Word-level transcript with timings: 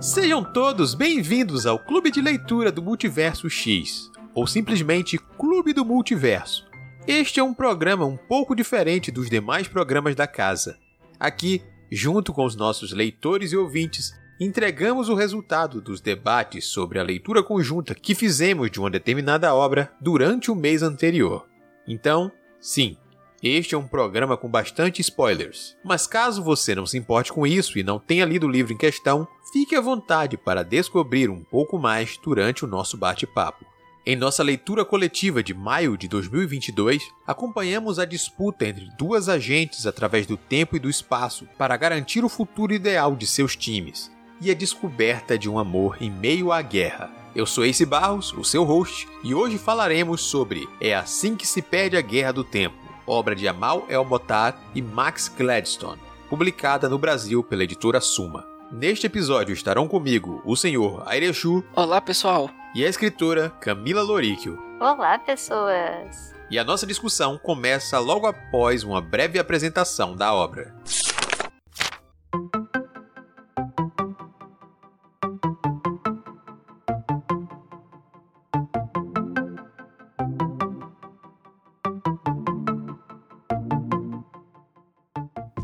Sejam 0.00 0.42
todos 0.42 0.94
bem-vindos 0.94 1.66
ao 1.66 1.78
Clube 1.78 2.10
de 2.10 2.22
Leitura 2.22 2.72
do 2.72 2.80
Multiverso 2.80 3.50
X, 3.50 4.10
ou 4.34 4.46
simplesmente 4.46 5.18
Clube 5.18 5.74
do 5.74 5.84
Multiverso. 5.84 6.66
Este 7.06 7.38
é 7.38 7.42
um 7.42 7.52
programa 7.52 8.06
um 8.06 8.16
pouco 8.16 8.56
diferente 8.56 9.10
dos 9.10 9.28
demais 9.28 9.68
programas 9.68 10.14
da 10.14 10.26
casa. 10.26 10.78
Aqui, 11.18 11.62
junto 11.92 12.32
com 12.32 12.46
os 12.46 12.56
nossos 12.56 12.92
leitores 12.92 13.52
e 13.52 13.58
ouvintes, 13.58 14.10
entregamos 14.40 15.10
o 15.10 15.14
resultado 15.14 15.82
dos 15.82 16.00
debates 16.00 16.64
sobre 16.64 16.98
a 16.98 17.02
leitura 17.02 17.42
conjunta 17.42 17.94
que 17.94 18.14
fizemos 18.14 18.70
de 18.70 18.80
uma 18.80 18.88
determinada 18.88 19.54
obra 19.54 19.92
durante 20.00 20.50
o 20.50 20.54
mês 20.54 20.82
anterior. 20.82 21.46
Então, 21.86 22.32
sim, 22.58 22.96
este 23.42 23.74
é 23.74 23.78
um 23.78 23.86
programa 23.86 24.36
com 24.36 24.48
bastante 24.48 25.00
spoilers, 25.00 25.74
mas 25.82 26.06
caso 26.06 26.42
você 26.42 26.74
não 26.74 26.84
se 26.84 26.98
importe 26.98 27.32
com 27.32 27.46
isso 27.46 27.78
e 27.78 27.82
não 27.82 27.98
tenha 27.98 28.26
lido 28.26 28.46
o 28.46 28.50
livro 28.50 28.72
em 28.72 28.76
questão, 28.76 29.26
fique 29.50 29.74
à 29.74 29.80
vontade 29.80 30.36
para 30.36 30.62
descobrir 30.62 31.30
um 31.30 31.42
pouco 31.42 31.78
mais 31.78 32.18
durante 32.22 32.64
o 32.64 32.68
nosso 32.68 32.98
bate-papo. 32.98 33.64
Em 34.04 34.16
nossa 34.16 34.42
leitura 34.42 34.84
coletiva 34.84 35.42
de 35.42 35.54
maio 35.54 35.96
de 35.96 36.08
2022, 36.08 37.02
acompanhamos 37.26 37.98
a 37.98 38.04
disputa 38.04 38.66
entre 38.66 38.88
duas 38.98 39.28
agentes 39.28 39.86
através 39.86 40.26
do 40.26 40.36
tempo 40.36 40.76
e 40.76 40.78
do 40.78 40.90
espaço 40.90 41.46
para 41.56 41.76
garantir 41.76 42.24
o 42.24 42.28
futuro 42.28 42.74
ideal 42.74 43.14
de 43.14 43.26
seus 43.26 43.56
times 43.56 44.10
e 44.40 44.50
a 44.50 44.54
descoberta 44.54 45.38
de 45.38 45.48
um 45.48 45.58
amor 45.58 45.98
em 46.00 46.10
meio 46.10 46.50
à 46.50 46.62
guerra. 46.62 47.10
Eu 47.34 47.46
sou 47.46 47.64
Ace 47.64 47.86
Barros, 47.86 48.32
o 48.32 48.42
seu 48.42 48.64
host, 48.64 49.06
e 49.22 49.34
hoje 49.34 49.56
falaremos 49.56 50.22
sobre 50.22 50.68
É 50.80 50.94
assim 50.94 51.36
que 51.36 51.46
se 51.46 51.62
perde 51.62 51.96
a 51.96 52.00
Guerra 52.00 52.32
do 52.32 52.42
Tempo, 52.42 52.79
obra 53.10 53.34
de 53.34 53.48
Amal 53.48 53.84
El-Motar 53.88 54.56
e 54.74 54.80
Max 54.80 55.28
Gladstone, 55.28 56.00
publicada 56.28 56.88
no 56.88 56.98
Brasil 56.98 57.42
pela 57.42 57.64
editora 57.64 58.00
Suma. 58.00 58.46
Neste 58.70 59.06
episódio 59.06 59.52
estarão 59.52 59.88
comigo 59.88 60.40
o 60.44 60.56
senhor 60.56 61.02
Airechu. 61.06 61.64
Olá, 61.74 62.00
pessoal. 62.00 62.48
E 62.72 62.84
a 62.84 62.88
escritora 62.88 63.50
Camila 63.60 64.00
Loríquio. 64.00 64.56
Olá, 64.80 65.18
pessoas. 65.18 66.32
E 66.48 66.58
a 66.58 66.64
nossa 66.64 66.86
discussão 66.86 67.36
começa 67.36 67.98
logo 67.98 68.26
após 68.26 68.84
uma 68.84 69.00
breve 69.00 69.38
apresentação 69.38 70.14
da 70.14 70.32
obra. 70.32 70.72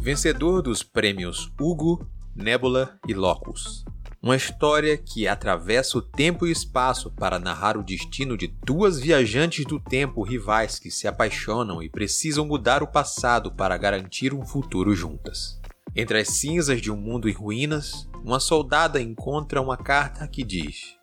Vencedor 0.06 0.62
dos 0.62 0.84
prêmios 0.84 1.52
Hugo, 1.60 2.08
Nebula 2.32 2.96
e 3.08 3.12
Locus. 3.12 3.84
Uma 4.22 4.36
história 4.36 4.96
que 4.96 5.26
atravessa 5.26 5.98
o 5.98 6.00
tempo 6.00 6.46
e 6.46 6.52
espaço 6.52 7.10
para 7.10 7.40
narrar 7.40 7.76
o 7.76 7.82
destino 7.82 8.36
de 8.36 8.46
duas 8.46 9.00
viajantes 9.00 9.64
do 9.64 9.80
tempo 9.80 10.22
rivais 10.22 10.78
que 10.78 10.92
se 10.92 11.08
apaixonam 11.08 11.82
e 11.82 11.90
precisam 11.90 12.46
mudar 12.46 12.84
o 12.84 12.86
passado 12.86 13.50
para 13.50 13.76
garantir 13.76 14.32
um 14.32 14.46
futuro 14.46 14.94
juntas. 14.94 15.60
Entre 15.92 16.20
as 16.20 16.28
cinzas 16.28 16.80
de 16.80 16.88
um 16.88 16.96
mundo 16.96 17.28
em 17.28 17.32
ruínas, 17.32 18.08
uma 18.24 18.38
soldada 18.38 19.02
encontra 19.02 19.60
uma 19.60 19.76
carta 19.76 20.28
que 20.28 20.44
diz: 20.44 20.94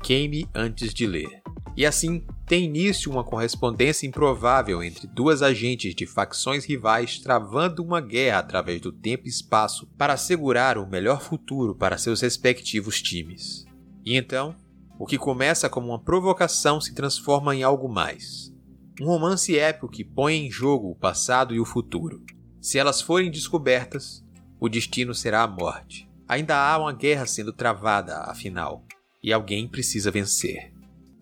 Queime 0.00 0.46
antes 0.54 0.94
de 0.94 1.04
ler. 1.04 1.42
E 1.76 1.86
assim 1.86 2.24
tem 2.46 2.64
início 2.64 3.10
uma 3.10 3.24
correspondência 3.24 4.06
improvável 4.06 4.82
entre 4.82 5.06
duas 5.06 5.40
agentes 5.40 5.94
de 5.94 6.06
facções 6.06 6.64
rivais 6.66 7.18
travando 7.18 7.82
uma 7.82 8.00
guerra 8.00 8.40
através 8.40 8.80
do 8.80 8.92
tempo 8.92 9.26
e 9.26 9.30
espaço 9.30 9.86
para 9.96 10.12
assegurar 10.12 10.76
o 10.76 10.86
melhor 10.86 11.22
futuro 11.22 11.74
para 11.74 11.96
seus 11.96 12.20
respectivos 12.20 13.00
times. 13.00 13.64
E 14.04 14.16
então, 14.16 14.54
o 14.98 15.06
que 15.06 15.16
começa 15.16 15.70
como 15.70 15.88
uma 15.88 15.98
provocação 15.98 16.80
se 16.80 16.94
transforma 16.94 17.56
em 17.56 17.62
algo 17.62 17.88
mais. 17.88 18.52
Um 19.00 19.06
romance 19.06 19.58
épico 19.58 19.88
que 19.88 20.04
põe 20.04 20.46
em 20.46 20.50
jogo 20.50 20.90
o 20.90 20.94
passado 20.94 21.54
e 21.54 21.60
o 21.60 21.64
futuro. 21.64 22.22
Se 22.60 22.78
elas 22.78 23.00
forem 23.00 23.30
descobertas, 23.30 24.22
o 24.60 24.68
destino 24.68 25.14
será 25.14 25.42
a 25.42 25.48
morte. 25.48 26.08
Ainda 26.28 26.56
há 26.56 26.78
uma 26.78 26.92
guerra 26.92 27.26
sendo 27.26 27.52
travada, 27.52 28.18
afinal, 28.24 28.84
e 29.22 29.32
alguém 29.32 29.66
precisa 29.66 30.10
vencer. 30.10 30.71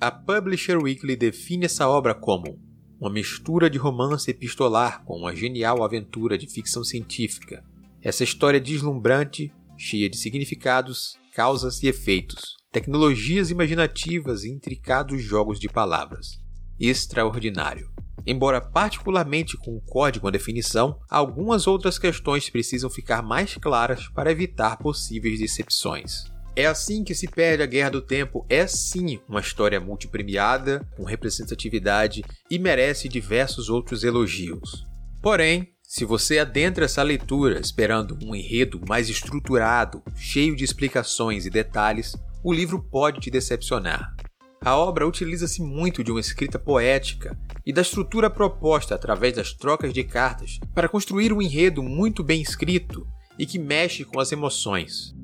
A 0.00 0.10
Publisher 0.10 0.78
Weekly 0.78 1.14
define 1.14 1.66
essa 1.66 1.86
obra 1.86 2.14
como 2.14 2.58
uma 2.98 3.10
mistura 3.10 3.68
de 3.68 3.76
romance 3.76 4.30
epistolar 4.30 5.04
com 5.04 5.18
uma 5.18 5.36
genial 5.36 5.84
aventura 5.84 6.38
de 6.38 6.46
ficção 6.46 6.82
científica. 6.82 7.62
Essa 8.00 8.24
história 8.24 8.58
deslumbrante, 8.58 9.52
cheia 9.76 10.08
de 10.08 10.16
significados, 10.16 11.18
causas 11.34 11.82
e 11.82 11.88
efeitos, 11.88 12.56
tecnologias 12.72 13.50
imaginativas 13.50 14.42
e 14.42 14.48
intricados 14.48 15.22
jogos 15.22 15.60
de 15.60 15.68
palavras. 15.68 16.40
Extraordinário. 16.78 17.90
Embora 18.26 18.58
particularmente 18.58 19.58
com 19.58 19.82
a 20.26 20.30
definição, 20.30 20.98
algumas 21.10 21.66
outras 21.66 21.98
questões 21.98 22.48
precisam 22.48 22.88
ficar 22.88 23.20
mais 23.20 23.54
claras 23.56 24.08
para 24.08 24.32
evitar 24.32 24.78
possíveis 24.78 25.40
decepções. 25.40 26.29
É 26.56 26.66
assim 26.66 27.04
que 27.04 27.14
se 27.14 27.28
perde 27.28 27.62
a 27.62 27.66
Guerra 27.66 27.90
do 27.90 28.02
Tempo. 28.02 28.44
É 28.48 28.66
sim 28.66 29.20
uma 29.28 29.40
história 29.40 29.80
multipremiada, 29.80 30.86
com 30.96 31.04
representatividade 31.04 32.24
e 32.50 32.58
merece 32.58 33.08
diversos 33.08 33.68
outros 33.68 34.02
elogios. 34.02 34.84
Porém, 35.22 35.68
se 35.82 36.04
você 36.04 36.38
adentra 36.38 36.84
essa 36.84 37.02
leitura 37.02 37.60
esperando 37.60 38.18
um 38.22 38.34
enredo 38.34 38.80
mais 38.88 39.08
estruturado, 39.08 40.02
cheio 40.16 40.56
de 40.56 40.64
explicações 40.64 41.46
e 41.46 41.50
detalhes, 41.50 42.16
o 42.44 42.52
livro 42.52 42.82
pode 42.82 43.20
te 43.20 43.30
decepcionar. 43.30 44.14
A 44.62 44.76
obra 44.76 45.06
utiliza-se 45.06 45.62
muito 45.62 46.04
de 46.04 46.10
uma 46.10 46.20
escrita 46.20 46.58
poética 46.58 47.38
e 47.64 47.72
da 47.72 47.82
estrutura 47.82 48.28
proposta 48.28 48.94
através 48.94 49.34
das 49.34 49.52
trocas 49.52 49.92
de 49.92 50.04
cartas 50.04 50.58
para 50.74 50.88
construir 50.88 51.32
um 51.32 51.40
enredo 51.40 51.82
muito 51.82 52.22
bem 52.22 52.42
escrito 52.42 53.06
e 53.38 53.46
que 53.46 53.58
mexe 53.58 54.04
com 54.04 54.20
as 54.20 54.32
emoções 54.32 55.14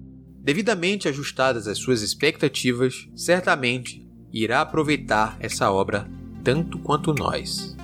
devidamente 0.46 1.08
ajustadas 1.08 1.66
às 1.66 1.76
suas 1.76 2.02
expectativas, 2.02 3.08
certamente 3.16 4.08
irá 4.32 4.60
aproveitar 4.60 5.36
essa 5.40 5.72
obra 5.72 6.08
tanto 6.44 6.78
quanto 6.78 7.12
nós. 7.12 7.75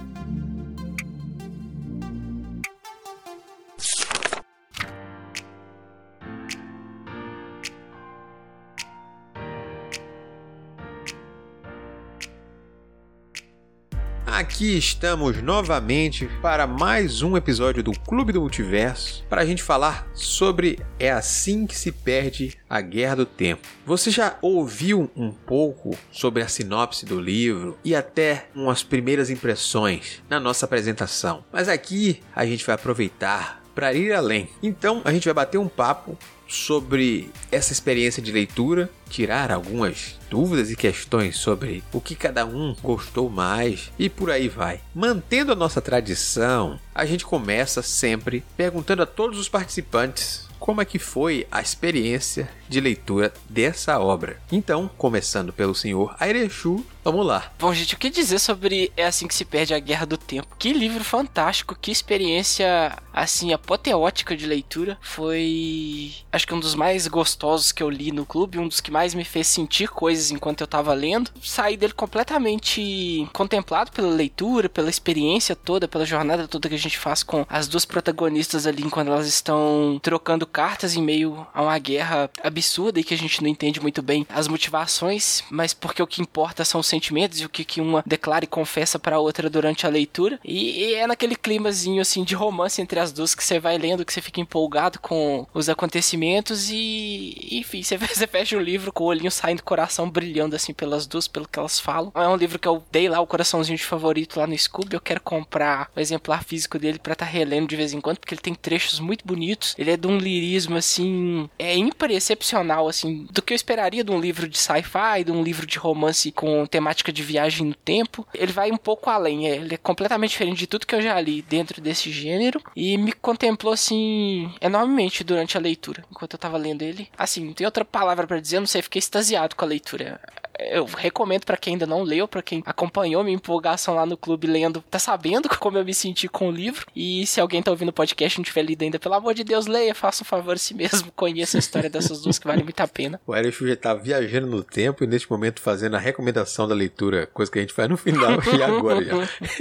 Aqui 14.63 14.79
estamos 14.79 15.43
novamente 15.43 16.31
para 16.41 16.69
mais 16.69 17.21
um 17.21 17.37
episódio 17.37 17.83
do 17.83 17.91
Clube 17.91 18.33
do 18.33 18.41
Multiverso 18.41 19.25
para 19.29 19.43
a 19.43 19.45
gente 19.45 19.61
falar 19.61 20.09
sobre 20.15 20.79
É 21.01 21.11
Assim 21.11 21.67
que 21.67 21.77
se 21.77 21.91
Perde 21.91 22.57
a 22.71 22.81
Guerra 22.81 23.17
do 23.17 23.27
Tempo. 23.27 23.67
Você 23.85 24.09
já 24.09 24.39
ouviu 24.41 25.11
um 25.17 25.33
pouco 25.33 25.99
sobre 26.13 26.45
a 26.45 26.49
sinopse 26.49 27.05
do 27.05 27.21
livro 27.21 27.77
e 27.85 27.93
até 27.93 28.47
umas 28.55 28.85
primeiras 28.85 29.31
impressões 29.31 30.23
na 30.31 30.39
nossa 30.39 30.65
apresentação, 30.65 31.45
mas 31.53 31.69
aqui 31.69 32.21
a 32.33 32.47
gente 32.47 32.65
vai 32.65 32.77
aproveitar 32.77 33.63
para 33.75 33.93
ir 33.93 34.13
além. 34.13 34.49
Então 34.63 35.03
a 35.05 35.13
gente 35.13 35.25
vai 35.25 35.35
bater 35.35 35.59
um 35.59 35.69
papo 35.69 36.17
sobre 36.53 37.31
essa 37.51 37.73
experiência 37.73 38.23
de 38.23 38.31
leitura, 38.31 38.91
tirar 39.09 39.51
algumas 39.51 40.19
dúvidas 40.31 40.71
e 40.71 40.77
questões 40.77 41.37
sobre 41.37 41.83
o 41.93 42.01
que 42.01 42.15
cada 42.15 42.45
um 42.47 42.75
gostou 42.83 43.29
mais 43.29 43.91
e 43.99 44.09
por 44.09 44.31
aí 44.31 44.49
vai. 44.49 44.81
Mantendo 44.95 45.53
a 45.53 45.57
nossa 45.57 45.81
tradição, 45.81 46.79
a 46.95 47.05
gente 47.05 47.25
começa 47.25 47.83
sempre 47.83 48.45
perguntando 48.57 49.03
a 49.03 49.07
todos 49.07 49.39
os 49.39 49.49
participantes 49.49 50.49
como 50.63 50.81
é 50.81 50.85
que 50.85 50.99
foi 50.99 51.45
a 51.51 51.61
experiência 51.61 52.49
de 52.69 52.81
leitura 52.81 53.33
dessa 53.51 53.99
obra. 53.99 54.41
Então, 54.51 54.89
começando 54.97 55.53
pelo 55.53 55.75
senhor 55.75 56.15
Airechu, 56.21 56.87
vamos 57.05 57.27
lá. 57.27 57.51
Bom, 57.59 57.73
gente, 57.75 57.95
o 57.95 57.99
que 57.99 58.11
dizer 58.11 58.39
sobre 58.39 58.93
É 58.97 59.07
Assim 59.07 59.27
Que 59.27 59.35
Se 59.35 59.45
Perde 59.45 59.75
a 59.75 59.79
Guerra 59.79 60.07
do 60.07 60.17
Tempo? 60.17 60.57
Que 60.59 60.73
livro 60.73 61.03
fantástico, 61.03 61.77
que 61.81 61.91
experiência, 61.91 62.97
assim, 63.13 63.53
apoteótica 63.53 64.37
de 64.37 64.47
leitura. 64.47 64.97
Foi, 65.01 66.13
acho 66.31 66.47
que 66.47 66.55
um 66.55 66.61
dos 66.61 66.75
mais 66.75 67.07
gostosos 67.07 67.73
que 67.73 67.83
eu 67.83 67.91
li 67.91 68.13
no 68.13 68.25
clube, 68.25 68.59
um 68.59 68.69
dos 68.69 68.81
que 68.81 68.91
mais 68.91 69.15
me 69.15 69.25
fez 69.25 69.47
sentir 69.47 69.89
coisas 69.89 70.31
enquanto 70.31 70.61
eu 70.61 70.67
tava 70.67 70.93
lendo. 70.95 71.31
Saí 71.43 71.77
dele 71.77 71.93
completamente 71.93 73.29
contemplado 73.33 73.91
pela 73.91 74.11
leitura, 74.11 74.69
pela 74.69 74.91
experiência 74.91 75.57
toda, 75.57 75.89
pela 75.89 76.05
jornada 76.05 76.47
toda 76.47 76.69
que 76.69 76.75
a 76.75 76.79
gente 76.79 76.99
faz 76.99 77.23
com 77.23 77.45
as 77.49 77.67
duas 77.67 77.85
protagonistas 77.85 78.67
ali, 78.67 78.83
quando 78.91 79.09
elas 79.09 79.27
estão 79.27 79.99
trocando 80.03 80.47
cartas 80.47 80.97
em 80.97 81.03
meio 81.03 81.47
a 81.53 81.63
uma 81.63 81.79
guerra 81.79 82.31
absurda 82.43 83.01
e 83.01 83.05
que 83.05 83.15
a 83.15 83.19
gente 83.19 83.43
não 83.43 83.49
entende 83.49 83.81
muito 83.81 84.03
bem 84.03 84.27
as 84.29 84.49
motivações, 84.49 85.43
mas 85.51 85.75
porque 85.75 86.03
o 86.03 86.07
que 86.07 86.21
importa 86.21 86.65
são 86.65 86.81
os 86.81 86.92
sentimentos 86.93 87.41
e 87.41 87.47
o 87.47 87.49
que, 87.49 87.65
que 87.65 87.81
uma 87.81 88.03
declara 88.07 88.45
e 88.45 88.49
confessa 88.49 88.99
pra 88.99 89.19
outra 89.19 89.49
durante 89.49 89.87
a 89.87 89.91
leitura. 89.91 90.39
E, 90.45 90.85
e 90.85 90.95
é 90.95 91.07
naquele 91.07 91.35
climazinho, 91.35 92.03
assim, 92.03 92.23
de 92.23 92.35
romance 92.35 92.81
entre 92.81 93.01
as 93.01 93.13
duas 93.13 93.35
que 93.35 93.43
você 93.43 93.59
vai 93.59 93.79
lendo, 93.79 94.05
que 94.05 94.13
você 94.13 94.21
fica 94.21 94.41
empolgado 94.41 95.01
com 95.01 95.47
os 95.55 95.69
acontecimentos 95.69 96.71
e, 96.71 97.49
enfim, 97.53 97.83
você, 97.83 97.97
você 97.99 98.27
fecha 98.27 98.57
o 98.57 98.61
livro 98.61 98.93
com 98.93 99.05
o 99.05 99.07
olhinho 99.07 99.31
saindo 99.31 99.59
do 99.59 99.65
coração, 99.65 100.09
brilhando, 100.09 100.55
assim, 100.55 100.73
pelas 100.73 101.07
duas, 101.07 101.27
pelo 101.27 101.49
que 101.49 101.59
elas 101.59 101.81
falam. 101.81 102.13
É 102.15 102.29
um 102.29 102.37
livro 102.37 102.59
que 102.59 102.69
eu 102.69 102.83
dei 102.93 103.09
lá 103.09 103.21
o 103.21 103.27
coraçãozinho 103.27 103.79
de 103.79 103.85
favorito 103.85 104.39
lá 104.39 104.47
no 104.47 104.57
Scooby. 104.57 104.95
Eu 104.95 105.01
quero 105.01 105.21
comprar 105.21 105.91
o 105.97 106.01
exemplar 106.01 106.45
físico 106.45 106.79
dele 106.79 106.99
para 106.99 107.15
estar 107.15 107.27
tá 107.27 107.31
relendo 107.33 107.69
de 107.69 107.77
vez 107.77 107.93
em 107.93 108.01
quando, 108.01 108.19
porque 108.19 108.35
ele 108.35 108.43
tem 108.43 108.55
trechos 108.55 109.01
muito 109.01 109.27
bonitos. 109.27 109.75
Ele 109.79 109.91
é 109.91 109.97
de 109.97 110.07
um 110.07 110.19
lirismo, 110.19 110.77
assim, 110.77 111.49
é 111.59 111.77
ímpar 111.77 112.11
excepcional, 112.11 112.89
assim, 112.89 113.27
do 113.31 113.41
que 113.41 113.53
eu 113.53 113.57
esperaria 113.57 114.05
de 114.05 114.11
um 114.11 114.21
livro 114.21 114.49
de 114.49 114.59
sci-fi, 114.59 115.25
de 115.25 115.33
um 115.33 115.43
livro 115.43 115.67
de 115.67 115.79
romance 115.79 116.31
com 116.33 116.67
temática 116.67 116.82
de 117.13 117.23
viagem 117.23 117.67
no 117.67 117.75
tempo. 117.75 118.27
Ele 118.35 118.53
vai 118.53 118.71
um 118.71 118.77
pouco 118.77 119.11
além, 119.11 119.49
é, 119.49 119.57
ele 119.57 119.75
é 119.75 119.79
completamente 119.79 120.31
diferente 120.31 120.59
de 120.59 120.67
tudo 120.67 120.87
que 120.87 120.95
eu 120.95 121.03
já 121.03 121.21
li 121.21 121.43
dentro 121.43 121.81
desse 121.81 122.11
gênero 122.11 122.61
e 122.75 122.97
me 122.97 123.13
contemplou, 123.13 123.73
assim, 123.73 124.53
enormemente 124.61 125.25
durante 125.25 125.57
a 125.57 125.61
leitura, 125.61 126.05
enquanto 126.11 126.35
eu 126.35 126.39
tava 126.39 126.57
lendo 126.57 126.83
ele. 126.83 127.09
Assim, 127.17 127.45
não 127.45 127.53
tem 127.53 127.67
outra 127.67 127.85
palavra 127.85 128.27
para 128.27 128.41
dizer, 128.41 128.61
não 128.61 128.67
sei, 128.67 128.83
fiquei 128.83 128.99
extasiado 128.99 129.57
com 129.57 129.65
a 129.65 129.69
leitura 129.69 130.21
eu 130.59 130.85
recomendo 130.85 131.45
para 131.45 131.57
quem 131.57 131.75
ainda 131.75 131.87
não 131.87 132.03
leu, 132.03 132.29
para 132.29 132.43
quem 132.43 132.63
acompanhou 132.67 133.25
minha 133.25 133.37
empolgação 133.37 133.95
lá 133.95 134.07
no 134.07 134.17
clube 134.17 134.47
lendo, 134.47 134.83
tá 134.91 134.99
sabendo 134.99 135.49
como 135.59 135.79
eu 135.79 135.85
me 135.85 135.95
senti 135.95 136.29
com 136.29 136.49
o 136.49 136.51
livro. 136.51 136.87
E 136.95 137.27
se 137.27 137.41
alguém 137.41 137.63
tá 137.63 137.71
ouvindo 137.71 137.91
o 137.91 137.93
podcast 137.93 138.37
e 138.37 138.41
não 138.41 138.45
tiver 138.45 138.63
lido 138.63 138.83
ainda, 138.83 138.99
pelo 138.99 139.15
amor 139.15 139.35
de 139.35 139.45
Deus, 139.45 139.67
leia, 139.67 139.95
faça 139.95 140.23
um 140.23 140.27
favor 140.27 140.55
a 140.55 140.59
si 140.59 140.75
mesmo, 140.75 141.11
conheça 141.17 141.59
a 141.59 141.61
história 141.61 141.91
dessas 141.91 142.23
duas 142.23 142.39
que 142.39 142.47
vale 142.47 142.63
muito 142.63 142.81
a 142.81 142.89
pena. 142.89 143.21
O 143.27 143.35
Eric 143.35 143.67
já 143.67 143.77
tá 143.77 143.95
viajando 143.95 144.47
no 144.47 144.63
tempo 144.63 145.05
e 145.05 145.07
neste 145.07 145.31
momento 145.31 145.61
fazendo 145.61 145.97
a 145.97 145.99
recomendação 145.99 146.67
da 146.67 146.75
leitura, 146.75 147.27
coisa 147.27 147.51
que 147.51 147.59
a 147.59 147.63
gente 147.63 147.73
faz 147.73 147.89
no 147.89 147.97
final 147.97 148.33
e 148.57 148.63
agora 148.63 149.05
já. 149.05 149.13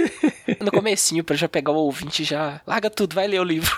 no 0.60 0.70
comecinho, 0.70 1.24
para 1.24 1.36
já 1.36 1.48
pegar 1.48 1.72
o 1.72 1.76
ouvinte 1.76 2.24
já 2.24 2.60
larga 2.66 2.90
tudo, 2.90 3.14
vai 3.14 3.26
ler 3.26 3.40
o 3.40 3.44
livro. 3.44 3.70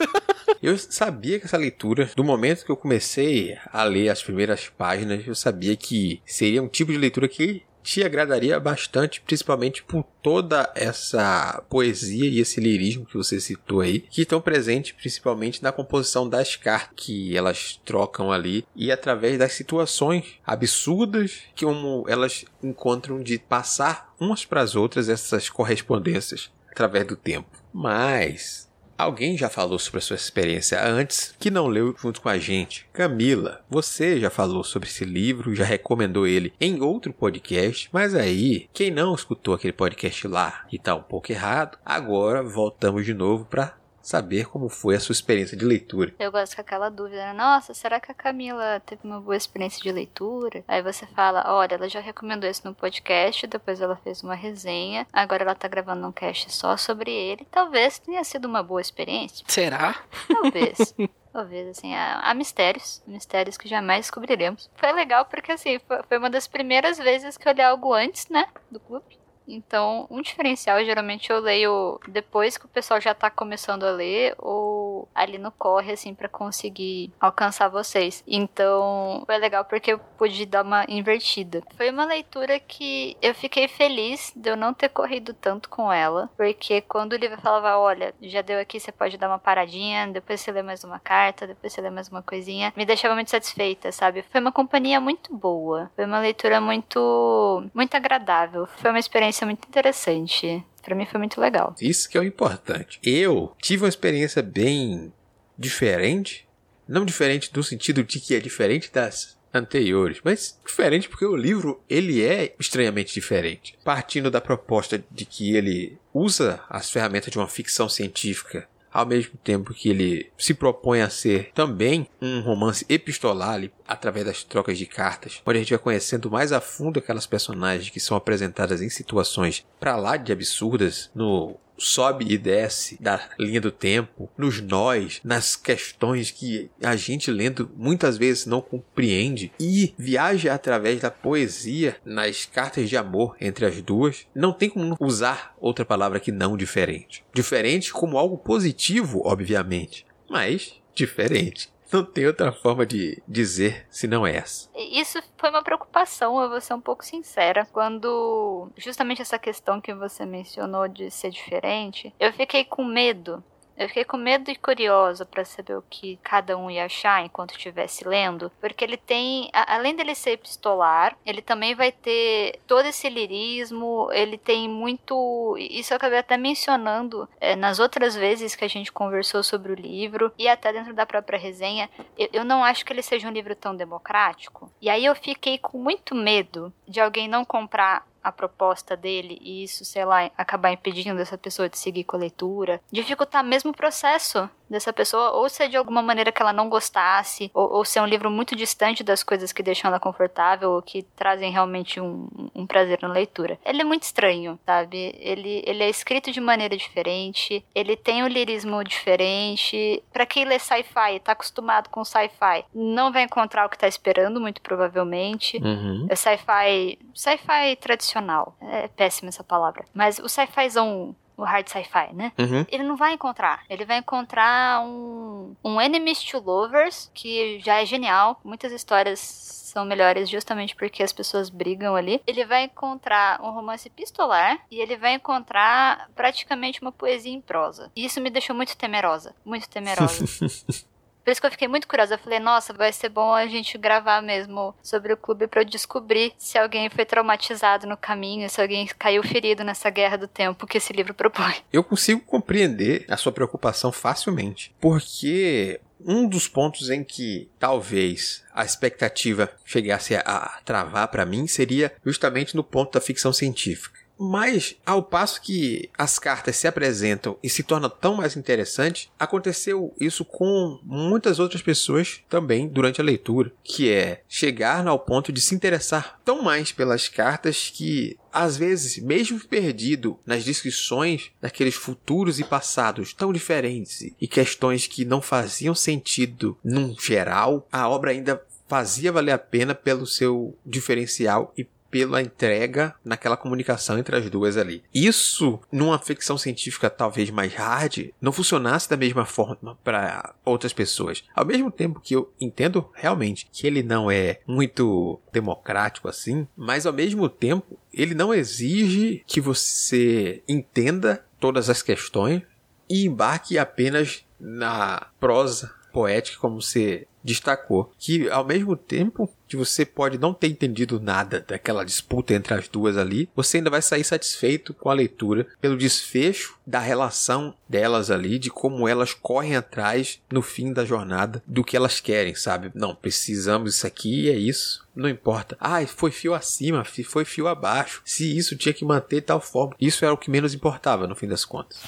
Eu 0.65 0.79
sabia 0.79 1.39
que 1.39 1.45
essa 1.45 1.59
leitura, 1.59 2.09
do 2.17 2.25
momento 2.25 2.65
que 2.65 2.71
eu 2.71 2.77
comecei 2.77 3.55
a 3.67 3.85
ler 3.85 4.09
as 4.09 4.23
primeiras 4.23 4.71
páginas, 4.71 5.27
eu 5.27 5.35
sabia 5.35 5.77
que 5.77 6.23
seria 6.25 6.63
um 6.63 6.69
tipo 6.69 6.91
de 6.91 6.97
leitura 6.97 7.14
que 7.29 7.63
te 7.85 8.03
agradaria 8.03 8.59
bastante, 8.59 9.21
principalmente 9.21 9.83
por 9.85 10.05
toda 10.23 10.73
essa 10.75 11.63
poesia 11.69 12.29
e 12.29 12.41
esse 12.41 12.59
lirismo 12.59 13.05
que 13.05 13.17
você 13.17 13.39
citou 13.39 13.83
aí, 13.83 14.01
que 14.01 14.23
estão 14.23 14.41
presentes 14.41 14.93
principalmente 14.93 15.63
na 15.63 15.71
composição 15.71 16.27
das 16.27 16.57
cartas 16.57 16.95
que 16.97 17.37
elas 17.37 17.79
trocam 17.85 18.33
ali 18.33 18.67
e 18.75 18.91
através 18.91 19.39
das 19.39 19.53
situações 19.53 20.41
absurdas 20.47 21.43
que 21.55 21.67
elas 22.09 22.47
encontram 22.63 23.23
de 23.23 23.39
passar 23.39 24.15
umas 24.19 24.47
para 24.47 24.63
as 24.63 24.75
outras 24.75 25.11
essas 25.11 25.51
correspondências 25.51 26.51
através 26.71 27.07
do 27.07 27.17
tempo. 27.17 27.49
Mas 27.73 28.64
Alguém 28.97 29.37
já 29.37 29.49
falou 29.49 29.79
sobre 29.79 29.99
a 29.99 30.01
sua 30.01 30.15
experiência 30.15 30.81
antes 30.81 31.35
que 31.39 31.51
não 31.51 31.67
leu 31.67 31.95
junto 31.99 32.21
com 32.21 32.29
a 32.29 32.39
gente? 32.39 32.87
Camila, 32.93 33.61
você 33.69 34.21
já 34.21 34.31
falou 34.31 34.63
sobre 34.63 34.89
esse 34.89 35.05
livro, 35.05 35.55
já 35.55 35.65
recomendou 35.65 36.27
ele 36.29 36.53
em 36.61 36.81
outro 36.81 37.13
podcast, 37.13 37.89
mas 37.93 38.15
aí, 38.15 38.69
quem 38.73 38.93
não 38.93 39.15
escutou 39.15 39.55
aquele 39.55 39.73
podcast 39.73 40.29
lá 40.29 40.65
e 40.73 40.79
tá 40.79 40.95
um 40.95 41.03
pouco 41.03 41.33
errado, 41.33 41.77
agora 41.85 42.41
voltamos 42.41 43.05
de 43.05 43.13
novo 43.13 43.45
para 43.45 43.77
saber 44.05 44.47
como 44.47 44.69
foi 44.69 44.95
a 44.95 45.01
sua 45.01 45.15
experiência 45.15 45.57
de 45.57 45.65
leitura. 45.65 46.15
Eu 46.19 46.31
gosto 46.31 46.55
com 46.55 46.61
aquela 46.61 46.91
dúvida, 46.91 47.17
né? 47.17 47.33
Nossa, 47.33 47.73
será 47.73 47.99
que 47.99 48.13
a 48.13 48.15
Camila 48.15 48.81
teve 48.85 49.01
uma 49.05 49.19
boa 49.19 49.35
experiência 49.35 49.83
de 49.83 49.91
leitura? 49.91 50.63
Aí 50.69 50.83
você 50.83 51.07
fala, 51.07 51.43
olha, 51.47 51.75
ela 51.75 51.89
já 51.89 52.01
recomendou 52.01 52.49
isso 52.49 52.63
no 52.67 52.75
podcast, 52.75 53.47
depois 53.47 53.81
ela 53.81 53.97
fez 53.97 54.23
uma 54.23 54.35
resenha, 54.35 55.07
agora 55.11 55.43
ela 55.43 55.55
tá 55.55 55.67
gravando 55.67 56.07
um 56.07 56.13
cast 56.13 56.53
só 56.53 56.77
sobre 56.77 57.11
ele. 57.11 57.47
Talvez 57.51 57.99
tenha 57.99 58.23
sido 58.23 58.45
uma 58.45 58.63
boa 58.63 58.81
experiência. 58.81 59.45
Será? 59.49 59.97
Talvez. 60.29 60.95
Talvez, 61.33 61.67
assim, 61.67 61.93
há, 61.93 62.21
há, 62.21 62.33
mistérios, 62.33 63.03
mistérios 63.05 63.59
que 63.59 63.69
jamais 63.69 64.03
descobriremos. 64.03 64.71
Foi 64.77 64.93
legal 64.93 65.25
porque, 65.25 65.51
assim, 65.51 65.81
foi, 65.81 66.01
foi 66.05 66.19
uma 66.19 66.31
das 66.31 66.47
primeiras 66.47 66.97
vezes 66.97 67.37
que 67.37 67.49
eu 67.49 67.53
li 67.53 67.61
algo 67.61 67.93
antes, 67.93 68.29
né, 68.29 68.47
do 68.71 68.79
clube. 68.79 69.19
Então, 69.47 70.07
um 70.11 70.23
diferencial, 70.23 70.85
geralmente 70.85 71.31
eu 71.31 71.39
leio 71.39 72.01
depois 72.09 72.57
que 72.57 72.67
o 72.67 72.69
pessoal 72.69 73.01
já 73.01 73.15
tá 73.15 73.31
começando 73.31 73.85
a 73.85 73.91
ler 73.91 74.35
ou 74.39 75.09
ali 75.15 75.39
no 75.39 75.53
corre, 75.53 75.93
assim, 75.93 76.15
para 76.15 76.29
conseguir 76.29 77.13
alcançar 77.21 77.69
vocês. 77.69 78.23
Então, 78.27 79.23
foi 79.27 79.39
legal 79.39 79.65
porque 79.65 79.93
eu 79.93 79.99
pude 79.99 80.47
dar 80.47 80.65
uma 80.65 80.85
invertida. 80.89 81.63
Foi 81.77 81.91
uma 81.91 82.05
leitura 82.05 82.59
que 82.59 83.17
eu 83.21 83.35
fiquei 83.35 83.69
feliz 83.69 84.33
de 84.35 84.51
eu 84.51 84.57
não 84.57 84.73
ter 84.73 84.89
corrido 84.89 85.35
tanto 85.35 85.69
com 85.69 85.93
ela, 85.93 86.31
porque 86.37 86.81
quando 86.83 87.13
o 87.13 87.17
livro 87.17 87.41
falava, 87.41 87.79
olha, 87.79 88.15
já 88.23 88.41
deu 88.41 88.59
aqui, 88.59 88.81
você 88.81 88.93
pode 88.93 89.17
dar 89.19 89.29
uma 89.29 89.39
paradinha, 89.39 90.07
depois 90.07 90.41
você 90.41 90.53
lê 90.53 90.63
mais 90.63 90.85
uma 90.85 90.99
carta, 90.99 91.47
depois 91.47 91.73
você 91.73 91.81
lê 91.81 91.91
mais 91.91 92.09
uma 92.09 92.23
coisinha, 92.23 92.73
me 92.77 92.87
deixava 92.87 93.15
muito 93.15 93.31
satisfeita, 93.31 93.93
sabe? 93.93 94.23
Foi 94.31 94.41
uma 94.41 94.53
companhia 94.53 95.01
muito 95.01 95.35
boa. 95.35 95.91
Foi 95.95 96.05
uma 96.05 96.21
leitura 96.21 96.61
muito, 96.61 97.65
muito 97.75 97.95
agradável. 97.95 98.67
Foi 98.67 98.91
uma 98.91 98.99
experiência 98.99 99.34
experiência 99.35 99.47
muito 99.47 99.69
interessante. 99.69 100.65
Para 100.83 100.95
mim 100.95 101.07
foi 101.07 101.19
muito 101.19 101.41
legal. 101.41 101.75
Isso 101.81 102.09
que 102.09 102.17
é 102.17 102.21
o 102.21 102.25
importante. 102.25 103.01
Eu 103.03 103.55
tive 103.61 103.83
uma 103.85 103.89
experiência 103.89 104.43
bem 104.43 105.13
diferente. 105.59 106.47
Não 106.87 107.05
diferente 107.05 107.51
no 107.55 107.63
sentido 107.63 108.05
de 108.05 108.21
que 108.21 108.35
é 108.35 108.41
diferente 108.41 108.93
das 108.93 109.39
anteriores, 109.53 110.21
mas 110.25 110.59
diferente 110.67 111.09
porque 111.09 111.25
o 111.25 111.37
livro 111.37 111.83
ele 111.89 112.23
é 112.23 112.55
estranhamente 112.59 113.15
diferente. 113.15 113.79
Partindo 113.85 114.31
da 114.31 114.41
proposta 114.41 115.03
de 115.11 115.25
que 115.25 115.57
ele 115.57 115.97
usa 116.13 116.63
as 116.69 116.91
ferramentas 116.91 117.31
de 117.31 117.39
uma 117.39 117.49
ficção 117.49 117.89
científica 117.89 118.69
ao 118.95 119.05
mesmo 119.05 119.37
tempo 119.43 119.75
que 119.75 119.89
ele 119.89 120.31
se 120.39 120.55
propõe 120.55 121.01
a 121.01 121.11
ser 121.11 121.51
também 121.53 122.07
um 122.23 122.41
romance 122.41 122.87
epistolar 122.89 123.69
através 123.89 124.25
das 124.25 124.45
trocas 124.45 124.79
de 124.79 124.87
cartas, 124.87 125.43
onde 125.45 125.59
a 125.59 125.61
gente 125.61 125.71
vai 125.71 125.79
conhecendo 125.81 126.31
mais 126.31 126.53
a 126.53 126.61
fundo 126.61 127.01
aquelas 127.01 127.27
personagens 127.27 127.91
que 127.91 127.99
são 127.99 128.17
apresentadas 128.17 128.81
em 128.81 128.89
situações 128.89 129.67
para 129.81 129.97
lá 129.97 130.17
de 130.17 130.33
absurdas 130.33 131.11
no 131.13 131.57
sobe 131.77 132.27
e 132.29 132.39
desce 132.39 132.97
da 133.01 133.21
linha 133.39 133.61
do 133.61 133.71
tempo, 133.71 134.31
nos 134.37 134.61
nós, 134.61 135.21
nas 135.25 135.57
questões 135.57 136.31
que 136.31 136.71
a 136.83 136.97
gente 136.97 137.31
lendo 137.31 137.71
muitas 137.77 138.17
vezes 138.17 138.47
não 138.47 138.61
compreende 138.61 139.53
e 139.59 139.95
viaja 139.99 140.55
através 140.55 141.01
da 141.01 141.11
poesia 141.11 141.97
nas 142.05 142.47
cartas 142.47 142.89
de 142.89 142.97
amor 142.97 143.37
entre 143.41 143.67
as 143.67 143.81
duas. 143.83 144.27
Não 144.35 144.53
tem 144.53 144.69
como 144.71 144.97
usar 145.01 145.55
outra 145.61 145.85
palavra 145.85 146.21
que 146.21 146.33
não 146.33 146.57
diferente. 146.57 147.25
Diferente 147.33 147.93
como 147.93 148.19
algo 148.19 148.39
positivo, 148.39 149.23
obviamente, 149.25 150.07
mas 150.29 150.75
diferente 150.95 151.74
não 151.95 152.05
tem 152.05 152.27
outra 152.27 152.53
forma 152.53 152.85
de 152.85 153.23
dizer 153.27 153.87
se 153.89 154.07
não 154.07 154.27
é 154.27 154.37
essa. 154.37 154.69
Isso 154.75 155.23
foi 155.39 155.51
uma 155.51 155.63
preocupação, 155.63 156.41
eu 156.41 156.51
vou 156.51 156.61
ser 156.61 156.75
um 156.75 156.81
pouco 156.81 157.05
sincera. 157.05 157.67
Quando 157.73 158.69
justamente 158.77 159.23
essa 159.23 159.39
questão 159.39 159.81
que 159.81 159.95
você 159.95 160.27
mencionou 160.27 160.89
de 160.89 161.11
ser 161.11 161.31
diferente, 161.31 162.13
eu 162.19 162.33
fiquei 162.33 162.65
com 162.65 162.85
medo 162.85 163.43
eu 163.77 163.89
fiquei 163.89 164.05
com 164.05 164.17
medo 164.17 164.51
e 164.51 164.57
curiosa 164.57 165.25
para 165.25 165.45
saber 165.45 165.77
o 165.77 165.85
que 165.89 166.19
cada 166.23 166.57
um 166.57 166.71
ia 166.71 166.85
achar 166.85 167.25
enquanto 167.25 167.53
estivesse 167.53 168.07
lendo, 168.07 168.51
porque 168.61 168.85
ele 168.85 168.97
tem, 168.97 169.51
além 169.53 169.95
dele 169.95 170.15
ser 170.15 170.33
epistolar, 170.33 171.17
ele 171.25 171.43
também 171.43 171.75
vai 171.75 171.91
ter 171.91 172.61
todo 172.67 172.87
esse 172.87 173.09
lirismo, 173.09 174.09
ele 174.13 174.39
tem 174.39 174.69
muito. 174.69 175.57
Isso 175.59 175.93
eu 175.93 175.97
acabei 175.97 176.19
até 176.19 176.37
mencionando 176.37 177.29
é, 177.41 177.57
nas 177.57 177.79
outras 177.79 178.15
vezes 178.15 178.55
que 178.55 178.65
a 178.65 178.69
gente 178.69 178.93
conversou 178.93 179.43
sobre 179.43 179.73
o 179.73 179.77
livro 179.77 180.33
e 180.39 180.49
até 180.49 180.73
dentro 180.73 180.95
da 180.95 181.07
própria 181.07 181.39
resenha. 181.39 181.89
Eu, 182.17 182.29
eu 182.33 182.45
não 182.45 182.65
acho 182.65 182.85
que 182.85 182.93
ele 182.93 183.03
seja 183.03 183.29
um 183.29 183.33
livro 183.33 183.55
tão 183.55 183.75
democrático. 183.75 184.71
E 184.81 184.89
aí 184.89 185.05
eu 185.05 185.15
fiquei 185.15 185.59
com 185.59 185.79
muito 185.79 186.15
medo 186.15 186.73
de 186.87 187.01
alguém 187.01 187.29
não 187.29 187.45
comprar 187.45 188.07
a 188.25 188.33
proposta 188.33 188.97
dele 188.97 189.39
e 189.43 189.63
isso, 189.63 189.85
sei 189.85 190.05
lá, 190.05 190.31
acabar 190.37 190.73
impedindo 190.73 191.21
essa 191.21 191.37
pessoa 191.37 191.69
de 191.69 191.79
seguir 191.79 192.05
com 192.05 192.17
a 192.17 192.21
leitura, 192.21 192.81
dificultar 192.91 193.45
mesmo 193.45 193.71
o 193.71 193.77
processo 193.77 194.49
dessa 194.75 194.93
pessoa, 194.93 195.31
ou 195.33 195.49
se 195.49 195.63
é 195.63 195.69
de 195.69 195.77
alguma 195.77 196.03
maneira 196.03 196.31
que 196.31 196.43
ela 196.43 196.53
não 196.53 196.69
gostasse, 196.69 197.51
ou, 197.55 197.73
ou 197.73 197.85
se 197.85 197.99
é 197.99 198.03
um 198.03 198.07
livro 198.07 198.31
muito 198.31 198.55
distante 198.55 199.03
das 199.03 199.23
coisas 199.23 199.53
que 199.53 199.63
deixam 199.63 199.89
ela 199.89 199.99
confortável, 199.99 200.73
ou 200.73 200.83
que 200.83 201.03
trazem 201.17 201.51
realmente 201.51 202.01
um, 202.01 202.29
um 202.55 202.67
prazer 202.67 202.99
na 203.01 203.09
leitura. 203.09 203.59
Ele 203.65 203.81
é 203.81 203.85
muito 203.85 204.03
estranho, 204.03 204.59
sabe? 204.67 205.15
Ele, 205.19 205.63
ele 205.67 205.83
é 205.83 205.89
escrito 205.89 206.31
de 206.31 206.41
maneira 206.41 206.77
diferente, 206.77 207.65
ele 207.75 207.97
tem 207.97 208.23
um 208.23 208.29
lirismo 208.29 208.83
diferente. 208.85 210.03
Para 210.13 210.27
quem 210.27 210.45
lê 210.45 210.59
sci-fi, 210.59 211.21
tá 211.23 211.33
acostumado 211.33 211.89
com 211.89 212.05
sci-fi, 212.05 212.65
não 212.75 213.13
vai 213.13 213.23
encontrar 213.23 213.67
o 213.67 213.69
que 213.69 213.79
tá 213.79 213.89
esperando, 213.89 214.41
muito 214.41 214.61
provavelmente. 214.61 215.59
Uhum. 215.59 216.07
É 216.11 216.17
sci-fi, 216.17 216.99
sci-fi 217.15 217.77
tradicional. 217.81 218.57
É 218.61 218.89
péssima 218.89 219.29
essa 219.29 219.45
palavra. 219.45 219.85
Mas 219.95 220.19
o 220.19 220.29
sci-fizão 220.29 221.15
o 221.37 221.43
hard 221.43 221.67
sci-fi, 221.69 222.13
né? 222.13 222.33
Uhum. 222.39 222.65
Ele 222.69 222.83
não 222.83 222.97
vai 222.97 223.13
encontrar. 223.13 223.63
Ele 223.69 223.85
vai 223.85 223.99
encontrar 223.99 224.81
um, 224.85 225.55
um 225.65 225.81
Enemies 225.81 226.23
to 226.23 226.39
Lovers, 226.39 227.11
que 227.15 227.61
já 227.61 227.81
é 227.81 227.87
genial. 227.87 228.41
Muitas 228.45 228.73
histórias 228.73 229.21
são 229.21 229.85
melhores 229.85 230.31
justamente 230.31 230.77
porque 230.77 231.03
as 231.03 231.13
pessoas 231.13 231.51
brigam 231.51 231.97
ali. 231.97 232.23
Ele 232.27 232.45
vai 232.45 232.65
encontrar 232.65 233.43
um 233.43 233.51
romance 233.51 233.91
pistolar 233.91 234.61
e 234.71 234.81
ele 234.81 234.97
vai 234.97 235.15
encontrar 235.15 236.09
praticamente 236.15 236.81
uma 236.81 236.93
poesia 236.93 237.33
em 237.33 237.41
prosa. 237.41 237.91
E 237.97 238.05
isso 238.05 238.21
me 238.21 238.31
deixou 238.31 238.55
muito 238.55 238.77
temerosa. 238.77 239.35
Muito 239.45 239.69
temerosa. 239.69 240.25
Por 241.25 241.31
isso 241.31 241.41
que 241.41 241.47
eu 241.47 241.51
fiquei 241.51 241.67
muito 241.67 241.89
curiosa. 241.89 242.15
Eu 242.15 242.19
falei, 242.19 242.39
nossa, 242.39 242.73
vai 242.75 242.93
ser 242.93 243.09
bom 243.09 243.33
a 243.33 243.47
gente 243.47 243.79
gravar 243.79 244.21
mesmo 244.21 244.75
sobre 244.83 245.13
o 245.13 245.17
clube 245.17 245.47
para 245.47 245.63
eu 245.63 245.65
descobrir 245.65 246.35
se 246.37 246.59
alguém 246.59 246.91
foi 246.91 247.07
traumatizado 247.07 247.87
no 247.87 247.97
caminho, 247.97 248.49
se 248.51 248.61
alguém 248.61 248.87
caiu 248.99 249.23
ferido 249.23 249.65
nessa 249.65 249.89
guerra 249.89 250.19
do 250.19 250.29
tempo 250.29 250.67
que 250.67 250.77
esse 250.77 250.93
livro 250.93 251.15
propõe. 251.15 251.55
Eu 251.73 251.83
consigo 251.83 252.21
compreender 252.21 253.07
a 253.09 253.17
sua 253.17 253.33
preocupação 253.33 253.91
facilmente, 253.91 254.75
porque 254.79 255.81
um 256.05 256.29
dos 256.29 256.47
pontos 256.47 256.91
em 256.91 257.03
que 257.03 257.49
talvez 257.59 258.45
a 258.53 258.65
expectativa 258.65 259.51
chegasse 259.65 260.15
a 260.15 260.61
travar 260.65 261.09
para 261.09 261.25
mim 261.25 261.47
seria 261.47 261.93
justamente 262.05 262.55
no 262.55 262.63
ponto 262.63 262.93
da 262.93 263.01
ficção 263.01 263.33
científica. 263.33 264.04
Mas, 264.19 264.77
ao 264.87 265.03
passo 265.03 265.41
que 265.41 265.91
as 265.99 266.19
cartas 266.19 266.57
se 266.57 266.67
apresentam 266.67 267.37
e 267.43 267.51
se 267.51 267.63
tornam 267.63 267.91
tão 267.91 268.15
mais 268.15 268.37
interessantes, 268.37 269.11
aconteceu 269.19 269.93
isso 270.01 270.25
com 270.25 270.79
muitas 270.85 271.39
outras 271.39 271.63
pessoas 271.63 272.21
também 272.29 272.69
durante 272.69 273.01
a 273.01 273.05
leitura, 273.05 273.53
que 273.63 273.91
é 273.91 274.23
chegar 274.29 274.87
ao 274.87 274.99
ponto 274.99 275.33
de 275.33 275.41
se 275.41 275.55
interessar 275.55 276.21
tão 276.25 276.43
mais 276.43 276.71
pelas 276.71 277.09
cartas 277.09 277.71
que 277.75 278.17
às 278.33 278.57
vezes, 278.57 278.99
mesmo 278.99 279.39
perdido 279.39 280.19
nas 280.27 280.43
descrições 280.43 281.31
daqueles 281.41 281.77
futuros 281.77 282.41
e 282.41 282.45
passados 282.45 283.13
tão 283.13 283.33
diferentes 283.33 284.13
e 284.21 284.27
questões 284.27 284.89
que 284.89 285.05
não 285.05 285.23
faziam 285.23 285.75
sentido 285.75 286.59
num 286.65 286.97
geral, 286.99 287.67
a 287.71 287.89
obra 287.89 288.11
ainda 288.11 288.43
fazia 288.67 289.13
valer 289.13 289.33
a 289.33 289.39
pena 289.39 289.75
pelo 289.75 290.07
seu 290.07 290.57
diferencial 290.65 291.53
e 291.57 291.65
pela 291.95 292.21
entrega 292.21 292.93
naquela 293.05 293.37
comunicação 293.37 293.97
entre 293.97 294.17
as 294.17 294.29
duas 294.29 294.57
ali. 294.57 294.83
Isso, 294.93 295.61
numa 295.71 295.97
ficção 295.97 296.37
científica 296.37 296.91
talvez 296.91 297.31
mais 297.31 297.55
hard, 297.55 298.09
não 298.21 298.33
funcionasse 298.33 298.91
da 298.91 298.97
mesma 298.97 299.25
forma 299.25 299.79
para 299.85 300.35
outras 300.45 300.73
pessoas. 300.73 301.23
Ao 301.33 301.45
mesmo 301.45 301.71
tempo 301.71 302.01
que 302.01 302.17
eu 302.17 302.33
entendo 302.41 302.91
realmente 302.95 303.49
que 303.53 303.65
ele 303.65 303.81
não 303.81 304.11
é 304.11 304.41
muito 304.45 305.21
democrático 305.33 306.09
assim, 306.09 306.49
mas 306.57 306.85
ao 306.85 306.93
mesmo 306.93 307.29
tempo 307.29 307.79
ele 307.93 308.13
não 308.13 308.35
exige 308.35 309.23
que 309.25 309.41
você 309.41 310.43
entenda 310.49 311.25
todas 311.39 311.71
as 311.71 311.81
questões 311.81 312.43
e 312.91 313.07
embarque 313.07 313.57
apenas 313.57 314.25
na 314.41 315.07
prosa 315.21 315.73
poética 315.93 316.41
como 316.41 316.61
você 316.61 317.07
destacou, 317.25 317.91
que 317.99 318.29
ao 318.29 318.45
mesmo 318.45 318.77
tempo 318.77 319.33
que 319.49 319.57
você 319.57 319.85
pode 319.85 320.19
não 320.19 320.35
ter 320.35 320.49
entendido 320.49 321.01
nada 321.01 321.45
daquela 321.47 321.85
disputa 321.85 322.35
entre 322.35 322.55
as 322.55 322.69
duas 322.69 322.97
ali, 322.97 323.29
você 323.35 323.59
ainda 323.59 323.71
vai 323.71 323.81
sair 323.81 324.05
satisfeito 324.05 324.75
com 324.75 324.91
a 324.91 324.95
leitura 324.95 325.47
pelo 325.61 325.77
desfecho 325.77 326.59
da 326.67 326.79
relação 326.79 327.55
delas 327.69 328.11
ali, 328.11 328.39
de 328.39 328.51
como 328.51 328.89
elas 328.89 329.15
correm 329.15 329.57
atrás 329.57 330.21
no 330.31 330.43
fim 330.43 330.73
da 330.73 330.85
jornada 330.85 331.43
do 331.47 331.65
que 331.65 331.77
elas 331.77 332.01
querem, 332.01 332.35
sabe? 332.35 332.71
Não, 332.75 332.95
precisamos 332.95 333.77
isso 333.77 333.87
aqui 333.87 334.25
e 334.25 334.31
é 334.31 334.37
isso. 334.37 334.85
Não 334.95 335.09
importa. 335.09 335.57
Ah, 335.61 335.85
foi 335.87 336.11
fio 336.11 336.35
acima, 336.35 336.85
foi 336.85 337.25
fio 337.25 337.49
abaixo. 337.49 338.01
Se 338.05 338.37
isso 338.37 338.57
tinha 338.57 338.73
que 338.73 338.85
manter 338.85 339.23
tal 339.23 339.41
forma. 339.41 339.75
Isso 339.81 340.05
era 340.05 340.15
o 340.15 340.19
que 340.19 340.31
menos 340.31 340.55
importava 340.55 341.07
no 341.07 341.17
fim 341.17 341.27
das 341.27 341.45
contas 341.45 341.79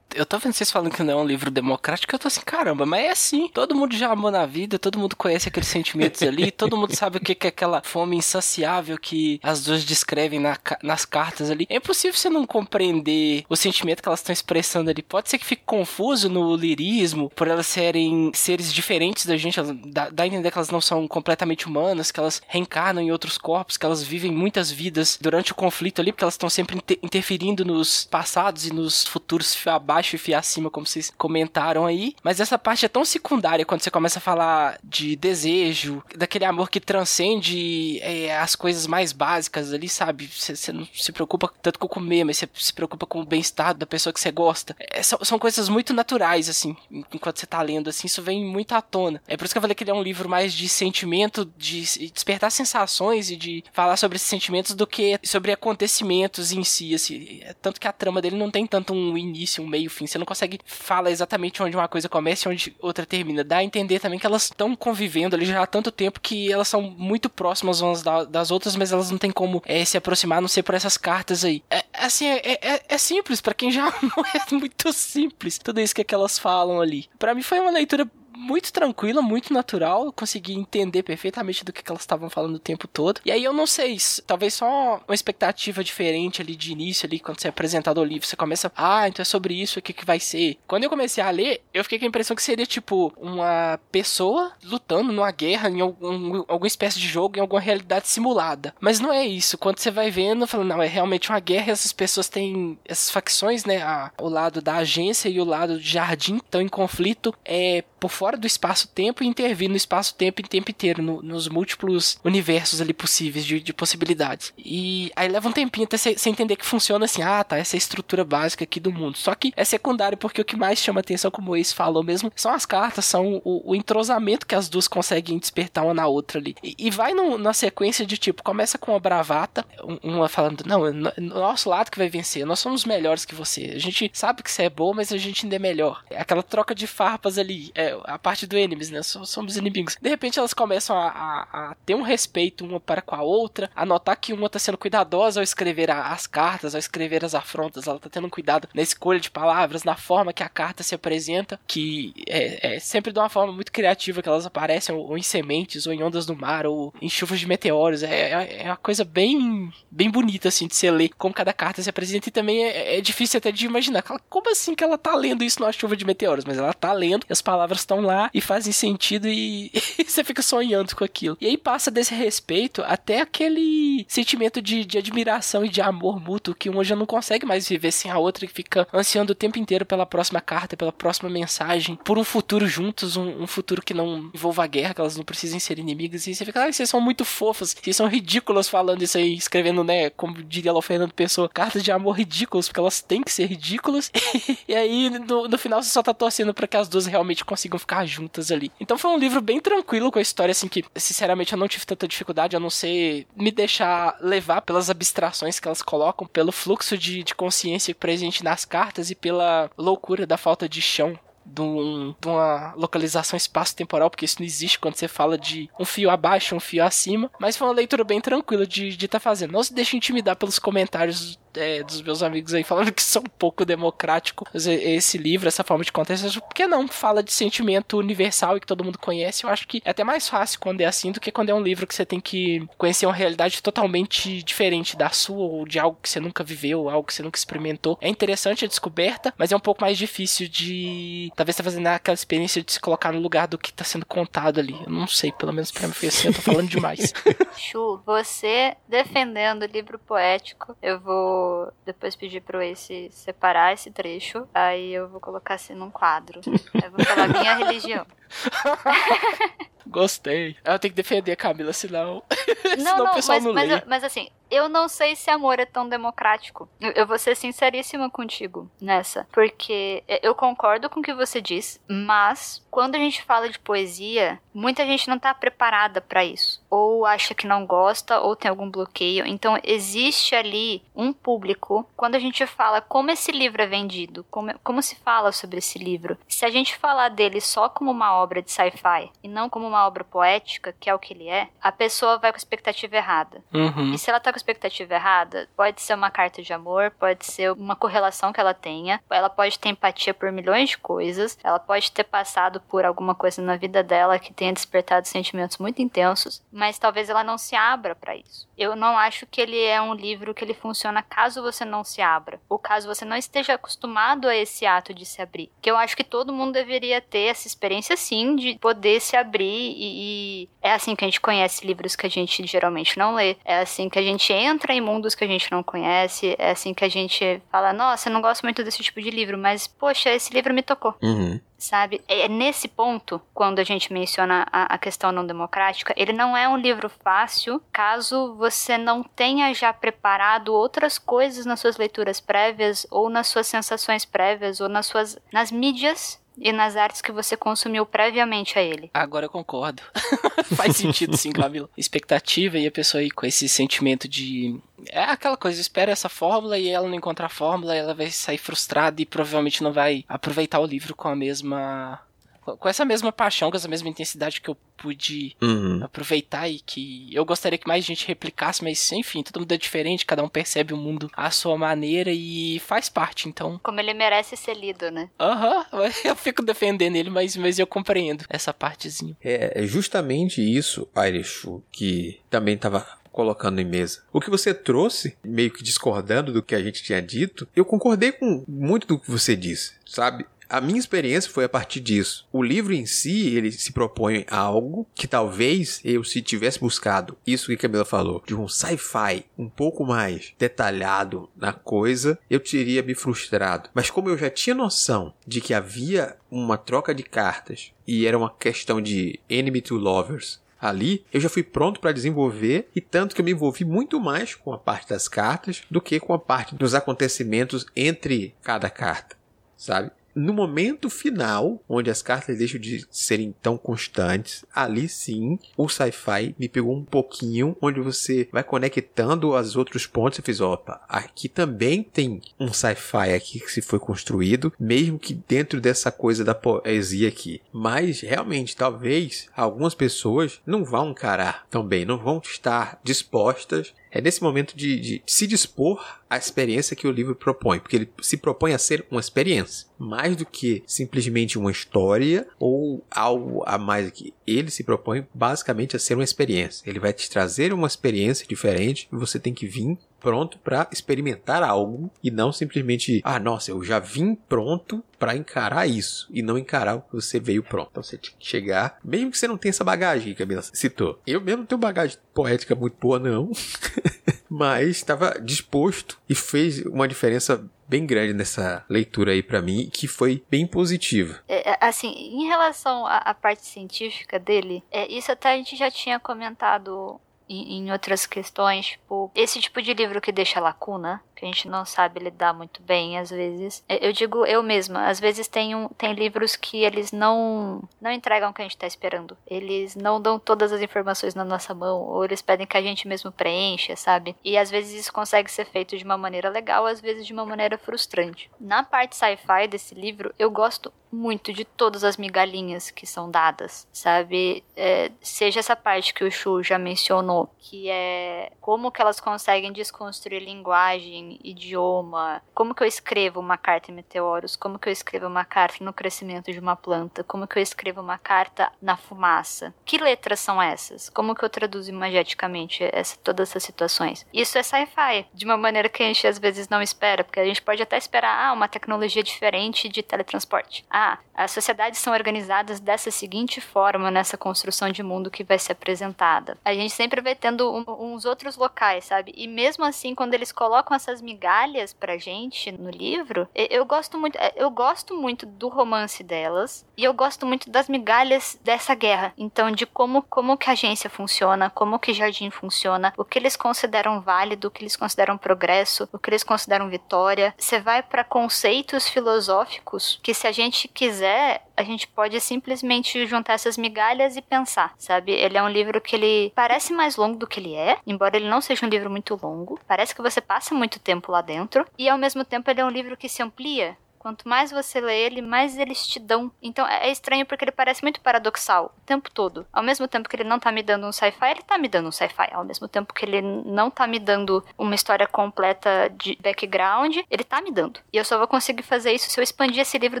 eu 0.14 0.26
tô 0.26 0.38
vendo 0.38 0.52
vocês 0.52 0.70
falando 0.70 0.92
que 0.92 1.02
não 1.02 1.12
é 1.12 1.16
um 1.16 1.26
livro 1.26 1.50
democrático, 1.50 2.14
eu 2.14 2.18
tô 2.18 2.28
assim, 2.28 2.40
caramba, 2.44 2.86
mas 2.86 3.04
é 3.04 3.10
assim. 3.10 3.48
Todo 3.48 3.74
mundo 3.74 3.96
já 3.96 4.10
amou 4.10 4.30
na 4.30 4.46
vida, 4.46 4.78
todo 4.78 4.98
mundo 4.98 5.16
conhece 5.16 5.48
aqueles 5.48 5.68
sentimentos 5.68 6.22
ali, 6.22 6.50
todo 6.52 6.76
mundo 6.76 6.94
sabe 6.94 7.18
o 7.18 7.20
que 7.20 7.46
é 7.46 7.48
aquela 7.48 7.82
fome 7.82 8.16
insaciável 8.16 8.98
que 8.98 9.40
as 9.42 9.64
duas 9.64 9.84
descrevem 9.84 10.38
na, 10.38 10.56
nas 10.82 11.04
cartas 11.04 11.50
ali. 11.50 11.66
É 11.68 11.76
impossível 11.76 12.16
você 12.16 12.28
não 12.28 12.46
compreender 12.46 13.44
o 13.48 13.56
sentimento 13.56 14.02
que 14.02 14.08
elas 14.08 14.20
estão 14.20 14.32
expressando 14.32 14.90
ali. 14.90 15.02
Pode 15.02 15.30
ser 15.30 15.38
que 15.38 15.44
fique 15.44 15.62
confuso 15.64 16.28
no 16.28 16.54
lirismo, 16.54 17.30
por 17.30 17.48
elas 17.48 17.66
serem 17.66 18.30
seres 18.34 18.72
diferentes 18.72 19.26
da 19.26 19.36
gente, 19.36 19.60
dá, 19.86 20.10
dá 20.10 20.22
a 20.24 20.26
entender 20.26 20.50
que 20.50 20.58
elas 20.58 20.70
não 20.70 20.80
são 20.80 21.06
completamente 21.08 21.66
humanas, 21.66 22.10
que 22.10 22.20
elas 22.20 22.42
reencarnam 22.46 23.02
em 23.02 23.10
outros 23.10 23.38
corpos, 23.38 23.76
que 23.76 23.86
elas 23.86 24.02
vivem 24.02 24.30
muitas 24.30 24.70
vidas 24.70 25.18
durante 25.20 25.52
o 25.52 25.54
conflito 25.54 26.00
ali, 26.00 26.12
porque 26.12 26.24
elas 26.24 26.34
estão 26.34 26.50
sempre 26.50 26.76
inter 26.76 26.98
interferindo 27.02 27.64
nos 27.64 28.04
passados 28.04 28.66
e 28.66 28.72
nos 28.72 29.04
futuros 29.04 29.56
abaixo 29.66 30.01
abaixo 30.02 30.16
e 30.16 30.18
fio 30.18 30.36
acima, 30.36 30.68
como 30.70 30.84
vocês 30.84 31.12
comentaram 31.16 31.86
aí. 31.86 32.14
Mas 32.22 32.40
essa 32.40 32.58
parte 32.58 32.84
é 32.84 32.88
tão 32.88 33.04
secundária 33.04 33.64
quando 33.64 33.82
você 33.82 33.90
começa 33.90 34.18
a 34.18 34.22
falar 34.22 34.78
de 34.82 35.14
desejo, 35.14 36.02
daquele 36.16 36.44
amor 36.44 36.68
que 36.68 36.80
transcende 36.80 38.00
é, 38.00 38.36
as 38.36 38.56
coisas 38.56 38.86
mais 38.86 39.12
básicas 39.12 39.72
ali, 39.72 39.88
sabe? 39.88 40.26
Você 40.26 40.72
não 40.72 40.86
se 40.92 41.12
preocupa 41.12 41.50
tanto 41.62 41.78
com 41.78 41.88
comer, 41.88 42.24
mas 42.24 42.38
você 42.38 42.48
se 42.54 42.72
preocupa 42.72 43.06
com 43.06 43.20
o 43.20 43.24
bem-estar 43.24 43.74
da 43.74 43.86
pessoa 43.86 44.12
que 44.12 44.20
você 44.20 44.32
gosta. 44.32 44.74
É, 44.78 45.02
são, 45.02 45.18
são 45.22 45.38
coisas 45.38 45.68
muito 45.68 45.94
naturais, 45.94 46.48
assim, 46.48 46.76
enquanto 46.90 47.38
você 47.38 47.46
tá 47.46 47.62
lendo, 47.62 47.88
assim, 47.88 48.06
isso 48.06 48.22
vem 48.22 48.44
muito 48.44 48.72
à 48.72 48.82
tona. 48.82 49.22
É 49.28 49.36
por 49.36 49.44
isso 49.44 49.54
que 49.54 49.58
eu 49.58 49.62
falei 49.62 49.74
que 49.74 49.84
ele 49.84 49.90
é 49.90 49.94
um 49.94 50.02
livro 50.02 50.28
mais 50.28 50.52
de 50.52 50.68
sentimento, 50.68 51.50
de 51.56 51.82
despertar 52.10 52.50
sensações 52.50 53.30
e 53.30 53.36
de 53.36 53.64
falar 53.72 53.96
sobre 53.96 54.16
esses 54.16 54.28
sentimentos 54.28 54.74
do 54.74 54.86
que 54.86 55.18
sobre 55.22 55.52
acontecimentos 55.52 56.50
em 56.50 56.64
si, 56.64 56.94
assim. 56.94 57.40
É 57.42 57.52
tanto 57.52 57.80
que 57.80 57.86
a 57.86 57.92
trama 57.92 58.20
dele 58.20 58.36
não 58.36 58.50
tem 58.50 58.66
tanto 58.66 58.94
um 58.94 59.16
início, 59.16 59.62
um 59.62 59.66
meio, 59.66 59.90
fim. 59.92 60.06
Você 60.06 60.18
não 60.18 60.26
consegue 60.26 60.58
falar 60.64 61.10
exatamente 61.10 61.62
onde 61.62 61.76
uma 61.76 61.88
coisa 61.88 62.08
começa 62.08 62.48
e 62.48 62.52
onde 62.52 62.76
outra 62.80 63.06
termina. 63.06 63.44
Dá 63.44 63.58
a 63.58 63.64
entender 63.64 64.00
também 64.00 64.18
que 64.18 64.26
elas 64.26 64.44
estão 64.44 64.74
convivendo 64.74 65.36
ali 65.36 65.44
já 65.44 65.62
há 65.62 65.66
tanto 65.66 65.92
tempo 65.92 66.20
que 66.20 66.50
elas 66.52 66.68
são 66.68 66.82
muito 66.82 67.28
próximas 67.28 67.80
umas 67.80 68.02
das 68.28 68.50
outras, 68.50 68.76
mas 68.76 68.92
elas 68.92 69.10
não 69.10 69.18
têm 69.18 69.30
como 69.30 69.62
é, 69.66 69.84
se 69.84 69.96
aproximar, 69.96 70.38
a 70.38 70.40
não 70.40 70.48
ser 70.48 70.62
por 70.62 70.74
essas 70.74 70.96
cartas 70.96 71.44
aí. 71.44 71.62
É, 71.70 71.84
assim, 71.94 72.26
é, 72.26 72.58
é, 72.60 72.82
é 72.88 72.98
simples, 72.98 73.40
para 73.40 73.54
quem 73.54 73.70
já 73.70 73.84
não 74.02 74.24
é 74.24 74.54
muito 74.54 74.92
simples, 74.92 75.58
tudo 75.58 75.80
isso 75.80 75.94
que, 75.94 76.00
é 76.00 76.04
que 76.04 76.14
elas 76.14 76.38
falam 76.38 76.80
ali. 76.80 77.08
para 77.18 77.34
mim 77.34 77.42
foi 77.42 77.60
uma 77.60 77.70
leitura 77.70 78.08
muito 78.34 78.72
tranquila, 78.72 79.22
muito 79.22 79.52
natural. 79.52 80.04
Eu 80.04 80.12
consegui 80.12 80.54
entender 80.54 81.02
perfeitamente 81.02 81.64
do 81.64 81.72
que, 81.72 81.82
que 81.82 81.90
elas 81.90 82.02
estavam 82.02 82.28
falando 82.30 82.56
o 82.56 82.60
tempo 82.60 82.86
todo. 82.88 83.20
E 83.24 83.30
aí 83.30 83.42
eu 83.42 83.52
não 83.52 83.66
sei, 83.66 83.96
talvez 84.26 84.54
só 84.54 85.00
uma 85.06 85.14
expectativa 85.14 85.82
diferente 85.82 86.42
ali 86.42 86.56
de 86.56 86.72
início, 86.72 87.06
ali, 87.06 87.18
quando 87.18 87.40
você 87.40 87.48
é 87.48 87.50
apresentado 87.50 87.98
ao 87.98 88.04
livro. 88.04 88.26
Você 88.26 88.36
começa, 88.36 88.72
ah, 88.76 89.08
então 89.08 89.22
é 89.22 89.24
sobre 89.24 89.54
isso, 89.54 89.78
o 89.78 89.82
que, 89.82 89.92
que 89.92 90.04
vai 90.04 90.20
ser. 90.20 90.58
Quando 90.66 90.84
eu 90.84 90.90
comecei 90.90 91.22
a 91.22 91.30
ler, 91.30 91.62
eu 91.72 91.82
fiquei 91.82 91.98
com 91.98 92.04
a 92.04 92.08
impressão 92.08 92.36
que 92.36 92.42
seria 92.42 92.66
tipo 92.66 93.12
uma 93.16 93.78
pessoa 93.90 94.52
lutando 94.64 95.12
numa 95.12 95.30
guerra, 95.30 95.68
em 95.68 95.80
algum, 95.80 96.44
alguma 96.48 96.66
espécie 96.66 96.98
de 96.98 97.06
jogo, 97.06 97.38
em 97.38 97.40
alguma 97.40 97.60
realidade 97.60 98.08
simulada. 98.08 98.74
Mas 98.80 99.00
não 99.00 99.12
é 99.12 99.26
isso. 99.26 99.58
Quando 99.58 99.78
você 99.78 99.90
vai 99.90 100.10
vendo, 100.10 100.46
falando, 100.46 100.68
não, 100.68 100.82
é 100.82 100.86
realmente 100.86 101.30
uma 101.30 101.40
guerra 101.40 101.68
e 101.68 101.70
essas 101.70 101.92
pessoas 101.92 102.28
têm 102.28 102.78
essas 102.84 103.10
facções, 103.10 103.64
né? 103.64 103.82
A, 103.82 104.10
o 104.20 104.28
lado 104.28 104.60
da 104.60 104.76
agência 104.76 105.28
e 105.28 105.40
o 105.40 105.44
lado 105.44 105.74
do 105.74 105.80
jardim 105.80 106.36
estão 106.36 106.60
em 106.60 106.68
conflito. 106.68 107.34
É 107.44 107.84
por 108.02 108.10
fora 108.10 108.31
do 108.36 108.46
espaço-tempo 108.46 109.22
e 109.22 109.26
intervir 109.26 109.68
no 109.68 109.76
espaço-tempo 109.76 110.40
em 110.40 110.44
tempo 110.44 110.70
inteiro, 110.70 111.02
no, 111.02 111.22
nos 111.22 111.48
múltiplos 111.48 112.18
universos 112.24 112.80
ali 112.80 112.92
possíveis 112.92 113.44
de, 113.44 113.60
de, 113.60 113.72
possibilidades. 113.72 114.52
E 114.56 115.10
aí 115.16 115.28
leva 115.28 115.48
um 115.48 115.52
tempinho 115.52 115.84
até 115.84 115.96
você 115.96 116.28
entender 116.28 116.56
que 116.56 116.64
funciona 116.64 117.04
assim, 117.04 117.22
ah, 117.22 117.42
tá, 117.42 117.56
essa 117.56 117.76
é 117.76 117.78
a 117.78 117.78
estrutura 117.78 118.24
básica 118.24 118.64
aqui 118.64 118.78
do 118.78 118.92
mundo. 118.92 119.16
Só 119.16 119.34
que 119.34 119.52
é 119.56 119.64
secundário 119.64 120.18
porque 120.18 120.40
o 120.40 120.44
que 120.44 120.56
mais 120.56 120.78
chama 120.78 121.00
atenção, 121.00 121.30
como 121.30 121.52
o 121.52 121.56
Ace 121.56 121.74
falou 121.74 122.02
mesmo, 122.02 122.32
são 122.36 122.52
as 122.52 122.66
cartas, 122.66 123.04
são 123.04 123.40
o, 123.44 123.70
o 123.72 123.74
entrosamento 123.74 124.46
que 124.46 124.54
as 124.54 124.68
duas 124.68 124.88
conseguem 124.88 125.38
despertar 125.38 125.84
uma 125.84 125.94
na 125.94 126.06
outra 126.06 126.38
ali. 126.38 126.56
E, 126.62 126.74
e 126.78 126.90
vai 126.90 127.14
no, 127.14 127.38
na 127.38 127.52
sequência 127.52 128.06
de 128.06 128.16
tipo, 128.16 128.42
começa 128.42 128.78
com 128.78 128.92
uma 128.92 129.00
bravata, 129.00 129.64
uma 130.02 130.28
falando, 130.28 130.64
não, 130.66 130.86
é 130.86 130.92
nosso 131.20 131.68
lado 131.68 131.90
que 131.90 131.98
vai 131.98 132.08
vencer, 132.08 132.46
nós 132.46 132.58
somos 132.58 132.84
melhores 132.84 133.24
que 133.24 133.34
você. 133.34 133.72
A 133.74 133.78
gente 133.78 134.10
sabe 134.12 134.42
que 134.42 134.50
você 134.50 134.64
é 134.64 134.70
bom, 134.70 134.92
mas 134.94 135.12
a 135.12 135.16
gente 135.16 135.44
ainda 135.44 135.56
é 135.56 135.58
melhor. 135.58 136.04
Aquela 136.16 136.42
troca 136.42 136.74
de 136.74 136.86
farpas 136.86 137.38
ali. 137.38 137.70
É, 137.74 137.96
a 138.14 138.18
parte 138.18 138.46
do 138.46 138.56
enemies, 138.56 138.90
né? 138.90 139.02
Somos 139.02 139.56
inimigos. 139.56 139.96
De 140.00 140.08
repente 140.08 140.38
elas 140.38 140.54
começam 140.54 140.96
a, 140.96 141.08
a, 141.08 141.70
a, 141.70 141.76
ter 141.86 141.94
um 141.94 142.02
respeito 142.02 142.64
uma 142.64 142.80
para 142.80 143.02
com 143.02 143.14
a 143.14 143.22
outra, 143.22 143.70
a 143.74 143.84
notar 143.84 144.16
que 144.16 144.32
uma 144.32 144.48
tá 144.48 144.58
sendo 144.58 144.78
cuidadosa 144.78 145.40
ao 145.40 145.44
escrever 145.44 145.90
a, 145.90 146.08
as 146.08 146.26
cartas, 146.26 146.74
ao 146.74 146.78
escrever 146.78 147.24
as 147.24 147.34
afrontas, 147.34 147.86
ela 147.86 147.98
tá 147.98 148.08
tendo 148.08 148.28
cuidado 148.28 148.68
na 148.74 148.82
escolha 148.82 149.20
de 149.20 149.30
palavras, 149.30 149.84
na 149.84 149.96
forma 149.96 150.32
que 150.32 150.42
a 150.42 150.48
carta 150.48 150.82
se 150.82 150.94
apresenta, 150.94 151.58
que 151.66 152.12
é, 152.28 152.76
é 152.76 152.80
sempre 152.80 153.12
de 153.12 153.18
uma 153.18 153.28
forma 153.28 153.52
muito 153.52 153.72
criativa 153.72 154.22
que 154.22 154.28
elas 154.28 154.46
aparecem, 154.46 154.94
ou, 154.94 155.10
ou, 155.10 155.18
em 155.18 155.22
sementes, 155.22 155.86
ou 155.86 155.92
em 155.92 156.02
ondas 156.02 156.26
do 156.26 156.36
mar, 156.36 156.66
ou 156.66 156.92
em 157.00 157.08
chuvas 157.08 157.40
de 157.40 157.46
meteoros. 157.46 158.02
É, 158.02 158.32
é, 158.32 158.62
é 158.64 158.66
uma 158.66 158.76
coisa 158.76 159.04
bem, 159.04 159.72
bem 159.90 160.10
bonita, 160.10 160.48
assim, 160.48 160.66
de 160.66 160.76
se 160.76 160.90
ler 160.90 161.10
como 161.16 161.34
cada 161.34 161.52
carta 161.52 161.82
se 161.82 161.90
apresenta, 161.90 162.28
e 162.28 162.32
também 162.32 162.64
é, 162.64 162.98
é 162.98 163.00
difícil 163.00 163.38
até 163.38 163.50
de 163.50 163.64
imaginar. 163.64 164.02
Como 164.02 164.50
assim 164.50 164.74
que 164.74 164.84
ela 164.84 164.98
tá 164.98 165.14
lendo 165.14 165.42
isso 165.42 165.60
numa 165.60 165.72
chuva 165.72 165.96
de 165.96 166.04
meteoros? 166.04 166.44
Mas 166.44 166.58
ela 166.58 166.74
tá 166.74 166.92
lendo 166.92 167.24
e 167.28 167.32
as 167.32 167.40
palavras 167.40 167.80
estão 167.80 168.00
lá 168.02 168.30
e 168.34 168.40
fazem 168.40 168.72
sentido 168.72 169.28
e, 169.28 169.70
e 169.98 170.04
você 170.04 170.22
fica 170.22 170.42
sonhando 170.42 170.94
com 170.94 171.04
aquilo. 171.04 171.36
E 171.40 171.46
aí 171.46 171.56
passa 171.56 171.90
desse 171.90 172.14
respeito 172.14 172.82
até 172.84 173.20
aquele 173.20 174.04
sentimento 174.08 174.60
de, 174.60 174.84
de 174.84 174.98
admiração 174.98 175.64
e 175.64 175.68
de 175.68 175.80
amor 175.80 176.20
mútuo 176.20 176.54
que 176.54 176.68
uma 176.68 176.84
já 176.84 176.96
não 176.96 177.06
consegue 177.06 177.46
mais 177.46 177.68
viver 177.68 177.92
sem 177.92 178.10
a 178.10 178.18
outra, 178.18 178.46
que 178.46 178.52
fica 178.52 178.86
ansiando 178.92 179.32
o 179.32 179.36
tempo 179.36 179.58
inteiro 179.58 179.84
pela 179.84 180.06
próxima 180.06 180.40
carta, 180.40 180.76
pela 180.76 180.92
próxima 180.92 181.30
mensagem, 181.30 181.96
por 182.04 182.18
um 182.18 182.24
futuro 182.24 182.66
juntos, 182.66 183.16
um, 183.16 183.42
um 183.42 183.46
futuro 183.46 183.82
que 183.82 183.94
não 183.94 184.30
envolva 184.34 184.66
guerra, 184.66 184.94
que 184.94 185.00
elas 185.00 185.16
não 185.16 185.24
precisem 185.24 185.60
ser 185.60 185.78
inimigas. 185.78 186.26
E 186.26 186.34
você 186.34 186.44
fica, 186.44 186.64
ah, 186.64 186.72
vocês 186.72 186.88
são 186.88 187.00
muito 187.00 187.24
fofas, 187.24 187.74
vocês 187.74 187.96
são 187.96 188.08
ridículas 188.08 188.68
falando 188.68 189.02
isso 189.02 189.18
aí, 189.18 189.34
escrevendo, 189.34 189.84
né, 189.84 190.10
como 190.10 190.42
diria 190.42 190.72
o 190.72 190.82
Fernando 190.82 191.12
Pessoa, 191.12 191.48
cartas 191.48 191.82
de 191.82 191.92
amor 191.92 192.12
ridículas, 192.12 192.66
porque 192.68 192.80
elas 192.80 193.00
têm 193.00 193.22
que 193.22 193.32
ser 193.32 193.46
ridículas. 193.46 194.10
e 194.66 194.74
aí, 194.74 195.10
no, 195.10 195.48
no 195.48 195.58
final, 195.58 195.82
você 195.82 195.90
só 195.90 196.02
tá 196.02 196.14
torcendo 196.14 196.54
para 196.54 196.66
que 196.66 196.76
as 196.76 196.88
duas 196.88 197.06
realmente 197.06 197.44
consigam 197.44 197.78
ficar 197.78 197.91
juntas 198.04 198.50
ali. 198.50 198.70
Então 198.80 198.98
foi 198.98 199.10
um 199.10 199.18
livro 199.18 199.40
bem 199.40 199.60
tranquilo 199.60 200.10
com 200.10 200.18
a 200.18 200.22
história, 200.22 200.52
assim, 200.52 200.68
que 200.68 200.84
sinceramente 200.96 201.52
eu 201.52 201.58
não 201.58 201.68
tive 201.68 201.84
tanta 201.84 202.08
dificuldade 202.08 202.56
a 202.56 202.60
não 202.60 202.70
ser 202.70 203.26
me 203.36 203.50
deixar 203.50 204.16
levar 204.20 204.62
pelas 204.62 204.90
abstrações 204.90 205.60
que 205.60 205.68
elas 205.68 205.82
colocam, 205.82 206.26
pelo 206.26 206.52
fluxo 206.52 206.96
de, 206.96 207.22
de 207.22 207.34
consciência 207.34 207.94
presente 207.94 208.42
nas 208.42 208.64
cartas 208.64 209.10
e 209.10 209.14
pela 209.14 209.70
loucura 209.76 210.26
da 210.26 210.36
falta 210.36 210.68
de 210.68 210.80
chão 210.80 211.18
de, 211.44 211.60
um, 211.60 212.14
de, 212.20 212.28
uma 212.28 212.74
localização 212.76 213.36
espaço-temporal, 213.36 214.10
porque 214.10 214.24
isso 214.24 214.36
não 214.38 214.46
existe 214.46 214.78
quando 214.78 214.96
você 214.96 215.08
fala 215.08 215.36
de 215.36 215.68
um 215.78 215.84
fio 215.84 216.10
abaixo, 216.10 216.54
um 216.54 216.60
fio 216.60 216.84
acima. 216.84 217.30
Mas 217.38 217.56
foi 217.56 217.66
uma 217.66 217.74
leitura 217.74 218.04
bem 218.04 218.20
tranquila 218.20 218.66
de 218.66 218.88
estar 218.88 219.08
tá 219.08 219.20
fazendo. 219.20 219.52
Não 219.52 219.62
se 219.62 219.74
deixe 219.74 219.96
intimidar 219.96 220.36
pelos 220.36 220.58
comentários 220.58 221.38
é, 221.56 221.82
dos 221.82 222.00
meus 222.02 222.22
amigos 222.22 222.54
aí 222.54 222.62
falando 222.62 222.90
que 222.92 223.02
são 223.02 223.22
um 223.22 223.38
pouco 223.38 223.64
democrático 223.64 224.46
esse 224.54 225.18
livro, 225.18 225.48
essa 225.48 225.64
forma 225.64 225.84
de 225.84 225.92
contar, 225.92 226.14
porque 226.40 226.66
não 226.66 226.86
fala 226.88 227.22
de 227.22 227.32
sentimento 227.32 227.98
universal 227.98 228.56
e 228.56 228.60
que 228.60 228.66
todo 228.66 228.84
mundo 228.84 228.98
conhece. 228.98 229.44
Eu 229.44 229.50
acho 229.50 229.66
que 229.66 229.82
é 229.84 229.90
até 229.90 230.04
mais 230.04 230.28
fácil 230.28 230.60
quando 230.60 230.80
é 230.80 230.84
assim 230.84 231.12
do 231.12 231.20
que 231.20 231.32
quando 231.32 231.50
é 231.50 231.54
um 231.54 231.62
livro 231.62 231.86
que 231.86 231.94
você 231.94 232.04
tem 232.04 232.20
que 232.20 232.66
conhecer 232.76 233.06
uma 233.06 233.14
realidade 233.14 233.62
totalmente 233.62 234.42
diferente 234.42 234.96
da 234.96 235.10
sua 235.10 235.36
ou 235.36 235.66
de 235.66 235.78
algo 235.78 235.98
que 236.02 236.08
você 236.08 236.20
nunca 236.20 236.44
viveu, 236.44 236.88
algo 236.88 237.06
que 237.06 237.14
você 237.14 237.22
nunca 237.22 237.38
experimentou. 237.38 237.98
É 238.00 238.08
interessante 238.08 238.64
a 238.64 238.68
descoberta, 238.68 239.32
mas 239.38 239.52
é 239.52 239.56
um 239.56 239.60
pouco 239.60 239.80
mais 239.80 239.96
difícil 239.96 240.48
de 240.48 241.31
talvez 241.34 241.56
tá 241.56 241.62
fazendo 241.62 241.86
aquela 241.86 242.14
experiência 242.14 242.62
de 242.62 242.72
se 242.72 242.80
colocar 242.80 243.12
no 243.12 243.20
lugar 243.20 243.46
do 243.46 243.58
que 243.58 243.72
tá 243.72 243.84
sendo 243.84 244.06
contado 244.06 244.60
ali. 244.60 244.76
Eu 244.84 244.92
não 244.92 245.06
sei, 245.06 245.32
pelo 245.32 245.52
menos 245.52 245.70
pra 245.70 245.86
mim 245.86 245.92
foi 245.92 246.08
assim, 246.08 246.28
eu 246.28 246.34
tô 246.34 246.42
falando 246.42 246.68
demais. 246.68 247.12
Chu, 247.56 248.00
você 248.04 248.76
defendendo 248.88 249.62
o 249.62 249.66
livro 249.66 249.98
poético, 249.98 250.76
eu 250.82 251.00
vou 251.00 251.72
depois 251.84 252.16
pedir 252.16 252.40
pro 252.40 252.62
Ace 252.62 253.08
separar 253.10 253.72
esse 253.72 253.90
trecho. 253.90 254.46
Aí 254.54 254.92
eu 254.92 255.08
vou 255.08 255.20
colocar 255.20 255.54
assim 255.54 255.74
num 255.74 255.90
quadro. 255.90 256.40
eu 256.46 256.90
vou 256.90 257.04
falar 257.04 257.28
minha 257.28 257.54
religião. 257.56 258.06
Gostei. 259.86 260.56
Eu 260.64 260.78
tenho 260.78 260.92
que 260.92 261.02
defender 261.02 261.32
a 261.32 261.36
Camila, 261.36 261.72
senão. 261.72 262.22
Não, 262.64 262.76
senão 262.76 262.98
não, 262.98 263.12
o 263.12 263.14
pessoal 263.14 263.40
mas, 263.40 263.44
não 263.44 263.52
mas, 263.52 263.84
mas 263.86 264.04
assim, 264.04 264.30
eu 264.50 264.68
não 264.68 264.88
sei 264.88 265.14
se 265.14 265.30
amor 265.30 265.58
é 265.58 265.66
tão 265.66 265.88
democrático. 265.88 266.68
Eu, 266.80 266.90
eu, 266.92 267.06
vou 267.06 267.18
ser 267.18 267.34
sinceríssima 267.34 268.10
contigo 268.10 268.70
nessa. 268.80 269.26
Porque 269.32 270.02
eu 270.22 270.34
concordo 270.34 270.88
com 270.88 271.00
o 271.00 271.02
que 271.02 271.12
você 271.12 271.40
diz, 271.40 271.80
mas 271.88 272.64
quando 272.70 272.94
a 272.94 272.98
gente 272.98 273.22
fala 273.22 273.48
de 273.48 273.58
poesia, 273.58 274.40
muita 274.54 274.86
gente 274.86 275.08
não 275.08 275.18
tá 275.18 275.34
preparada 275.34 276.00
para 276.00 276.24
isso. 276.24 276.61
Ou 276.74 277.04
acha 277.04 277.34
que 277.34 277.46
não 277.46 277.66
gosta, 277.66 278.18
ou 278.18 278.34
tem 278.34 278.48
algum 278.48 278.70
bloqueio. 278.70 279.26
Então 279.26 279.58
existe 279.62 280.34
ali 280.34 280.82
um 280.96 281.12
público. 281.12 281.86
Quando 281.94 282.14
a 282.14 282.18
gente 282.18 282.46
fala 282.46 282.80
como 282.80 283.10
esse 283.10 283.30
livro 283.30 283.60
é 283.60 283.66
vendido, 283.66 284.24
como, 284.30 284.58
como 284.64 284.82
se 284.82 284.96
fala 284.96 285.32
sobre 285.32 285.58
esse 285.58 285.78
livro, 285.78 286.16
se 286.26 286.46
a 286.46 286.50
gente 286.50 286.74
falar 286.78 287.10
dele 287.10 287.42
só 287.42 287.68
como 287.68 287.90
uma 287.90 288.14
obra 288.14 288.40
de 288.40 288.50
sci-fi 288.50 289.10
e 289.22 289.28
não 289.28 289.50
como 289.50 289.68
uma 289.68 289.86
obra 289.86 290.02
poética, 290.02 290.74
que 290.80 290.88
é 290.88 290.94
o 290.94 290.98
que 290.98 291.12
ele 291.12 291.28
é, 291.28 291.48
a 291.60 291.70
pessoa 291.70 292.16
vai 292.16 292.32
com 292.32 292.36
a 292.36 292.38
expectativa 292.38 292.96
errada. 292.96 293.42
Uhum. 293.52 293.92
E 293.92 293.98
se 293.98 294.08
ela 294.08 294.18
tá 294.18 294.32
com 294.32 294.36
a 294.36 294.38
expectativa 294.38 294.94
errada, 294.94 295.48
pode 295.54 295.82
ser 295.82 295.92
uma 295.94 296.10
carta 296.10 296.42
de 296.42 296.54
amor, 296.54 296.90
pode 296.92 297.26
ser 297.26 297.52
uma 297.52 297.76
correlação 297.76 298.32
que 298.32 298.40
ela 298.40 298.54
tenha, 298.54 298.98
ela 299.10 299.28
pode 299.28 299.58
ter 299.58 299.68
empatia 299.68 300.14
por 300.14 300.32
milhões 300.32 300.70
de 300.70 300.78
coisas, 300.78 301.38
ela 301.44 301.58
pode 301.58 301.92
ter 301.92 302.04
passado 302.04 302.60
por 302.60 302.84
alguma 302.86 303.14
coisa 303.14 303.42
na 303.42 303.56
vida 303.56 303.82
dela 303.82 304.18
que 304.18 304.32
tenha 304.32 304.52
despertado 304.52 305.06
sentimentos 305.06 305.58
muito 305.58 305.82
intensos, 305.82 306.42
mas 306.62 306.78
talvez 306.78 307.10
ela 307.10 307.24
não 307.24 307.36
se 307.36 307.56
abra 307.56 307.92
para 307.92 308.14
isso. 308.14 308.48
Eu 308.56 308.76
não 308.76 308.96
acho 308.96 309.26
que 309.26 309.40
ele 309.40 309.58
é 309.58 309.82
um 309.82 309.92
livro 309.92 310.32
que 310.32 310.44
ele 310.44 310.54
funciona 310.54 311.02
caso 311.02 311.42
você 311.42 311.64
não 311.64 311.82
se 311.82 312.00
abra, 312.00 312.40
ou 312.48 312.56
caso 312.56 312.86
você 312.86 313.04
não 313.04 313.16
esteja 313.16 313.54
acostumado 313.54 314.28
a 314.28 314.36
esse 314.36 314.64
ato 314.64 314.94
de 314.94 315.04
se 315.04 315.20
abrir. 315.20 315.50
Que 315.60 315.68
eu 315.68 315.76
acho 315.76 315.96
que 315.96 316.04
todo 316.04 316.32
mundo 316.32 316.52
deveria 316.52 317.00
ter 317.00 317.30
essa 317.30 317.48
experiência 317.48 317.96
sim 317.96 318.36
de 318.36 318.56
poder 318.60 319.00
se 319.00 319.16
abrir 319.16 319.74
e, 319.76 320.44
e 320.44 320.48
é 320.62 320.72
assim 320.72 320.94
que 320.94 321.04
a 321.04 321.08
gente 321.08 321.20
conhece 321.20 321.66
livros 321.66 321.96
que 321.96 322.06
a 322.06 322.08
gente 322.08 322.46
geralmente 322.46 322.96
não 322.96 323.16
lê, 323.16 323.36
é 323.44 323.58
assim 323.58 323.88
que 323.88 323.98
a 323.98 324.02
gente 324.02 324.32
entra 324.32 324.72
em 324.72 324.80
mundos 324.80 325.16
que 325.16 325.24
a 325.24 325.26
gente 325.26 325.50
não 325.50 325.64
conhece, 325.64 326.36
é 326.38 326.52
assim 326.52 326.72
que 326.72 326.84
a 326.84 326.88
gente 326.88 327.42
fala, 327.50 327.72
nossa, 327.72 328.08
eu 328.08 328.12
não 328.12 328.22
gosto 328.22 328.44
muito 328.44 328.62
desse 328.62 328.84
tipo 328.84 329.02
de 329.02 329.10
livro, 329.10 329.36
mas 329.36 329.66
poxa, 329.66 330.10
esse 330.10 330.32
livro 330.32 330.54
me 330.54 330.62
tocou. 330.62 330.94
Uhum 331.02 331.40
sabe? 331.62 332.02
É 332.08 332.28
nesse 332.28 332.68
ponto, 332.68 333.20
quando 333.32 333.58
a 333.58 333.64
gente 333.64 333.92
menciona 333.92 334.46
a, 334.52 334.74
a, 334.74 334.78
questão 334.78 335.12
não 335.12 335.26
democrática, 335.26 335.94
ele 335.96 336.12
não 336.12 336.36
é 336.36 336.48
um 336.48 336.56
livro 336.56 336.88
fácil 336.88 337.62
caso 337.72 338.34
você 338.34 338.76
não 338.76 339.02
tenha 339.02 339.52
já 339.54 339.72
preparado 339.72 340.52
outras 340.52 340.98
coisas 340.98 341.46
nas 341.46 341.60
suas 341.60 341.76
leituras 341.76 342.20
prévias, 342.20 342.86
ou 342.90 343.08
nas 343.08 343.28
suas 343.28 343.46
sensações 343.46 344.04
prévias, 344.04 344.60
ou 344.60 344.68
nas 344.68 344.86
suas 344.86 345.18
nas 345.32 345.50
mídias 345.50 346.21
e 346.36 346.52
nas 346.52 346.76
artes 346.76 347.00
que 347.00 347.12
você 347.12 347.36
consumiu 347.36 347.84
previamente 347.84 348.58
a 348.58 348.62
ele. 348.62 348.90
Agora 348.92 349.26
eu 349.26 349.30
concordo. 349.30 349.82
Faz 350.56 350.76
sentido 350.76 351.16
sim, 351.16 351.32
Camila. 351.32 351.68
Expectativa 351.76 352.58
e 352.58 352.66
a 352.66 352.70
pessoa 352.70 353.00
aí 353.00 353.10
com 353.10 353.26
esse 353.26 353.48
sentimento 353.48 354.08
de 354.08 354.58
é 354.88 355.04
aquela 355.04 355.36
coisa, 355.36 355.60
espera 355.60 355.92
essa 355.92 356.08
fórmula 356.08 356.58
e 356.58 356.68
ela 356.68 356.88
não 356.88 356.96
encontra 356.96 357.26
a 357.26 357.30
fórmula, 357.30 357.74
ela 357.74 357.94
vai 357.94 358.10
sair 358.10 358.38
frustrada 358.38 359.00
e 359.00 359.06
provavelmente 359.06 359.62
não 359.62 359.72
vai 359.72 360.04
aproveitar 360.08 360.58
o 360.60 360.66
livro 360.66 360.94
com 360.94 361.08
a 361.08 361.16
mesma 361.16 362.00
com 362.44 362.68
essa 362.68 362.84
mesma 362.84 363.12
paixão, 363.12 363.50
com 363.50 363.56
essa 363.56 363.68
mesma 363.68 363.88
intensidade 363.88 364.40
que 364.40 364.50
eu 364.50 364.56
pude 364.76 365.36
uhum. 365.40 365.80
aproveitar 365.82 366.48
e 366.48 366.58
que 366.58 367.08
eu 367.14 367.24
gostaria 367.24 367.58
que 367.58 367.68
mais 367.68 367.84
gente 367.84 368.06
replicasse, 368.06 368.64
mas 368.64 368.90
enfim, 368.92 369.22
todo 369.22 369.40
mundo 369.40 369.52
é 369.52 369.56
diferente, 369.56 370.04
cada 370.04 370.24
um 370.24 370.28
percebe 370.28 370.74
o 370.74 370.76
mundo 370.76 371.08
à 371.14 371.30
sua 371.30 371.56
maneira 371.56 372.10
e 372.12 372.58
faz 372.60 372.88
parte, 372.88 373.28
então. 373.28 373.60
Como 373.62 373.78
ele 373.78 373.94
merece 373.94 374.36
ser 374.36 374.54
lido, 374.54 374.90
né? 374.90 375.08
Aham, 375.20 375.66
uhum, 375.72 375.90
eu 376.04 376.16
fico 376.16 376.42
defendendo 376.42 376.96
ele, 376.96 377.10
mas, 377.10 377.36
mas 377.36 377.58
eu 377.58 377.66
compreendo 377.66 378.24
essa 378.28 378.52
partezinha. 378.52 379.16
É, 379.22 379.62
é 379.62 379.66
justamente 379.66 380.42
isso, 380.42 380.88
Airishu, 380.94 381.62
que 381.70 382.20
também 382.28 382.56
tava 382.56 382.86
colocando 383.12 383.60
em 383.60 383.64
mesa. 383.64 384.02
O 384.12 384.20
que 384.20 384.30
você 384.30 384.54
trouxe, 384.54 385.16
meio 385.22 385.50
que 385.50 385.62
discordando 385.62 386.32
do 386.32 386.42
que 386.42 386.54
a 386.54 386.62
gente 386.62 386.82
tinha 386.82 387.00
dito, 387.00 387.46
eu 387.54 387.64
concordei 387.64 388.10
com 388.10 388.42
muito 388.48 388.86
do 388.86 388.98
que 388.98 389.10
você 389.10 389.36
disse, 389.36 389.74
sabe? 389.86 390.24
A 390.52 390.60
minha 390.60 390.78
experiência 390.78 391.30
foi 391.30 391.44
a 391.44 391.48
partir 391.48 391.80
disso. 391.80 392.28
O 392.30 392.42
livro 392.42 392.74
em 392.74 392.84
si, 392.84 393.34
ele 393.34 393.50
se 393.50 393.72
propõe 393.72 394.26
a 394.28 394.36
algo 394.36 394.86
que 394.94 395.08
talvez 395.08 395.80
eu, 395.82 396.04
se 396.04 396.20
tivesse 396.20 396.60
buscado 396.60 397.16
isso 397.26 397.46
que 397.46 397.54
a 397.54 397.56
Camila 397.56 397.86
falou, 397.86 398.22
de 398.26 398.34
um 398.34 398.46
sci-fi 398.46 399.24
um 399.38 399.48
pouco 399.48 399.82
mais 399.82 400.34
detalhado 400.38 401.26
na 401.34 401.54
coisa, 401.54 402.18
eu 402.28 402.38
teria 402.38 402.82
me 402.82 402.94
frustrado. 402.94 403.70
Mas 403.72 403.88
como 403.88 404.10
eu 404.10 404.18
já 404.18 404.28
tinha 404.28 404.54
noção 404.54 405.14
de 405.26 405.40
que 405.40 405.54
havia 405.54 406.18
uma 406.30 406.58
troca 406.58 406.94
de 406.94 407.02
cartas 407.02 407.72
e 407.86 408.06
era 408.06 408.18
uma 408.18 408.28
questão 408.28 408.78
de 408.78 409.18
enemy 409.30 409.62
to 409.62 409.76
lovers, 409.76 410.38
ali, 410.60 411.02
eu 411.10 411.18
já 411.18 411.30
fui 411.30 411.42
pronto 411.42 411.80
para 411.80 411.92
desenvolver 411.92 412.68
e 412.76 412.80
tanto 412.82 413.14
que 413.14 413.22
eu 413.22 413.24
me 413.24 413.32
envolvi 413.32 413.64
muito 413.64 413.98
mais 413.98 414.34
com 414.34 414.52
a 414.52 414.58
parte 414.58 414.90
das 414.90 415.08
cartas 415.08 415.62
do 415.70 415.80
que 415.80 415.98
com 415.98 416.12
a 416.12 416.18
parte 416.18 416.54
dos 416.54 416.74
acontecimentos 416.74 417.64
entre 417.74 418.34
cada 418.42 418.68
carta, 418.68 419.16
sabe? 419.56 419.90
No 420.14 420.32
momento 420.32 420.90
final, 420.90 421.62
onde 421.68 421.90
as 421.90 422.02
cartas 422.02 422.36
deixam 422.36 422.60
de 422.60 422.86
serem 422.90 423.34
tão 423.42 423.56
constantes, 423.56 424.44
ali 424.54 424.88
sim 424.88 425.38
o 425.56 425.68
sci-fi 425.68 426.34
me 426.38 426.48
pegou 426.48 426.76
um 426.76 426.84
pouquinho, 426.84 427.56
onde 427.62 427.80
você 427.80 428.28
vai 428.30 428.44
conectando 428.44 429.34
os 429.34 429.56
outros 429.56 429.86
pontos 429.86 430.18
e 430.18 430.22
fez, 430.22 430.40
opa, 430.40 430.82
aqui 430.88 431.28
também 431.28 431.82
tem 431.82 432.20
um 432.38 432.52
sci-fi 432.52 433.14
aqui 433.14 433.40
que 433.40 433.50
se 433.50 433.62
foi 433.62 433.78
construído, 433.78 434.52
mesmo 434.60 434.98
que 434.98 435.14
dentro 435.14 435.60
dessa 435.60 435.90
coisa 435.90 436.24
da 436.24 436.34
poesia 436.34 437.08
aqui. 437.08 437.40
Mas 437.52 438.00
realmente, 438.00 438.56
talvez 438.56 439.28
algumas 439.34 439.74
pessoas 439.74 440.40
não 440.44 440.64
vão 440.64 440.90
encarar 440.90 441.46
também, 441.50 441.84
não 441.84 441.98
vão 441.98 442.20
estar 442.22 442.78
dispostas 442.84 443.72
é 443.92 444.00
nesse 444.00 444.22
momento 444.22 444.56
de, 444.56 444.80
de, 444.80 445.02
se 445.06 445.26
dispor 445.26 446.00
à 446.08 446.16
experiência 446.16 446.74
que 446.74 446.86
o 446.86 446.90
livro 446.90 447.14
propõe, 447.14 447.60
porque 447.60 447.76
ele 447.76 447.90
se 448.00 448.16
propõe 448.16 448.54
a 448.54 448.58
ser 448.58 448.86
uma 448.90 449.00
experiência, 449.00 449.68
mais 449.78 450.16
do 450.16 450.24
que 450.24 450.62
simplesmente 450.66 451.38
uma 451.38 451.50
história 451.50 452.26
ou 452.38 452.84
algo 452.90 453.44
a 453.46 453.58
mais 453.58 453.86
aqui. 453.86 454.14
Ele 454.26 454.50
se 454.50 454.64
propõe 454.64 455.06
basicamente 455.12 455.76
a 455.76 455.78
ser 455.78 455.94
uma 455.94 456.04
experiência. 456.04 456.68
Ele 456.68 456.80
vai 456.80 456.92
te 456.92 457.10
trazer 457.10 457.52
uma 457.52 457.66
experiência 457.66 458.26
diferente 458.26 458.88
e 458.90 458.96
você 458.96 459.18
tem 459.18 459.34
que 459.34 459.46
vir 459.46 459.76
pronto 460.02 460.38
para 460.38 460.68
experimentar 460.72 461.42
algo 461.42 461.90
e 462.02 462.10
não 462.10 462.32
simplesmente, 462.32 463.00
ah, 463.04 463.18
nossa, 463.18 463.50
eu 463.50 463.62
já 463.62 463.78
vim 463.78 464.14
pronto 464.14 464.82
para 464.98 465.16
encarar 465.16 465.66
isso 465.66 466.08
e 466.10 466.22
não 466.22 466.36
encarar 466.36 466.76
o 466.76 466.80
que 466.82 466.94
você 466.94 467.18
veio 467.18 467.42
pronto. 467.42 467.68
Então 467.70 467.82
você 467.82 467.96
tinha 467.96 468.16
que 468.18 468.26
chegar, 468.26 468.78
mesmo 468.84 469.10
que 469.10 469.18
você 469.18 469.28
não 469.28 469.36
tenha 469.36 469.50
essa 469.50 469.64
bagagem 469.64 470.14
que 470.14 470.22
a 470.22 470.26
Camila 470.26 470.42
citou. 470.42 470.98
Eu 471.06 471.20
mesmo 471.20 471.40
não 471.40 471.46
tenho 471.46 471.58
bagagem 471.58 471.98
poética 472.12 472.54
muito 472.54 472.76
boa, 472.78 472.98
não. 472.98 473.30
Mas 474.28 474.68
estava 474.68 475.20
disposto 475.20 475.98
e 476.08 476.14
fez 476.14 476.64
uma 476.64 476.88
diferença 476.88 477.44
bem 477.68 477.86
grande 477.86 478.12
nessa 478.12 478.64
leitura 478.68 479.12
aí 479.12 479.22
para 479.22 479.42
mim, 479.42 479.68
que 479.72 479.86
foi 479.86 480.22
bem 480.30 480.46
positiva. 480.46 481.20
É, 481.28 481.56
assim, 481.60 481.88
em 481.90 482.26
relação 482.26 482.86
à, 482.86 482.98
à 482.98 483.14
parte 483.14 483.46
científica 483.46 484.18
dele, 484.18 484.62
é, 484.70 484.90
isso 484.90 485.10
até 485.10 485.32
a 485.32 485.36
gente 485.36 485.56
já 485.56 485.70
tinha 485.70 485.98
comentado 485.98 487.00
em, 487.28 487.58
em 487.58 487.72
outras 487.72 488.06
questões, 488.06 488.66
tipo, 488.66 489.10
esse 489.14 489.40
tipo 489.40 489.60
de 489.62 489.74
livro 489.74 490.00
que 490.00 490.12
deixa 490.12 490.40
lacuna, 490.40 491.02
a 491.24 491.26
gente 491.26 491.48
não 491.48 491.64
sabe 491.64 492.00
lidar 492.00 492.32
muito 492.32 492.62
bem 492.62 492.98
às 492.98 493.10
vezes. 493.10 493.64
É, 493.68 493.86
eu 493.86 493.92
digo 493.92 494.24
eu 494.26 494.42
mesma, 494.42 494.88
às 494.88 495.00
vezes 495.00 495.28
tem, 495.28 495.54
um, 495.54 495.68
tem 495.68 495.92
livros 495.92 496.36
que 496.36 496.64
eles 496.64 496.92
não 496.92 497.62
não 497.80 497.90
entregam 497.90 498.30
o 498.30 498.32
que 498.32 498.42
a 498.42 498.44
gente 498.44 498.56
está 498.56 498.66
esperando. 498.66 499.16
Eles 499.26 499.74
não 499.76 500.00
dão 500.00 500.18
todas 500.18 500.52
as 500.52 500.60
informações 500.60 501.14
na 501.14 501.24
nossa 501.24 501.54
mão, 501.54 501.80
ou 501.80 502.04
eles 502.04 502.22
pedem 502.22 502.46
que 502.46 502.56
a 502.56 502.62
gente 502.62 502.86
mesmo 502.86 503.10
preencha, 503.12 503.76
sabe? 503.76 504.16
E 504.24 504.36
às 504.36 504.50
vezes 504.50 504.80
isso 504.80 504.92
consegue 504.92 505.30
ser 505.30 505.46
feito 505.46 505.76
de 505.76 505.84
uma 505.84 505.96
maneira 505.96 506.28
legal, 506.28 506.66
às 506.66 506.80
vezes 506.80 507.06
de 507.06 507.12
uma 507.12 507.24
maneira 507.24 507.58
frustrante. 507.58 508.30
Na 508.40 508.62
parte 508.62 508.96
sci-fi 508.96 509.46
desse 509.48 509.74
livro, 509.74 510.14
eu 510.18 510.30
gosto 510.30 510.72
muito 510.92 511.32
de 511.32 511.44
todas 511.44 511.82
as 511.82 511.96
migalhinhas 511.96 512.70
que 512.70 512.86
são 512.86 513.10
dadas, 513.10 513.66
sabe? 513.72 514.44
É, 514.54 514.92
seja 515.00 515.40
essa 515.40 515.56
parte 515.56 515.94
que 515.94 516.04
o 516.04 516.10
Shu 516.10 516.42
já 516.42 516.58
mencionou, 516.58 517.30
que 517.38 517.70
é 517.70 518.30
como 518.40 518.70
que 518.70 518.82
elas 518.82 519.00
conseguem 519.00 519.52
desconstruir 519.52 520.22
linguagem 520.22 521.11
idioma, 521.22 522.22
como 522.34 522.54
que 522.54 522.62
eu 522.62 522.66
escrevo 522.66 523.20
uma 523.20 523.36
carta 523.36 523.70
em 523.70 523.74
meteoros, 523.74 524.36
como 524.36 524.58
que 524.58 524.68
eu 524.68 524.72
escrevo 524.72 525.06
uma 525.06 525.24
carta 525.24 525.64
no 525.64 525.72
crescimento 525.72 526.32
de 526.32 526.38
uma 526.38 526.56
planta, 526.56 527.04
como 527.04 527.26
que 527.26 527.38
eu 527.38 527.42
escrevo 527.42 527.80
uma 527.80 527.98
carta 527.98 528.50
na 528.60 528.76
fumaça. 528.76 529.54
Que 529.64 529.78
letras 529.78 530.20
são 530.20 530.40
essas? 530.40 530.88
Como 530.90 531.14
que 531.14 531.24
eu 531.24 531.30
traduzo 531.30 531.70
imageticamente 531.70 532.64
essa, 532.72 532.96
todas 532.98 533.30
essas 533.30 533.42
situações? 533.42 534.06
Isso 534.12 534.38
é 534.38 534.42
sci-fi, 534.42 535.06
de 535.12 535.24
uma 535.24 535.36
maneira 535.36 535.68
que 535.68 535.82
a 535.82 535.86
gente 535.86 536.06
às 536.06 536.18
vezes 536.18 536.48
não 536.48 536.62
espera, 536.62 537.04
porque 537.04 537.20
a 537.20 537.24
gente 537.24 537.42
pode 537.42 537.62
até 537.62 537.76
esperar 537.76 538.28
ah, 538.28 538.32
uma 538.32 538.48
tecnologia 538.48 539.02
diferente 539.02 539.68
de 539.68 539.82
teletransporte. 539.82 540.64
Ah, 540.70 540.98
as 541.14 541.30
sociedades 541.30 541.78
são 541.78 541.92
organizadas 541.92 542.58
dessa 542.58 542.90
seguinte 542.90 543.40
forma 543.40 543.90
nessa 543.90 544.16
construção 544.16 544.70
de 544.70 544.82
mundo 544.82 545.10
que 545.10 545.22
vai 545.22 545.38
ser 545.38 545.52
apresentada. 545.52 546.38
A 546.44 546.54
gente 546.54 546.72
sempre 546.72 547.00
vai 547.00 547.14
tendo 547.14 547.52
um, 547.52 547.64
uns 547.94 548.04
outros 548.04 548.36
locais, 548.36 548.84
sabe? 548.86 549.12
E 549.16 549.28
mesmo 549.28 549.64
assim, 549.64 549.94
quando 549.94 550.14
eles 550.14 550.32
colocam 550.32 550.74
essas 550.74 551.01
migalhas 551.02 551.72
pra 551.72 551.98
gente 551.98 552.50
no 552.52 552.70
livro, 552.70 553.28
eu 553.34 553.64
gosto 553.64 553.98
muito, 553.98 554.16
é, 554.16 554.32
eu 554.36 554.50
gosto 554.50 554.96
muito 554.96 555.26
do 555.26 555.48
romance 555.48 556.02
delas 556.02 556.64
e 556.76 556.84
eu 556.84 556.94
gosto 556.94 557.26
muito 557.26 557.50
das 557.50 557.68
migalhas 557.68 558.38
dessa 558.42 558.74
guerra. 558.74 559.12
Então, 559.18 559.50
de 559.50 559.66
como 559.66 560.02
como 560.02 560.36
que 560.36 560.48
a 560.48 560.52
agência 560.52 560.88
funciona, 560.88 561.50
como 561.50 561.78
que 561.78 561.92
Jardim 561.92 562.30
funciona, 562.30 562.92
o 562.96 563.04
que 563.04 563.18
eles 563.18 563.36
consideram 563.36 564.00
válido, 564.00 564.48
o 564.48 564.50
que 564.50 564.62
eles 564.62 564.76
consideram 564.76 565.18
progresso, 565.18 565.88
o 565.92 565.98
que 565.98 566.10
eles 566.10 566.22
consideram 566.22 566.68
vitória. 566.68 567.34
Você 567.36 567.60
vai 567.60 567.82
para 567.82 568.04
conceitos 568.04 568.88
filosóficos 568.88 569.98
que 570.02 570.14
se 570.14 570.26
a 570.26 570.32
gente 570.32 570.68
quiser, 570.68 571.44
a 571.56 571.62
gente 571.62 571.86
pode 571.88 572.20
simplesmente 572.20 573.06
juntar 573.06 573.34
essas 573.34 573.56
migalhas 573.56 574.16
e 574.16 574.22
pensar, 574.22 574.74
sabe? 574.78 575.12
Ele 575.12 575.36
é 575.36 575.42
um 575.42 575.48
livro 575.48 575.80
que 575.80 575.96
ele 575.96 576.32
parece 576.34 576.72
mais 576.72 576.96
longo 576.96 577.18
do 577.18 577.26
que 577.26 577.40
ele 577.40 577.54
é, 577.54 577.78
embora 577.86 578.16
ele 578.16 578.28
não 578.28 578.40
seja 578.40 578.64
um 578.64 578.68
livro 578.68 578.90
muito 578.90 579.18
longo. 579.22 579.58
Parece 579.66 579.94
que 579.94 580.02
você 580.02 580.20
passa 580.20 580.54
muito 580.54 580.78
tempo 580.78 580.91
lá 581.10 581.20
dentro. 581.20 581.64
E 581.78 581.88
ao 581.88 581.98
mesmo 581.98 582.24
tempo 582.24 582.50
ele 582.50 582.60
é 582.60 582.64
um 582.64 582.70
livro 582.70 582.96
que 582.96 583.08
se 583.08 583.22
amplia 583.22 583.76
Quanto 584.02 584.28
mais 584.28 584.50
você 584.50 584.80
lê 584.80 585.04
ele, 585.04 585.22
mais 585.22 585.56
eles 585.56 585.86
te 585.86 586.00
dão. 586.00 586.28
Então 586.42 586.66
é 586.66 586.90
estranho 586.90 587.24
porque 587.24 587.44
ele 587.44 587.52
parece 587.52 587.84
muito 587.84 588.00
paradoxal 588.00 588.74
o 588.76 588.80
tempo 588.84 589.08
todo. 589.08 589.46
Ao 589.52 589.62
mesmo 589.62 589.86
tempo 589.86 590.08
que 590.08 590.16
ele 590.16 590.24
não 590.24 590.40
tá 590.40 590.50
me 590.50 590.60
dando 590.60 590.88
um 590.88 590.90
sci-fi, 590.90 591.30
ele 591.30 591.42
tá 591.42 591.56
me 591.56 591.68
dando 591.68 591.86
um 591.86 591.92
sci-fi. 591.92 592.32
Ao 592.32 592.44
mesmo 592.44 592.66
tempo 592.66 592.92
que 592.92 593.04
ele 593.04 593.22
não 593.22 593.70
tá 593.70 593.86
me 593.86 594.00
dando 594.00 594.44
uma 594.58 594.74
história 594.74 595.06
completa 595.06 595.88
de 595.96 596.18
background, 596.20 596.96
ele 597.08 597.22
tá 597.22 597.40
me 597.40 597.52
dando. 597.52 597.78
E 597.92 597.96
eu 597.96 598.04
só 598.04 598.18
vou 598.18 598.26
conseguir 598.26 598.64
fazer 598.64 598.90
isso 598.90 599.08
se 599.08 599.20
eu 599.20 599.22
expandir 599.22 599.60
esse 599.60 599.78
livro 599.78 600.00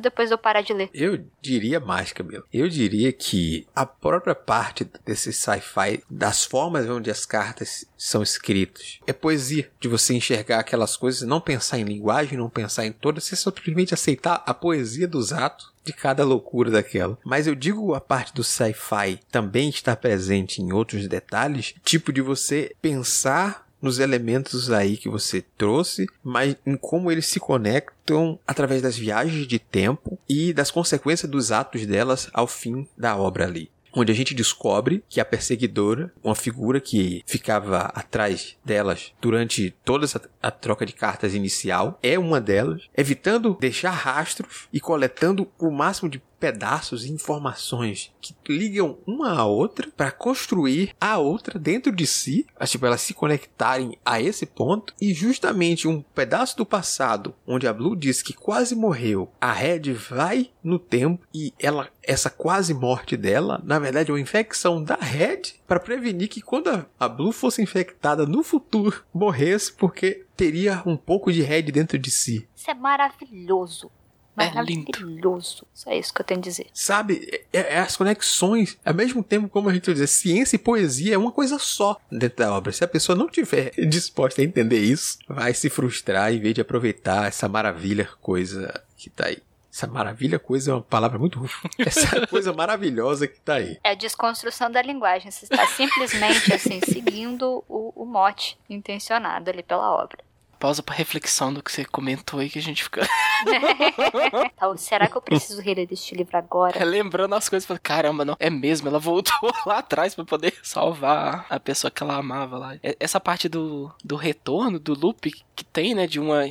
depois 0.00 0.28
de 0.28 0.34
eu 0.34 0.38
parar 0.38 0.62
de 0.62 0.72
ler. 0.72 0.90
Eu 0.92 1.24
diria 1.40 1.78
mais, 1.78 2.12
Camilo. 2.12 2.42
Eu 2.52 2.68
diria 2.68 3.12
que 3.12 3.68
a 3.72 3.86
própria 3.86 4.34
parte 4.34 4.84
desse 5.04 5.32
sci-fi, 5.32 6.02
das 6.10 6.44
formas 6.44 6.88
onde 6.88 7.08
as 7.08 7.24
cartas 7.24 7.86
são 7.96 8.20
escritas, 8.20 8.98
é 9.06 9.12
poesia. 9.12 9.70
De 9.78 9.86
você 9.86 10.12
enxergar 10.12 10.58
aquelas 10.58 10.96
coisas, 10.96 11.22
não 11.22 11.40
pensar 11.40 11.78
em 11.78 11.84
linguagem, 11.84 12.36
não 12.36 12.50
pensar 12.50 12.84
em 12.84 12.90
todas, 12.90 13.22
você 13.22 13.36
simplesmente 13.36 13.91
aceitar 13.94 14.42
a 14.46 14.54
poesia 14.54 15.06
dos 15.06 15.32
atos 15.32 15.72
de 15.84 15.92
cada 15.92 16.24
loucura 16.24 16.70
daquela. 16.70 17.18
Mas 17.24 17.46
eu 17.46 17.54
digo 17.54 17.94
a 17.94 18.00
parte 18.00 18.34
do 18.34 18.44
sci-fi 18.44 19.18
também 19.30 19.68
está 19.68 19.96
presente 19.96 20.62
em 20.62 20.72
outros 20.72 21.08
detalhes, 21.08 21.74
tipo 21.84 22.12
de 22.12 22.20
você 22.20 22.74
pensar 22.80 23.66
nos 23.80 23.98
elementos 23.98 24.70
aí 24.70 24.96
que 24.96 25.08
você 25.08 25.44
trouxe, 25.58 26.06
mas 26.22 26.54
em 26.64 26.76
como 26.76 27.10
eles 27.10 27.26
se 27.26 27.40
conectam 27.40 28.38
através 28.46 28.80
das 28.80 28.96
viagens 28.96 29.44
de 29.44 29.58
tempo 29.58 30.16
e 30.28 30.52
das 30.52 30.70
consequências 30.70 31.28
dos 31.28 31.50
atos 31.50 31.84
delas 31.84 32.30
ao 32.32 32.46
fim 32.46 32.86
da 32.96 33.16
obra 33.16 33.44
ali 33.44 33.68
onde 33.92 34.12
a 34.12 34.14
gente 34.14 34.34
descobre 34.34 35.04
que 35.08 35.20
a 35.20 35.24
perseguidora, 35.24 36.12
uma 36.22 36.34
figura 36.34 36.80
que 36.80 37.22
ficava 37.26 37.80
atrás 37.94 38.56
delas 38.64 39.12
durante 39.20 39.74
toda 39.84 40.06
a 40.42 40.50
troca 40.50 40.86
de 40.86 40.92
cartas 40.92 41.34
inicial, 41.34 41.98
é 42.02 42.18
uma 42.18 42.40
delas, 42.40 42.88
evitando 42.96 43.56
deixar 43.60 43.90
rastros 43.90 44.68
e 44.72 44.80
coletando 44.80 45.50
o 45.58 45.70
máximo 45.70 46.08
de 46.08 46.22
pedaços 46.42 47.04
e 47.04 47.12
informações 47.12 48.12
que 48.20 48.34
ligam 48.48 48.98
uma 49.06 49.30
à 49.38 49.44
outra 49.44 49.88
para 49.96 50.10
construir 50.10 50.92
a 51.00 51.16
outra 51.16 51.56
dentro 51.56 51.92
de 51.92 52.04
si, 52.04 52.44
tipo, 52.64 52.84
elas 52.84 53.00
se 53.00 53.14
conectarem 53.14 53.96
a 54.04 54.20
esse 54.20 54.44
ponto 54.44 54.92
e 55.00 55.14
justamente 55.14 55.86
um 55.86 56.02
pedaço 56.02 56.56
do 56.56 56.66
passado 56.66 57.32
onde 57.46 57.68
a 57.68 57.72
Blue 57.72 57.94
diz 57.94 58.22
que 58.22 58.32
quase 58.32 58.74
morreu, 58.74 59.30
a 59.40 59.52
Red 59.52 59.92
vai 59.92 60.50
no 60.64 60.80
tempo 60.80 61.24
e 61.32 61.54
ela 61.60 61.88
essa 62.02 62.28
quase 62.28 62.74
morte 62.74 63.16
dela, 63.16 63.62
na 63.62 63.78
verdade, 63.78 64.10
é 64.10 64.12
uma 64.12 64.20
infecção 64.20 64.82
da 64.82 64.96
Red 64.96 65.42
para 65.64 65.78
prevenir 65.78 66.28
que 66.28 66.40
quando 66.40 66.84
a, 66.98 67.08
Blue 67.08 67.30
fosse 67.30 67.62
infectada 67.62 68.26
no 68.26 68.42
futuro, 68.42 69.04
morresse 69.14 69.72
porque 69.72 70.26
teria 70.36 70.82
um 70.84 70.96
pouco 70.96 71.32
de 71.32 71.42
Red 71.42 71.62
dentro 71.70 71.96
de 72.00 72.10
si. 72.10 72.48
Isso 72.56 72.68
é 72.68 72.74
maravilhoso. 72.74 73.92
É 74.36 74.46
Maravilhoso. 74.46 75.66
Isso 75.74 75.88
é 75.88 75.98
isso 75.98 76.12
que 76.12 76.20
eu 76.20 76.24
tenho 76.24 76.40
a 76.40 76.42
dizer. 76.42 76.66
Sabe, 76.72 77.42
é, 77.52 77.74
é 77.74 77.78
as 77.78 77.96
conexões, 77.96 78.78
ao 78.84 78.94
mesmo 78.94 79.22
tempo, 79.22 79.48
como 79.48 79.68
a 79.68 79.74
gente 79.74 79.86
vai 79.86 79.94
dizer, 79.94 80.06
ciência 80.06 80.56
e 80.56 80.58
poesia 80.58 81.14
é 81.14 81.18
uma 81.18 81.32
coisa 81.32 81.58
só 81.58 82.00
dentro 82.10 82.38
da 82.38 82.54
obra. 82.54 82.72
Se 82.72 82.82
a 82.82 82.88
pessoa 82.88 83.16
não 83.16 83.28
tiver 83.28 83.70
disposta 83.88 84.40
a 84.40 84.44
entender 84.44 84.80
isso, 84.80 85.18
vai 85.28 85.52
se 85.52 85.68
frustrar 85.68 86.32
em 86.32 86.40
vez 86.40 86.54
de 86.54 86.60
aproveitar 86.60 87.28
essa 87.28 87.48
maravilha 87.48 88.08
coisa 88.20 88.82
que 88.96 89.10
tá 89.10 89.26
aí. 89.26 89.38
Essa 89.70 89.86
maravilha 89.86 90.38
coisa 90.38 90.70
é 90.70 90.74
uma 90.74 90.82
palavra 90.82 91.18
muito. 91.18 91.42
Essa 91.80 92.26
coisa 92.26 92.52
maravilhosa 92.52 93.26
que 93.26 93.40
tá 93.40 93.54
aí. 93.54 93.78
É 93.82 93.92
a 93.92 93.94
desconstrução 93.94 94.70
da 94.70 94.82
linguagem. 94.82 95.30
Você 95.30 95.46
está 95.46 95.66
simplesmente 95.66 96.52
assim, 96.52 96.78
seguindo 96.84 97.64
o, 97.66 97.90
o 97.96 98.04
mote 98.04 98.58
intencionado 98.68 99.48
ali 99.48 99.62
pela 99.62 99.90
obra 99.90 100.22
pausa 100.62 100.80
para 100.80 100.94
reflexão 100.94 101.52
do 101.52 101.60
que 101.60 101.72
você 101.72 101.84
comentou 101.84 102.38
aí 102.38 102.48
que 102.48 102.60
a 102.60 102.62
gente 102.62 102.84
fica. 102.84 103.00
então, 104.54 104.76
será 104.76 105.08
que 105.08 105.16
eu 105.16 105.20
preciso 105.20 105.60
reler 105.60 105.88
este 105.90 106.14
livro 106.14 106.38
agora? 106.38 106.84
Lembrando 106.84 107.34
as 107.34 107.48
coisas, 107.48 107.68
caramba, 107.82 108.24
não, 108.24 108.36
é 108.38 108.48
mesmo, 108.48 108.86
ela 108.86 109.00
voltou 109.00 109.34
lá 109.66 109.78
atrás 109.78 110.14
para 110.14 110.24
poder 110.24 110.54
salvar 110.62 111.46
a 111.50 111.58
pessoa 111.58 111.90
que 111.90 112.00
ela 112.00 112.14
amava 112.14 112.58
lá. 112.58 112.76
Essa 113.00 113.18
parte 113.18 113.48
do, 113.48 113.92
do 114.04 114.14
retorno, 114.14 114.78
do 114.78 114.94
loop 114.94 115.32
que 115.56 115.64
tem, 115.64 115.96
né, 115.96 116.06
de 116.06 116.20
uma 116.20 116.44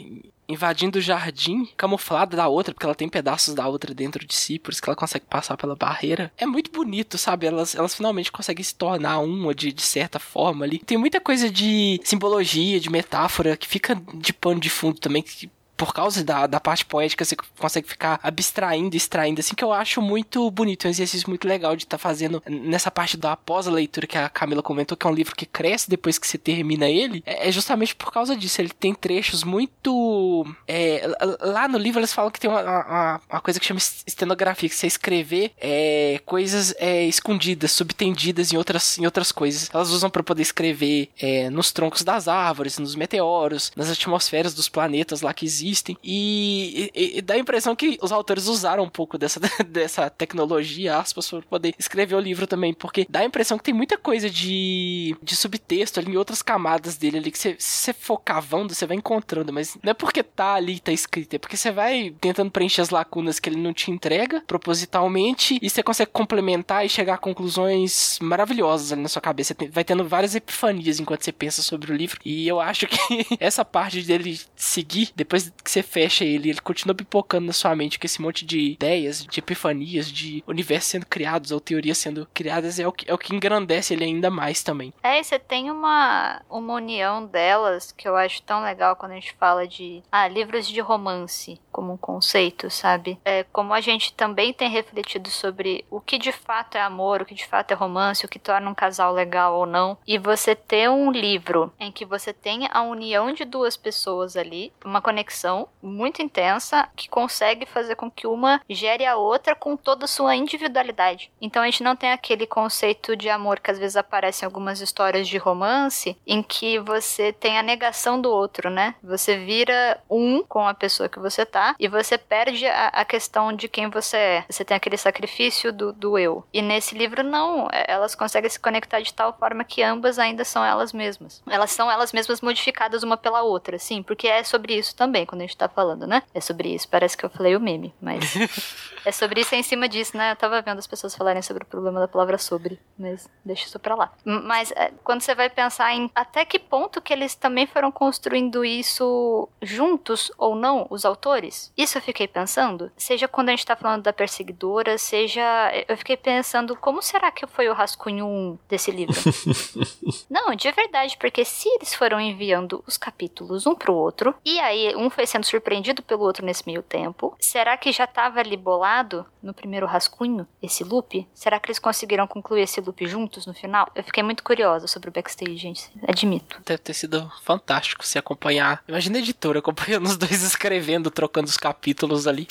invadindo 0.51 0.99
o 0.99 1.01
jardim, 1.01 1.65
camuflada 1.77 2.37
da 2.37 2.47
outra, 2.47 2.73
porque 2.73 2.85
ela 2.85 2.95
tem 2.95 3.09
pedaços 3.09 3.53
da 3.53 3.67
outra 3.67 3.93
dentro 3.93 4.25
de 4.25 4.33
si, 4.35 4.59
por 4.59 4.71
isso 4.71 4.81
que 4.81 4.89
ela 4.89 4.95
consegue 4.95 5.25
passar 5.25 5.57
pela 5.57 5.75
barreira. 5.75 6.31
É 6.37 6.45
muito 6.45 6.71
bonito, 6.71 7.17
sabe? 7.17 7.45
Elas, 7.45 7.75
elas 7.75 7.95
finalmente 7.95 8.31
conseguem 8.31 8.63
se 8.63 8.75
tornar 8.75 9.19
uma 9.19 9.53
de, 9.53 9.71
de 9.71 9.81
certa 9.81 10.19
forma 10.19 10.65
ali. 10.65 10.79
Tem 10.79 10.97
muita 10.97 11.19
coisa 11.19 11.49
de 11.49 11.99
simbologia, 12.03 12.79
de 12.79 12.89
metáfora, 12.89 13.57
que 13.57 13.67
fica 13.67 13.95
de 14.13 14.33
pano 14.33 14.59
de 14.59 14.69
fundo 14.69 14.99
também, 14.99 15.23
que 15.23 15.49
por 15.81 15.95
causa 15.95 16.23
da, 16.23 16.45
da 16.45 16.59
parte 16.59 16.85
poética, 16.85 17.25
você 17.25 17.35
consegue 17.57 17.87
ficar 17.87 18.19
abstraindo, 18.21 18.95
extraindo, 18.95 19.39
assim, 19.39 19.55
que 19.55 19.63
eu 19.63 19.73
acho 19.73 19.99
muito 19.99 20.51
bonito, 20.51 20.85
um 20.85 20.91
exercício 20.91 21.27
muito 21.27 21.47
legal 21.47 21.75
de 21.75 21.85
estar 21.85 21.97
tá 21.97 22.01
fazendo 22.01 22.39
nessa 22.47 22.91
parte 22.91 23.17
da 23.17 23.35
pós-leitura 23.35 24.05
que 24.05 24.15
a 24.15 24.29
Camila 24.29 24.61
comentou, 24.61 24.95
que 24.95 25.07
é 25.07 25.09
um 25.09 25.13
livro 25.13 25.35
que 25.35 25.43
cresce 25.43 25.89
depois 25.89 26.19
que 26.19 26.27
você 26.27 26.37
termina 26.37 26.87
ele, 26.87 27.23
é, 27.25 27.49
é 27.49 27.51
justamente 27.51 27.95
por 27.95 28.11
causa 28.11 28.35
disso. 28.35 28.61
Ele 28.61 28.69
tem 28.69 28.93
trechos 28.93 29.43
muito. 29.43 30.45
É, 30.67 31.01
lá 31.39 31.67
no 31.67 31.79
livro 31.79 31.99
eles 31.99 32.13
falam 32.13 32.29
que 32.29 32.39
tem 32.39 32.47
uma, 32.47 32.61
uma, 32.61 33.21
uma, 33.27 33.41
coisa 33.41 33.59
que 33.59 33.65
chama 33.65 33.79
estenografia, 34.05 34.69
que 34.69 34.75
você 34.75 34.85
escrever 34.85 35.51
é, 35.59 36.21
coisas 36.27 36.75
é, 36.77 37.05
escondidas, 37.05 37.71
subtendidas 37.71 38.53
em 38.53 38.57
outras, 38.57 38.99
em 38.99 39.05
outras 39.05 39.31
coisas. 39.31 39.67
Elas 39.73 39.89
usam 39.89 40.11
para 40.11 40.21
poder 40.21 40.43
escrever 40.43 41.09
é, 41.19 41.49
nos 41.49 41.71
troncos 41.71 42.03
das 42.03 42.27
árvores, 42.27 42.77
nos 42.77 42.93
meteoros, 42.93 43.71
nas 43.75 43.89
atmosferas 43.89 44.53
dos 44.53 44.69
planetas 44.69 45.21
lá 45.21 45.33
que 45.33 45.43
existem. 45.43 45.70
E, 46.03 46.91
e, 46.93 47.17
e 47.17 47.21
dá 47.21 47.35
a 47.35 47.39
impressão 47.39 47.75
que 47.75 47.97
os 48.01 48.11
autores 48.11 48.47
usaram 48.47 48.83
um 48.83 48.89
pouco 48.89 49.17
dessa, 49.17 49.39
dessa 49.67 50.09
tecnologia, 50.09 50.97
aspas, 50.97 51.29
para 51.29 51.41
poder 51.41 51.73
escrever 51.77 52.15
o 52.15 52.19
livro 52.19 52.47
também, 52.47 52.73
porque 52.73 53.05
dá 53.09 53.19
a 53.19 53.25
impressão 53.25 53.57
que 53.57 53.63
tem 53.63 53.73
muita 53.73 53.97
coisa 53.97 54.29
de, 54.29 55.15
de 55.21 55.35
subtexto 55.35 55.99
ali 55.99 56.11
em 56.11 56.17
outras 56.17 56.41
camadas 56.41 56.97
dele 56.97 57.17
ali 57.17 57.31
que 57.31 57.37
você, 57.37 57.55
se 57.57 57.85
você 57.85 57.93
for 57.93 58.17
cavando, 58.17 58.73
você 58.73 58.85
vai 58.85 58.97
encontrando, 58.97 59.53
mas 59.53 59.77
não 59.83 59.91
é 59.91 59.93
porque 59.93 60.23
tá 60.23 60.55
ali, 60.55 60.79
tá 60.79 60.91
escrito, 60.91 61.35
é 61.35 61.39
porque 61.39 61.57
você 61.57 61.71
vai 61.71 62.13
tentando 62.19 62.51
preencher 62.51 62.81
as 62.81 62.89
lacunas 62.89 63.39
que 63.39 63.49
ele 63.49 63.57
não 63.57 63.73
te 63.73 63.91
entrega 63.91 64.41
propositalmente 64.47 65.59
e 65.61 65.69
você 65.69 65.83
consegue 65.83 66.11
complementar 66.11 66.85
e 66.85 66.89
chegar 66.89 67.15
a 67.15 67.17
conclusões 67.17 68.17
maravilhosas 68.21 68.91
ali 68.91 69.01
na 69.01 69.09
sua 69.09 69.21
cabeça. 69.21 69.55
Vai 69.71 69.83
tendo 69.83 70.07
várias 70.07 70.35
epifanias 70.35 70.99
enquanto 70.99 71.23
você 71.23 71.31
pensa 71.31 71.61
sobre 71.61 71.91
o 71.91 71.95
livro. 71.95 72.19
E 72.25 72.47
eu 72.47 72.59
acho 72.59 72.87
que 72.87 72.97
essa 73.39 73.63
parte 73.63 74.01
dele 74.01 74.39
seguir, 74.55 75.11
depois 75.15 75.51
que 75.61 75.71
você 75.71 75.83
fecha 75.83 76.23
ele, 76.23 76.49
ele 76.49 76.61
continua 76.61 76.95
pipocando 76.95 77.47
na 77.47 77.53
sua 77.53 77.75
mente 77.75 77.99
com 77.99 78.05
esse 78.05 78.21
monte 78.21 78.45
de 78.45 78.59
ideias, 78.59 79.25
de 79.25 79.39
epifanias, 79.39 80.11
de 80.11 80.43
universos 80.47 80.89
sendo 80.89 81.05
criados 81.05 81.51
ou 81.51 81.59
teorias 81.59 81.97
sendo 81.97 82.27
criadas, 82.33 82.79
é 82.79 82.87
o 82.87 82.91
que, 82.91 83.09
é 83.09 83.13
o 83.13 83.17
que 83.17 83.35
engrandece 83.35 83.93
ele 83.93 84.03
ainda 84.03 84.29
mais 84.29 84.63
também. 84.63 84.93
É, 85.03 85.19
e 85.19 85.23
você 85.23 85.39
tem 85.39 85.69
uma, 85.71 86.41
uma 86.49 86.73
união 86.73 87.25
delas 87.25 87.91
que 87.91 88.07
eu 88.07 88.15
acho 88.15 88.41
tão 88.43 88.63
legal 88.63 88.95
quando 88.95 89.11
a 89.11 89.15
gente 89.15 89.33
fala 89.33 89.67
de 89.67 90.01
ah, 90.11 90.27
livros 90.27 90.67
de 90.67 90.79
romance 90.79 91.59
como 91.71 91.93
um 91.93 91.97
conceito, 91.97 92.69
sabe? 92.69 93.19
É, 93.25 93.43
como 93.51 93.73
a 93.73 93.81
gente 93.81 94.13
também 94.13 94.53
tem 94.53 94.69
refletido 94.69 95.29
sobre 95.29 95.85
o 95.89 95.99
que 95.99 96.17
de 96.17 96.31
fato 96.31 96.77
é 96.77 96.81
amor, 96.81 97.21
o 97.21 97.25
que 97.25 97.33
de 97.33 97.47
fato 97.47 97.71
é 97.71 97.75
romance, 97.75 98.25
o 98.25 98.29
que 98.29 98.39
torna 98.39 98.69
um 98.69 98.75
casal 98.75 99.13
legal 99.13 99.55
ou 99.55 99.65
não. 99.65 99.97
E 100.05 100.17
você 100.17 100.55
ter 100.55 100.89
um 100.89 101.11
livro 101.11 101.71
em 101.79 101.91
que 101.91 102.05
você 102.05 102.33
tem 102.33 102.67
a 102.71 102.81
união 102.81 103.33
de 103.33 103.45
duas 103.45 103.77
pessoas 103.77 104.35
ali, 104.35 104.71
uma 104.83 105.01
conexão 105.01 105.67
muito 105.81 106.21
intensa 106.21 106.87
que 106.95 107.09
consegue 107.09 107.65
fazer 107.65 107.95
com 107.95 108.09
que 108.11 108.27
uma 108.27 108.61
gere 108.69 109.05
a 109.05 109.15
outra 109.15 109.55
com 109.55 109.75
toda 109.77 110.05
a 110.05 110.07
sua 110.07 110.35
individualidade. 110.35 111.31
Então 111.41 111.63
a 111.63 111.65
gente 111.65 111.83
não 111.83 111.95
tem 111.95 112.11
aquele 112.11 112.45
conceito 112.45 113.15
de 113.15 113.29
amor 113.29 113.59
que 113.59 113.71
às 113.71 113.79
vezes 113.79 113.95
aparece 113.95 114.43
em 114.43 114.45
algumas 114.45 114.81
histórias 114.81 115.27
de 115.27 115.37
romance, 115.37 116.17
em 116.25 116.43
que 116.43 116.79
você 116.79 117.31
tem 117.31 117.57
a 117.57 117.63
negação 117.63 118.19
do 118.19 118.29
outro, 118.29 118.69
né? 118.69 118.95
Você 119.03 119.37
vira 119.37 120.01
um 120.09 120.43
com 120.43 120.67
a 120.67 120.73
pessoa 120.73 121.09
que 121.09 121.19
você 121.19 121.45
tá 121.45 121.60
e 121.79 121.87
você 121.87 122.17
perde 122.17 122.65
a, 122.65 122.87
a, 122.87 123.05
questão 123.05 123.53
de 123.53 123.67
quem 123.67 123.89
você 123.89 124.17
é. 124.17 124.45
Você 124.49 124.63
tem 124.63 124.75
aquele 124.75 124.97
sacrifício 124.97 125.71
do, 125.71 125.93
do 125.93 126.17
eu. 126.17 126.43
E 126.53 126.61
nesse 126.61 126.95
livro, 126.95 127.23
não. 127.23 127.67
É, 127.71 127.85
elas 127.87 128.15
conseguem 128.15 128.49
se 128.49 128.59
conectar 128.59 128.99
de 128.99 129.13
tal 129.13 129.33
forma 129.33 129.63
que 129.63 129.83
ambas 129.83 130.19
ainda 130.19 130.43
são 130.43 130.63
elas 130.63 130.93
mesmas. 130.93 131.41
Elas 131.49 131.71
são 131.71 131.89
elas 131.89 132.11
mesmas 132.11 132.41
modificadas 132.41 133.03
uma 133.03 133.17
pela 133.17 133.41
outra, 133.41 133.77
sim, 133.77 134.01
porque 134.03 134.27
é 134.27 134.43
sobre 134.43 134.75
isso 134.77 134.95
também, 134.95 135.25
quando 135.25 135.41
a 135.41 135.45
gente 135.45 135.57
tá 135.57 135.67
falando, 135.67 136.07
né? 136.07 136.23
É 136.33 136.41
sobre 136.41 136.73
isso. 136.73 136.87
Parece 136.87 137.17
que 137.17 137.25
eu 137.25 137.29
falei 137.29 137.55
o 137.55 137.59
meme, 137.59 137.93
mas. 138.01 138.33
é 139.05 139.11
sobre 139.11 139.41
isso, 139.41 139.55
é 139.55 139.57
em 139.57 139.63
cima 139.63 139.87
disso, 139.87 140.17
né? 140.17 140.31
Eu 140.31 140.35
tava 140.35 140.61
vendo 140.61 140.79
as 140.79 140.87
pessoas 140.87 141.15
falarem 141.15 141.41
sobre 141.41 141.63
o 141.63 141.67
problema 141.67 141.99
da 141.99 142.07
palavra 142.07 142.37
sobre, 142.37 142.79
mas 142.97 143.29
deixa 143.43 143.65
isso 143.65 143.79
pra 143.79 143.95
lá. 143.95 144.11
Mas 144.23 144.71
é, 144.71 144.91
quando 145.03 145.21
você 145.21 145.35
vai 145.35 145.49
pensar 145.49 145.93
em 145.93 146.09
até 146.15 146.45
que 146.45 146.59
ponto 146.59 147.01
que 147.01 147.13
eles 147.13 147.35
também 147.35 147.67
foram 147.67 147.91
construindo 147.91 148.63
isso 148.63 149.49
juntos 149.61 150.31
ou 150.37 150.55
não, 150.55 150.87
os 150.89 151.05
autores 151.05 151.50
isso 151.77 151.97
eu 151.97 152.01
fiquei 152.01 152.27
pensando, 152.27 152.91
seja 152.95 153.27
quando 153.27 153.49
a 153.49 153.51
gente 153.51 153.65
tá 153.65 153.75
falando 153.75 154.03
da 154.03 154.13
perseguidora, 154.13 154.97
seja. 154.97 155.41
Eu 155.87 155.97
fiquei 155.97 156.17
pensando, 156.17 156.75
como 156.75 157.01
será 157.01 157.31
que 157.31 157.45
foi 157.47 157.69
o 157.69 157.73
rascunho 157.73 158.25
1 158.25 158.59
desse 158.69 158.91
livro? 158.91 159.15
Não, 160.29 160.53
de 160.55 160.71
verdade, 160.71 161.17
porque 161.19 161.43
se 161.45 161.67
eles 161.69 161.93
foram 161.93 162.19
enviando 162.19 162.83
os 162.87 162.97
capítulos 162.97 163.65
um 163.65 163.75
pro 163.75 163.93
outro, 163.93 164.33
e 164.45 164.59
aí 164.59 164.95
um 164.95 165.09
foi 165.09 165.25
sendo 165.25 165.45
surpreendido 165.45 166.01
pelo 166.01 166.23
outro 166.23 166.45
nesse 166.45 166.65
meio 166.65 166.81
tempo, 166.81 167.35
será 167.39 167.77
que 167.77 167.91
já 167.91 168.07
tava 168.07 168.39
ali 168.39 168.57
bolado 168.57 169.25
no 169.41 169.53
primeiro 169.53 169.85
rascunho 169.85 170.47
esse 170.61 170.83
loop? 170.83 171.27
Será 171.33 171.59
que 171.59 171.67
eles 171.67 171.79
conseguiram 171.79 172.27
concluir 172.27 172.61
esse 172.61 172.79
loop 172.81 173.05
juntos 173.07 173.45
no 173.45 173.53
final? 173.53 173.89
Eu 173.95 174.03
fiquei 174.03 174.23
muito 174.23 174.43
curiosa 174.43 174.87
sobre 174.87 175.09
o 175.09 175.11
backstage, 175.11 175.57
gente, 175.57 175.91
admito. 176.07 176.61
Deve 176.65 176.79
ter 176.79 176.93
sido 176.93 177.31
fantástico 177.43 178.05
se 178.05 178.17
acompanhar. 178.17 178.83
Imagina 178.87 179.17
a 179.17 179.19
editora 179.19 179.59
acompanhando 179.59 180.05
os 180.05 180.17
dois 180.17 180.43
escrevendo, 180.43 181.09
trocando 181.11 181.40
colocando 181.41 181.47
os 181.47 181.57
capítulos 181.57 182.27
ali. 182.27 182.47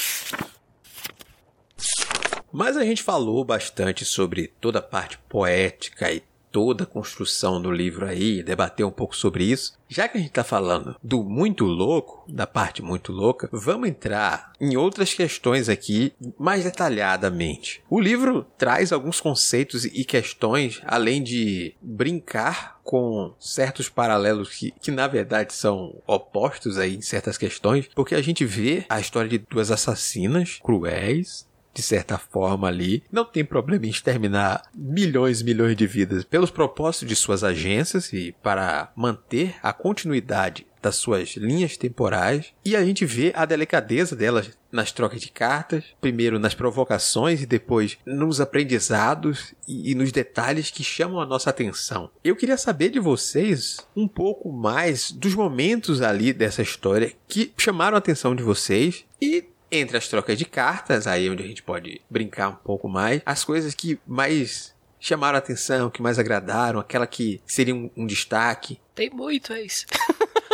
Mas 2.53 2.76
a 2.76 2.85
gente 2.85 3.03
falou 3.03 3.44
bastante 3.44 4.05
sobre 4.05 4.48
toda 4.61 4.81
a 4.81 4.83
parte 4.83 5.18
poética 5.29 6.11
e 6.12 6.22
toda 6.51 6.85
a 6.85 6.87
construção 6.87 7.61
do 7.61 7.71
livro 7.71 8.07
aí, 8.07 8.43
debater 8.43 8.85
um 8.85 8.91
pouco 8.91 9.17
sobre 9.17 9.45
isso. 9.45 9.79
Já 9.89 10.07
que 10.07 10.17
a 10.17 10.21
gente 10.21 10.31
está 10.31 10.45
falando 10.45 10.95
do 11.03 11.25
muito 11.25 11.65
louco, 11.65 12.25
da 12.33 12.47
parte 12.47 12.81
muito 12.81 13.11
louca, 13.13 13.49
vamos 13.53 13.89
entrar 13.89 14.53
em 14.61 14.77
outras 14.77 15.13
questões 15.13 15.69
aqui 15.69 16.13
mais 16.39 16.63
detalhadamente. 16.63 17.83
O 17.91 17.99
livro 17.99 18.47
traz 18.57 18.93
alguns 18.93 19.21
conceitos 19.21 19.85
e 19.85 20.05
questões, 20.05 20.81
além 20.85 21.23
de 21.23 21.75
brincar 21.83 22.79
com 22.85 23.35
certos 23.39 23.89
paralelos 23.89 24.51
que, 24.51 24.73
que 24.81 24.91
na 24.91 25.07
verdade 25.07 25.53
são 25.53 26.01
opostos 26.07 26.79
aí 26.79 26.97
em 26.97 27.01
certas 27.01 27.37
questões, 27.37 27.89
porque 27.95 28.15
a 28.15 28.23
gente 28.23 28.45
vê 28.45 28.85
a 28.89 29.01
história 29.01 29.29
de 29.29 29.39
duas 29.39 29.71
assassinas 29.71 30.59
cruéis, 30.63 31.47
de 31.72 31.83
certa 31.83 32.18
forma 32.18 32.68
ali, 32.68 33.02
não 33.11 33.24
tem 33.24 33.44
problema 33.44 33.87
em 33.87 33.90
exterminar 33.90 34.62
milhões 34.74 35.40
e 35.40 35.44
milhões 35.44 35.76
de 35.76 35.87
vidas 35.87 36.24
pelos 36.24 36.50
propósitos 36.50 37.09
de 37.09 37.16
suas 37.16 37.44
agências 37.44 38.12
e 38.12 38.35
para 38.42 38.92
manter 38.96 39.54
a 39.62 39.72
continuidade 39.72 40.66
das 40.83 40.96
suas 40.96 41.37
linhas 41.37 41.76
temporais 41.76 42.52
e 42.64 42.74
a 42.74 42.85
gente 42.85 43.04
vê 43.04 43.33
a 43.37 43.44
delicadeza 43.44 44.16
delas 44.16 44.50
nas 44.72 44.92
trocas 44.92 45.20
de 45.20 45.30
cartas, 45.30 45.85
primeiro 46.00 46.38
nas 46.38 46.54
provocações 46.54 47.42
e 47.42 47.46
depois 47.46 47.98
nos 48.06 48.40
aprendizados 48.40 49.52
e, 49.66 49.90
e, 49.90 49.94
nos 49.94 50.12
detalhes 50.12 50.70
que 50.70 50.85
chamam 50.85 51.20
a 51.20 51.26
nossa 51.26 51.50
atenção. 51.50 52.11
Eu 52.22 52.37
queria 52.37 52.56
saber 52.56 52.90
de 52.90 53.00
vocês 53.00 53.78
um 53.96 54.06
pouco 54.06 54.52
mais 54.52 55.11
dos 55.11 55.35
momentos 55.35 56.00
ali 56.00 56.33
dessa 56.33 56.62
história 56.62 57.12
que 57.28 57.52
chamaram 57.59 57.96
a 57.96 57.98
atenção 57.98 58.35
de 58.35 58.42
vocês 58.42 59.04
e 59.20 59.44
entre 59.70 59.96
as 59.96 60.09
trocas 60.09 60.38
de 60.38 60.44
cartas, 60.44 61.06
aí 61.06 61.28
onde 61.30 61.42
a 61.42 61.46
gente 61.46 61.62
pode 61.62 62.00
brincar 62.11 62.48
um 62.48 62.56
pouco 62.56 62.88
mais, 62.88 63.22
as 63.24 63.44
coisas 63.44 63.74
que 63.74 63.98
mais 64.06 64.74
chamaram 64.98 65.37
a 65.37 65.38
atenção, 65.38 65.90
que 65.90 66.02
mais 66.02 66.18
agradaram, 66.18 66.78
aquela 66.78 67.06
que 67.06 67.40
seria 67.46 67.74
um, 67.74 67.90
um 67.96 68.06
destaque. 68.06 68.78
Tem 68.94 69.11
muito, 69.11 69.52
é 69.52 69.62
isso. 69.62 69.87